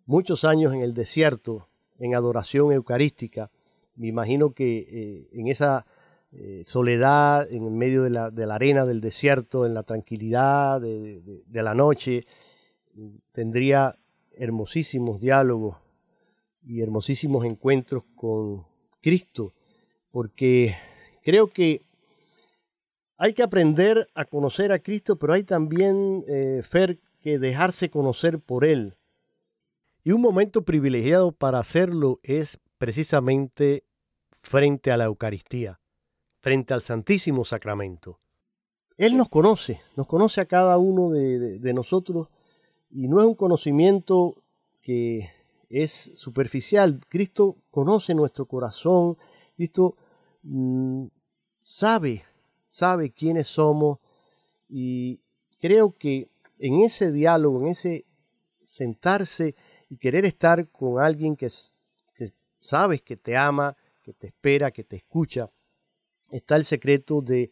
muchos 0.05 0.45
años 0.45 0.73
en 0.73 0.81
el 0.81 0.93
desierto, 0.93 1.67
en 1.99 2.15
adoración 2.15 2.71
eucarística. 2.71 3.51
Me 3.95 4.07
imagino 4.07 4.53
que 4.53 4.87
eh, 4.89 5.29
en 5.33 5.47
esa 5.47 5.85
eh, 6.31 6.63
soledad, 6.65 7.51
en 7.51 7.77
medio 7.77 8.03
de 8.03 8.09
la, 8.09 8.31
de 8.31 8.47
la, 8.47 8.55
arena 8.55 8.85
del 8.85 9.01
desierto, 9.01 9.65
en 9.65 9.73
la 9.73 9.83
tranquilidad 9.83 10.79
de 10.79 11.43
la 11.51 11.73
noche, 11.73 12.25
tendría 13.31 13.97
hermosísimos 14.41 15.21
diálogos 15.21 15.77
y 16.63 16.81
hermosísimos 16.81 17.45
encuentros 17.45 18.03
con 18.15 18.65
Cristo, 18.99 19.53
porque 20.09 20.75
creo 21.23 21.47
que 21.47 21.83
hay 23.17 23.33
que 23.33 23.43
aprender 23.43 24.09
a 24.15 24.25
conocer 24.25 24.71
a 24.71 24.79
Cristo, 24.79 25.17
pero 25.17 25.33
hay 25.33 25.43
también, 25.43 26.23
eh, 26.27 26.61
Fer, 26.63 26.97
que 27.19 27.37
dejarse 27.37 27.91
conocer 27.91 28.39
por 28.39 28.65
Él. 28.65 28.97
Y 30.03 30.11
un 30.11 30.21
momento 30.21 30.63
privilegiado 30.63 31.31
para 31.31 31.59
hacerlo 31.59 32.19
es 32.23 32.57
precisamente 32.79 33.83
frente 34.41 34.91
a 34.91 34.97
la 34.97 35.05
Eucaristía, 35.05 35.79
frente 36.39 36.73
al 36.73 36.81
Santísimo 36.81 37.45
Sacramento. 37.45 38.19
Él 38.97 39.15
nos 39.15 39.29
conoce, 39.29 39.81
nos 39.95 40.07
conoce 40.07 40.41
a 40.41 40.45
cada 40.45 40.79
uno 40.79 41.11
de, 41.11 41.73
nosotros 41.75 42.29
y 42.93 43.07
no 43.07 43.19
es 43.19 43.25
un 43.25 43.35
conocimiento 43.35 44.35
que 44.81 45.29
es 45.69 46.13
superficial. 46.15 46.99
Cristo 47.07 47.57
conoce 47.69 48.13
nuestro 48.13 48.45
corazón, 48.45 49.17
Cristo 49.55 49.95
mmm, 50.43 51.05
sabe, 51.63 52.23
sabe 52.67 53.11
quiénes 53.11 53.47
somos 53.47 53.99
y 54.69 55.19
creo 55.59 55.95
que 55.97 56.29
en 56.59 56.81
ese 56.81 57.11
diálogo, 57.11 57.61
en 57.61 57.69
ese 57.69 58.05
sentarse 58.63 59.55
y 59.89 59.97
querer 59.97 60.25
estar 60.25 60.67
con 60.69 60.99
alguien 60.99 61.35
que, 61.35 61.49
que 62.15 62.33
sabes 62.59 63.01
que 63.01 63.17
te 63.17 63.35
ama, 63.35 63.75
que 64.03 64.13
te 64.13 64.27
espera, 64.27 64.71
que 64.71 64.83
te 64.83 64.97
escucha, 64.97 65.49
está 66.31 66.55
el 66.55 66.65
secreto 66.65 67.21
de 67.21 67.51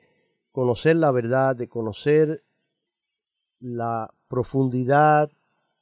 conocer 0.52 0.96
la 0.96 1.12
verdad, 1.12 1.56
de 1.56 1.68
conocer 1.68 2.44
la 3.60 4.10
profundidad 4.28 5.30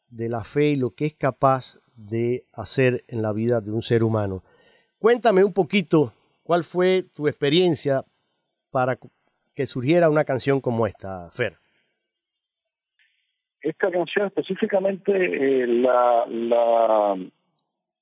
de 0.09 0.29
la 0.29 0.43
fe 0.43 0.71
y 0.71 0.75
lo 0.75 0.91
que 0.91 1.05
es 1.05 1.13
capaz 1.13 1.77
de 1.95 2.43
hacer 2.53 3.03
en 3.07 3.21
la 3.21 3.33
vida 3.33 3.59
de 3.61 3.71
un 3.71 3.81
ser 3.81 4.03
humano. 4.03 4.43
Cuéntame 4.99 5.43
un 5.43 5.53
poquito 5.53 6.13
cuál 6.43 6.63
fue 6.63 7.03
tu 7.13 7.27
experiencia 7.27 8.03
para 8.71 8.97
que 9.55 9.65
surgiera 9.65 10.09
una 10.09 10.23
canción 10.23 10.61
como 10.61 10.87
esta, 10.87 11.29
Fer. 11.31 11.57
Esta 13.61 13.91
canción 13.91 14.27
específicamente 14.27 15.11
eh, 15.11 15.67
la, 15.67 16.25
la, 16.27 17.17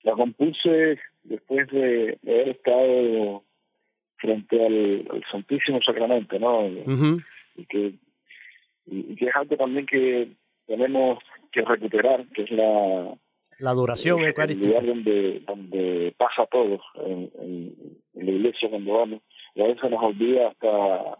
la 0.03 0.11
compuse 0.13 0.99
después 1.23 1.67
de, 1.69 2.19
haber 2.23 2.49
estado 2.49 3.43
frente 4.17 4.65
al, 4.65 5.07
al 5.11 5.23
Santísimo 5.31 5.79
Sacramento, 5.81 6.37
¿no? 6.39 6.59
Uh 6.59 6.85
-huh. 6.85 7.25
y, 7.55 7.65
que, 7.65 7.93
y, 8.85 9.11
y 9.11 9.15
que 9.15 9.25
es 9.25 9.35
algo 9.35 9.55
también 9.57 9.85
que 9.85 10.29
tenemos 10.67 11.19
que 11.51 11.61
recuperar, 11.61 12.25
que 12.33 12.43
es 12.43 12.51
la 12.51 13.15
la 13.59 13.69
adoración 13.69 14.21
eucarística. 14.21 14.79
El 14.79 14.85
lugar 14.85 14.85
donde, 14.85 15.39
donde 15.47 16.13
pasa 16.17 16.45
todo 16.51 16.81
en, 17.05 17.31
en, 17.39 17.75
en, 18.15 18.25
la 18.25 18.31
iglesia 18.31 18.69
cuando 18.69 18.93
vamos. 18.93 19.21
Y 19.53 19.61
a 19.61 19.67
veces 19.67 19.89
nos 19.89 20.03
olvida 20.03 20.49
hasta, 20.49 21.17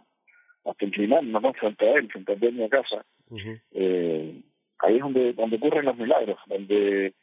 hasta 0.66 0.86
inclinarnos 0.86 1.42
¿no? 1.42 1.54
frente 1.54 1.88
a 1.88 1.94
él, 1.94 2.10
frente 2.12 2.34
a 2.34 2.52
mi 2.52 2.70
casa. 2.70 3.06
Uh 3.30 3.38
-huh. 3.38 3.62
eh, 3.72 4.42
ahí 4.80 4.96
es 4.96 5.02
donde, 5.02 5.34
donde 5.34 5.56
ocurren 5.56 5.86
los 5.86 5.98
milagros, 5.98 6.38
donde 6.48 7.14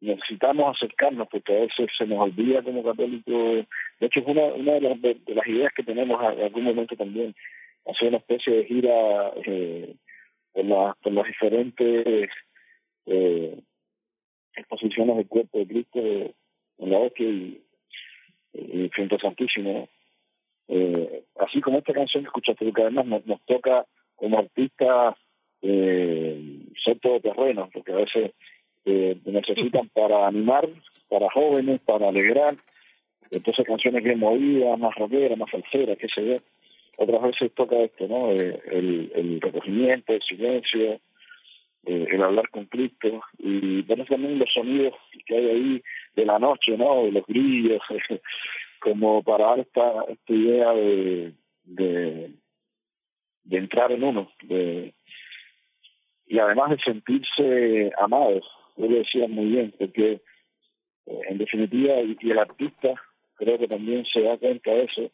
necesitamos 0.00 0.76
acercarnos, 0.76 1.28
porque 1.28 1.56
a 1.56 1.60
veces 1.60 1.90
se 1.98 2.06
nos 2.06 2.20
olvida 2.20 2.62
como 2.62 2.82
católicos. 2.84 3.66
De 3.98 4.06
hecho, 4.06 4.20
es 4.20 4.26
una, 4.26 4.44
una 4.44 4.72
de, 4.74 4.80
las, 4.80 5.02
de, 5.02 5.14
de 5.26 5.34
las 5.34 5.46
ideas 5.46 5.72
que 5.74 5.82
tenemos 5.82 6.18
en 6.22 6.42
algún 6.42 6.64
momento 6.64 6.96
también, 6.96 7.34
hacer 7.86 8.08
una 8.08 8.18
especie 8.18 8.52
de 8.54 8.64
gira 8.64 9.32
eh, 9.44 9.94
por, 10.52 10.64
la, 10.64 10.96
por 11.02 11.12
las 11.12 11.26
diferentes 11.26 12.30
eh, 13.06 13.60
exposiciones 14.54 15.16
del 15.16 15.28
cuerpo 15.28 15.58
de 15.58 15.66
Cristo 15.66 15.98
en 16.00 16.90
la 16.90 16.98
hostia 16.98 17.26
y, 17.26 17.62
y 18.52 18.88
frente 18.88 19.14
al 19.14 19.20
Santísimo. 19.20 19.88
Eh, 20.68 21.24
así 21.38 21.60
como 21.60 21.78
esta 21.78 21.92
canción 21.92 22.22
que 22.22 22.28
escuchaste 22.28 22.64
tú, 22.64 22.72
que 22.72 22.82
además 22.82 23.06
nos, 23.06 23.26
nos 23.26 23.40
toca 23.42 23.86
como 24.14 24.38
artistas 24.38 25.16
eh, 25.62 26.60
ser 26.84 26.98
todoterreno, 27.00 27.68
porque 27.72 27.92
a 27.92 27.96
veces 27.96 28.32
eh, 28.84 29.18
necesitan 29.24 29.88
para 29.94 30.26
animar, 30.26 30.68
para 31.08 31.28
jóvenes, 31.30 31.80
para 31.80 32.08
alegrar, 32.08 32.56
entonces 33.30 33.66
canciones 33.66 34.02
bien 34.02 34.18
movidas, 34.18 34.78
más 34.78 34.94
rockeras, 34.94 35.38
más 35.38 35.50
salseras, 35.50 35.98
qué 35.98 36.06
sé 36.14 36.26
yo. 36.26 36.36
Otras 37.02 37.22
veces 37.22 37.54
toca 37.54 37.76
esto, 37.76 38.06
¿no? 38.06 38.30
Eh, 38.32 38.60
el, 38.70 39.10
el 39.14 39.40
recogimiento, 39.40 40.12
el 40.12 40.20
silencio, 40.20 41.00
eh, 41.86 42.06
el 42.10 42.22
hablar 42.22 42.50
con 42.50 42.66
Cristo 42.66 43.22
y 43.38 43.80
bueno 43.82 44.04
también 44.04 44.38
los 44.38 44.52
sonidos 44.52 44.92
que 45.24 45.34
hay 45.34 45.46
ahí 45.46 45.82
de 46.14 46.26
la 46.26 46.38
noche 46.38 46.76
no 46.76 47.06
los 47.06 47.24
grillos 47.26 47.80
como 48.80 49.22
para 49.22 49.46
dar 49.46 49.60
esta, 49.60 50.04
esta 50.08 50.32
idea 50.32 50.72
de, 50.72 51.32
de 51.64 52.32
de 53.44 53.56
entrar 53.56 53.92
en 53.92 54.04
uno 54.04 54.30
de 54.42 54.92
y 56.26 56.38
además 56.38 56.72
de 56.72 56.78
sentirse 56.84 57.92
amados 57.96 58.44
yo 58.76 58.86
lo 58.86 58.98
decía 58.98 59.26
muy 59.26 59.46
bien 59.46 59.72
porque 59.78 60.20
eh, 61.06 61.20
en 61.30 61.38
definitiva 61.38 61.98
y, 62.02 62.14
y, 62.20 62.30
el 62.30 62.38
artista 62.40 62.92
creo 63.36 63.58
que 63.58 63.68
también 63.68 64.04
se 64.04 64.20
da 64.20 64.36
cuenta 64.36 64.70
de 64.70 64.84
eso 64.84 65.10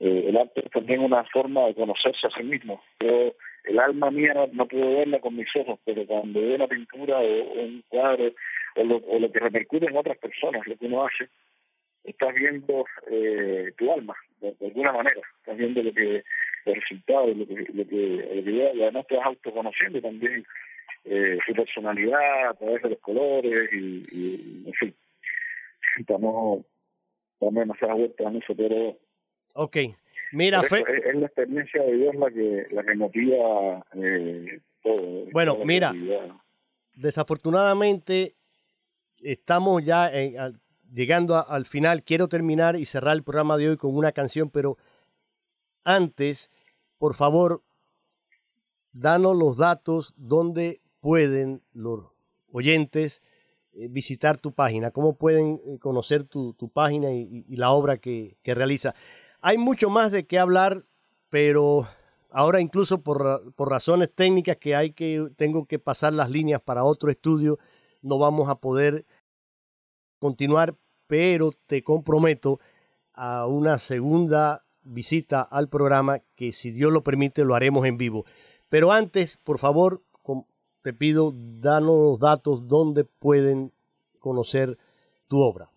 eh, 0.00 0.26
el 0.28 0.36
arte 0.36 0.62
es 0.64 0.70
también 0.70 1.00
una 1.00 1.24
forma 1.24 1.66
de 1.66 1.74
conocerse 1.74 2.26
a 2.26 2.30
sí 2.30 2.42
mismo. 2.44 2.82
Yo 3.00 3.34
el 3.64 3.78
alma 3.78 4.10
mía 4.10 4.34
no, 4.52 4.66
puedo 4.66 4.96
verla 4.96 5.20
con 5.20 5.36
mis 5.36 5.48
ojos, 5.56 5.78
pero 5.84 6.06
cuando 6.06 6.40
veo 6.40 6.54
una 6.54 6.68
pintura 6.68 7.18
o, 7.18 7.52
un 7.62 7.82
cuadro 7.88 8.32
o 8.76 8.84
lo, 8.84 8.96
o 8.96 9.18
lo, 9.18 9.30
que 9.32 9.40
repercute 9.40 9.86
en 9.86 9.96
otras 9.96 10.18
personas, 10.18 10.66
lo 10.66 10.76
que 10.76 10.86
uno 10.86 11.04
hace, 11.04 11.28
estás 12.04 12.34
viendo 12.34 12.86
eh, 13.10 13.72
tu 13.76 13.92
alma, 13.92 14.16
de, 14.40 14.54
alguna 14.60 14.92
manera, 14.92 15.20
estás 15.40 15.56
viendo 15.56 15.82
lo 15.82 15.92
que 15.92 16.24
los 16.64 16.74
resultados, 16.74 17.36
lo 17.36 17.46
que, 17.46 17.54
lo 17.54 17.86
que, 17.86 18.34
lo 18.34 18.44
que 18.44 18.50
y 18.74 18.82
además 18.82 19.06
te 19.06 19.16
vas 19.16 19.26
autoconociendo 19.26 20.00
también 20.00 20.44
eh, 21.04 21.38
su 21.46 21.52
personalidad 21.54 22.48
a 22.50 22.54
través 22.54 22.82
de 22.82 22.90
los 22.90 22.98
colores 23.00 23.70
y, 23.72 24.62
en 24.66 24.72
fin, 24.74 24.94
estamos 25.98 26.64
dando 27.40 27.60
demasiada 27.60 27.94
vuelta 27.94 28.24
en 28.24 28.36
eso, 28.36 28.54
pero... 28.56 28.96
Okay. 29.60 29.96
Mira, 30.30 30.62
fe... 30.62 30.84
es, 30.86 31.04
es, 31.04 31.16
la 31.16 31.26
experiencia 31.26 31.82
de 31.82 31.92
Dios 31.96 32.14
la 32.14 32.30
que, 32.30 32.66
la 32.70 32.84
que 32.84 32.94
motiva 32.94 33.84
eh, 33.94 34.60
todo. 34.84 35.24
Bueno, 35.32 35.58
mira, 35.64 35.92
desafortunadamente 36.94 38.36
estamos 39.20 39.84
ya 39.84 40.12
en, 40.12 40.60
llegando 40.94 41.34
a, 41.34 41.40
al 41.40 41.66
final. 41.66 42.04
Quiero 42.04 42.28
terminar 42.28 42.76
y 42.76 42.84
cerrar 42.84 43.16
el 43.16 43.24
programa 43.24 43.56
de 43.56 43.70
hoy 43.70 43.76
con 43.76 43.96
una 43.96 44.12
canción, 44.12 44.48
pero 44.48 44.76
antes, 45.82 46.52
por 46.96 47.16
favor, 47.16 47.64
danos 48.92 49.36
los 49.36 49.56
datos 49.56 50.14
donde 50.16 50.80
pueden 51.00 51.62
los 51.72 52.12
oyentes 52.52 53.22
eh, 53.72 53.88
visitar 53.90 54.38
tu 54.38 54.52
página, 54.52 54.92
cómo 54.92 55.16
pueden 55.16 55.60
eh, 55.66 55.78
conocer 55.80 56.22
tu, 56.22 56.52
tu 56.52 56.68
página 56.68 57.10
y, 57.12 57.44
y, 57.48 57.56
la 57.56 57.72
obra 57.72 57.96
que, 57.96 58.36
que 58.44 58.54
realiza. 58.54 58.94
Hay 59.40 59.58
mucho 59.58 59.90
más 59.90 60.10
de 60.10 60.26
qué 60.26 60.38
hablar, 60.38 60.84
pero 61.30 61.86
ahora 62.30 62.60
incluso 62.60 63.02
por, 63.02 63.52
por, 63.54 63.70
razones 63.70 64.12
técnicas 64.14 64.56
que 64.56 64.74
hay 64.74 64.92
que 64.92 65.28
tengo 65.36 65.66
que 65.66 65.78
pasar 65.78 66.12
las 66.12 66.30
líneas 66.30 66.60
para 66.60 66.84
otro 66.84 67.10
estudio, 67.10 67.58
no 68.02 68.18
vamos 68.18 68.48
a 68.48 68.56
poder 68.56 69.04
continuar, 70.18 70.74
pero 71.06 71.52
te 71.66 71.82
comprometo 71.82 72.58
a 73.14 73.46
una 73.46 73.78
segunda 73.78 74.62
visita 74.82 75.42
al 75.42 75.68
programa 75.68 76.20
que 76.34 76.52
si 76.52 76.70
Dios 76.70 76.92
lo 76.92 77.02
permite 77.02 77.44
lo 77.44 77.54
haremos 77.54 77.86
en 77.86 77.98
vivo. 77.98 78.24
Pero 78.68 78.92
antes, 78.92 79.38
por 79.38 79.58
favor, 79.58 80.02
te 80.82 80.92
pido, 80.92 81.32
danos 81.34 81.96
los 81.96 82.18
datos 82.18 82.68
donde 82.68 83.04
pueden 83.04 83.72
conocer 84.20 84.78
tu 85.26 85.40
obra. 85.40 85.68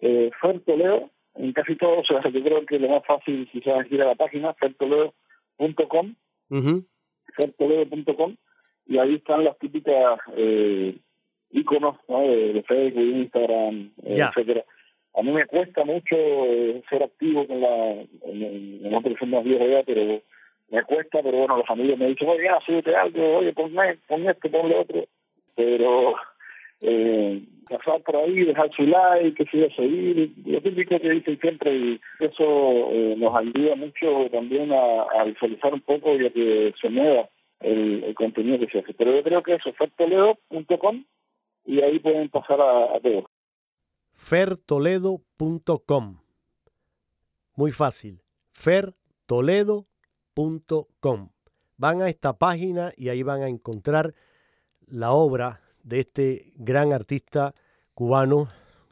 Eh, 0.00 0.30
Toledo, 0.64 1.10
en 1.38 1.52
casi 1.52 1.76
todo, 1.76 1.98
o 2.00 2.04
sea, 2.04 2.20
yo 2.30 2.42
creo 2.42 2.66
que 2.66 2.78
lo 2.78 2.88
más 2.88 3.04
fácil 3.06 3.48
quizás 3.50 3.86
es 3.86 3.92
ir 3.92 4.02
a 4.02 4.06
la 4.06 4.14
página 4.14 4.54
fertoledo.com, 4.54 6.14
uh 6.50 6.82
fertoledo.com, 7.34 8.36
y 8.86 8.98
ahí 8.98 9.16
están 9.16 9.44
las 9.44 9.58
típicas 9.58 10.18
eh, 10.36 10.96
iconos 11.50 11.96
¿no? 12.08 12.20
de, 12.20 12.62
Facebook, 12.66 13.02
Instagram, 13.02 13.90
eh, 14.04 14.20
etcétera. 14.20 14.64
A 15.14 15.22
mí 15.22 15.32
me 15.32 15.46
cuesta 15.46 15.84
mucho 15.84 16.14
eh, 16.14 16.82
ser 16.88 17.02
activo 17.02 17.46
con 17.46 17.60
la, 17.60 17.92
en, 17.92 18.42
en, 18.42 18.86
en 18.86 19.30
más 19.30 19.44
viejas 19.44 19.84
pero 19.86 20.22
me 20.70 20.82
cuesta, 20.82 21.22
pero 21.22 21.38
bueno, 21.38 21.58
los 21.58 21.70
amigos 21.70 21.98
me 21.98 22.08
dicen, 22.08 22.28
oye, 22.28 22.44
ya, 22.44 22.58
súbete 22.64 22.94
algo, 22.94 23.38
oye, 23.38 23.52
ponme, 23.52 23.98
pon 24.08 24.28
esto, 24.28 24.50
pon 24.50 24.68
lo 24.68 24.80
otro, 24.80 25.04
pero 25.54 26.14
eh, 26.80 27.42
pasar 27.68 28.02
por 28.02 28.16
ahí, 28.16 28.44
dejar 28.44 28.70
su 28.74 28.82
like, 28.82 29.34
que 29.34 29.46
siga 29.50 29.68
seguir, 29.74 30.32
lo 30.44 30.60
típico 30.60 31.00
que 31.00 31.10
dicen 31.10 31.40
siempre, 31.40 31.76
y 31.76 32.00
eso 32.20 32.92
eh, 32.92 33.16
nos 33.18 33.34
ayuda 33.34 33.74
mucho 33.76 34.28
también 34.30 34.70
a, 34.72 35.24
visualizar 35.24 35.74
un 35.74 35.80
poco 35.80 36.14
y 36.16 36.26
a 36.26 36.32
que 36.32 36.72
se 36.80 36.88
mueva 36.90 37.28
el, 37.60 38.14
contenido 38.14 38.58
que 38.58 38.68
se 38.68 38.78
hace. 38.78 38.94
Pero 38.94 39.16
yo 39.16 39.22
creo 39.22 39.42
que 39.42 39.54
eso, 39.54 39.72
fertoledo.com, 39.72 41.04
y 41.64 41.80
ahí 41.80 41.98
pueden 41.98 42.28
pasar 42.28 42.60
a, 42.60 42.96
a 42.96 43.00
todo. 43.00 43.28
fertoledo.com 44.14 46.18
Muy 47.56 47.72
fácil. 47.72 48.20
fertoledo.com 48.52 51.30
Van 51.78 52.00
a 52.00 52.08
esta 52.08 52.38
página 52.38 52.92
y 52.96 53.10
ahí 53.10 53.22
van 53.22 53.42
a 53.42 53.48
encontrar 53.48 54.14
la 54.86 55.12
obra 55.12 55.60
de 55.86 56.00
este 56.00 56.52
gran 56.56 56.92
artista 56.92 57.54
cubano 57.94 58.48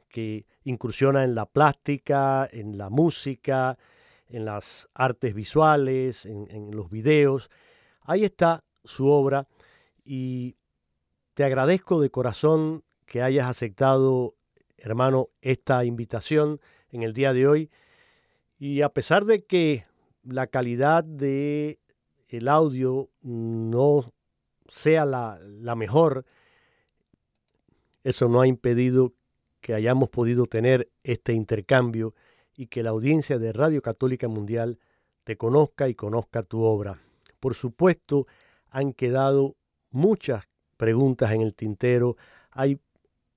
que 0.09 0.47
incursiona 0.63 1.25
en 1.25 1.35
la 1.35 1.45
plástica, 1.45 2.49
en 2.51 2.79
la 2.79 2.89
música, 2.89 3.77
en 4.29 4.45
las 4.45 4.89
artes 4.95 5.35
visuales, 5.35 6.25
en, 6.25 6.71
los 6.71 6.91
videos. 6.91 7.51
Ahí 8.03 8.25
está 8.25 8.63
su 8.85 9.09
obra 9.09 9.49
y 10.05 10.57
te 11.35 11.43
agradezco 11.43 12.01
de 12.01 12.11
corazón 12.11 12.85
que 13.07 13.23
hayas 13.23 13.49
aceptado, 13.49 14.37
hermano, 14.79 15.31
esta 15.41 15.85
invitación 15.85 16.61
en 16.91 17.03
el 17.03 17.13
día 17.13 17.33
de 17.33 17.49
hoy. 17.49 17.71
Y 18.57 18.83
a 18.83 18.89
pesar 18.89 19.25
de 19.25 19.45
que 19.45 19.83
la 20.23 20.47
calidad 20.47 21.03
de 21.03 21.81
el 22.29 22.47
audio 22.47 23.11
no 23.21 24.13
sea 24.69 25.05
la, 25.05 25.41
la 25.43 25.75
mejor, 25.75 26.25
eso 28.05 28.29
no 28.29 28.41
ha 28.41 28.47
impedido 28.47 29.15
que 29.61 29.75
hayamos 29.75 30.11
podido 30.11 30.47
tener 30.47 30.91
este 31.03 31.33
intercambio 31.33 32.15
y 32.55 32.67
que 32.67 32.83
la 32.83 32.91
audiencia 32.91 33.39
de 33.39 33.53
Radio 33.53 33.83
Católica 33.83 34.29
Mundial 34.29 34.79
te 35.25 35.37
conozca 35.37 35.89
y 35.89 35.95
conozca 35.95 36.43
tu 36.43 36.63
obra. 36.63 37.01
Por 37.41 37.55
supuesto, 37.55 38.27
han 38.69 38.93
quedado 38.93 39.57
muchas 39.91 40.45
preguntas 40.77 41.33
en 41.33 41.41
el 41.41 41.55
tintero, 41.55 42.17
hay 42.51 42.79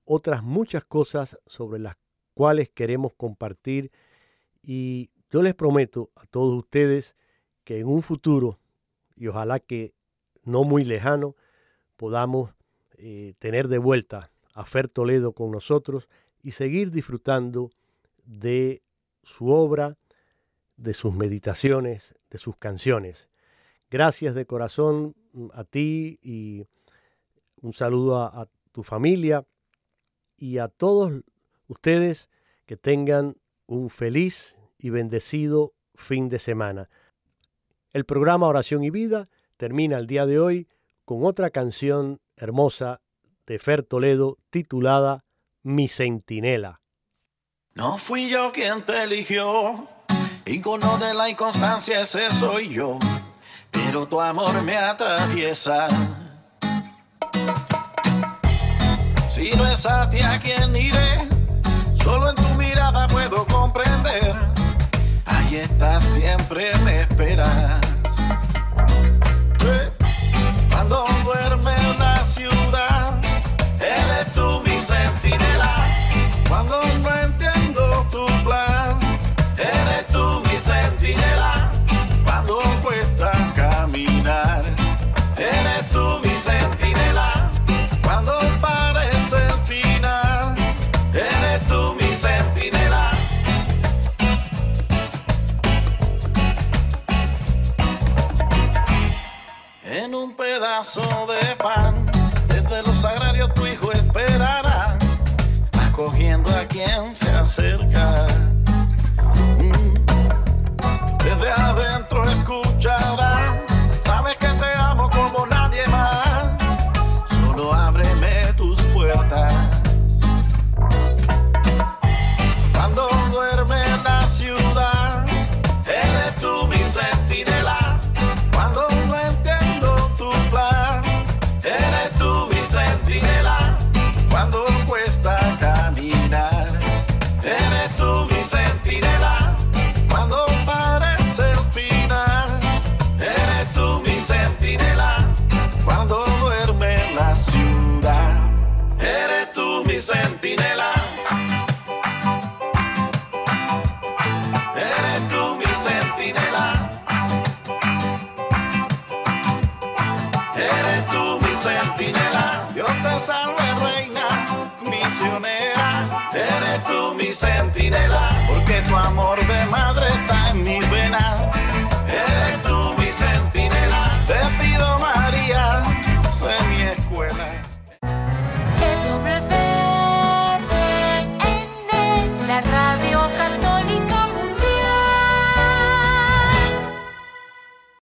otras 0.04 0.42
muchas 0.42 0.84
cosas 0.84 1.38
sobre 1.46 1.80
las 1.80 1.96
cuales 2.34 2.68
queremos 2.68 3.14
compartir 3.14 3.90
y 4.62 5.10
yo 5.30 5.42
les 5.42 5.54
prometo 5.54 6.10
a 6.14 6.26
todos 6.26 6.56
ustedes 6.58 7.16
que 7.64 7.78
en 7.80 7.86
un 7.86 8.02
futuro, 8.02 8.58
y 9.16 9.28
ojalá 9.28 9.60
que 9.60 9.94
no 10.44 10.64
muy 10.64 10.84
lejano, 10.84 11.36
podamos 11.96 12.50
eh, 12.98 13.34
tener 13.38 13.68
de 13.68 13.78
vuelta 13.78 14.30
a 14.58 14.64
Fer 14.64 14.88
Toledo 14.88 15.34
con 15.34 15.52
nosotros 15.52 16.08
y 16.42 16.50
seguir 16.50 16.90
disfrutando 16.90 17.70
de 18.24 18.82
su 19.22 19.50
obra, 19.50 19.96
de 20.76 20.94
sus 20.94 21.14
meditaciones, 21.14 22.16
de 22.28 22.38
sus 22.38 22.56
canciones. 22.56 23.28
Gracias 23.88 24.34
de 24.34 24.46
corazón 24.46 25.14
a 25.52 25.62
ti 25.62 26.18
y 26.22 26.66
un 27.60 27.72
saludo 27.72 28.16
a, 28.16 28.42
a 28.42 28.48
tu 28.72 28.82
familia 28.82 29.46
y 30.36 30.58
a 30.58 30.66
todos 30.66 31.12
ustedes 31.68 32.28
que 32.66 32.76
tengan 32.76 33.36
un 33.68 33.90
feliz 33.90 34.58
y 34.76 34.90
bendecido 34.90 35.72
fin 35.94 36.28
de 36.28 36.40
semana. 36.40 36.90
El 37.92 38.04
programa 38.04 38.48
Oración 38.48 38.82
y 38.82 38.90
Vida 38.90 39.28
termina 39.56 39.98
el 39.98 40.08
día 40.08 40.26
de 40.26 40.40
hoy 40.40 40.68
con 41.04 41.24
otra 41.24 41.50
canción 41.50 42.20
hermosa 42.34 43.00
de 43.48 43.58
Fer 43.58 43.82
Toledo 43.82 44.36
titulada 44.50 45.24
Mi 45.62 45.88
Centinela. 45.88 46.80
No 47.74 47.96
fui 47.96 48.28
yo 48.28 48.52
quien 48.52 48.82
te 48.82 49.04
eligió, 49.04 49.88
icono 50.44 50.98
de 50.98 51.14
la 51.14 51.30
inconstancia 51.30 52.02
ese 52.02 52.30
soy 52.30 52.68
yo, 52.68 52.98
pero 53.70 54.06
tu 54.06 54.20
amor 54.20 54.62
me 54.62 54.76
atraviesa. 54.76 55.88
Si 59.32 59.50
no 59.52 59.66
es 59.66 59.86
a 59.86 60.10
ti 60.10 60.20
a 60.20 60.38
quien 60.38 60.76
iré, 60.76 61.28
solo 61.94 62.30
en 62.30 62.36
tu 62.36 62.48
mirada 62.54 63.06
puedo 63.08 63.46
comprender 63.46 64.36
Ahí 65.24 65.56
estás, 65.56 66.04
siempre 66.04 66.76
me 66.84 67.02
esperas. 67.02 67.87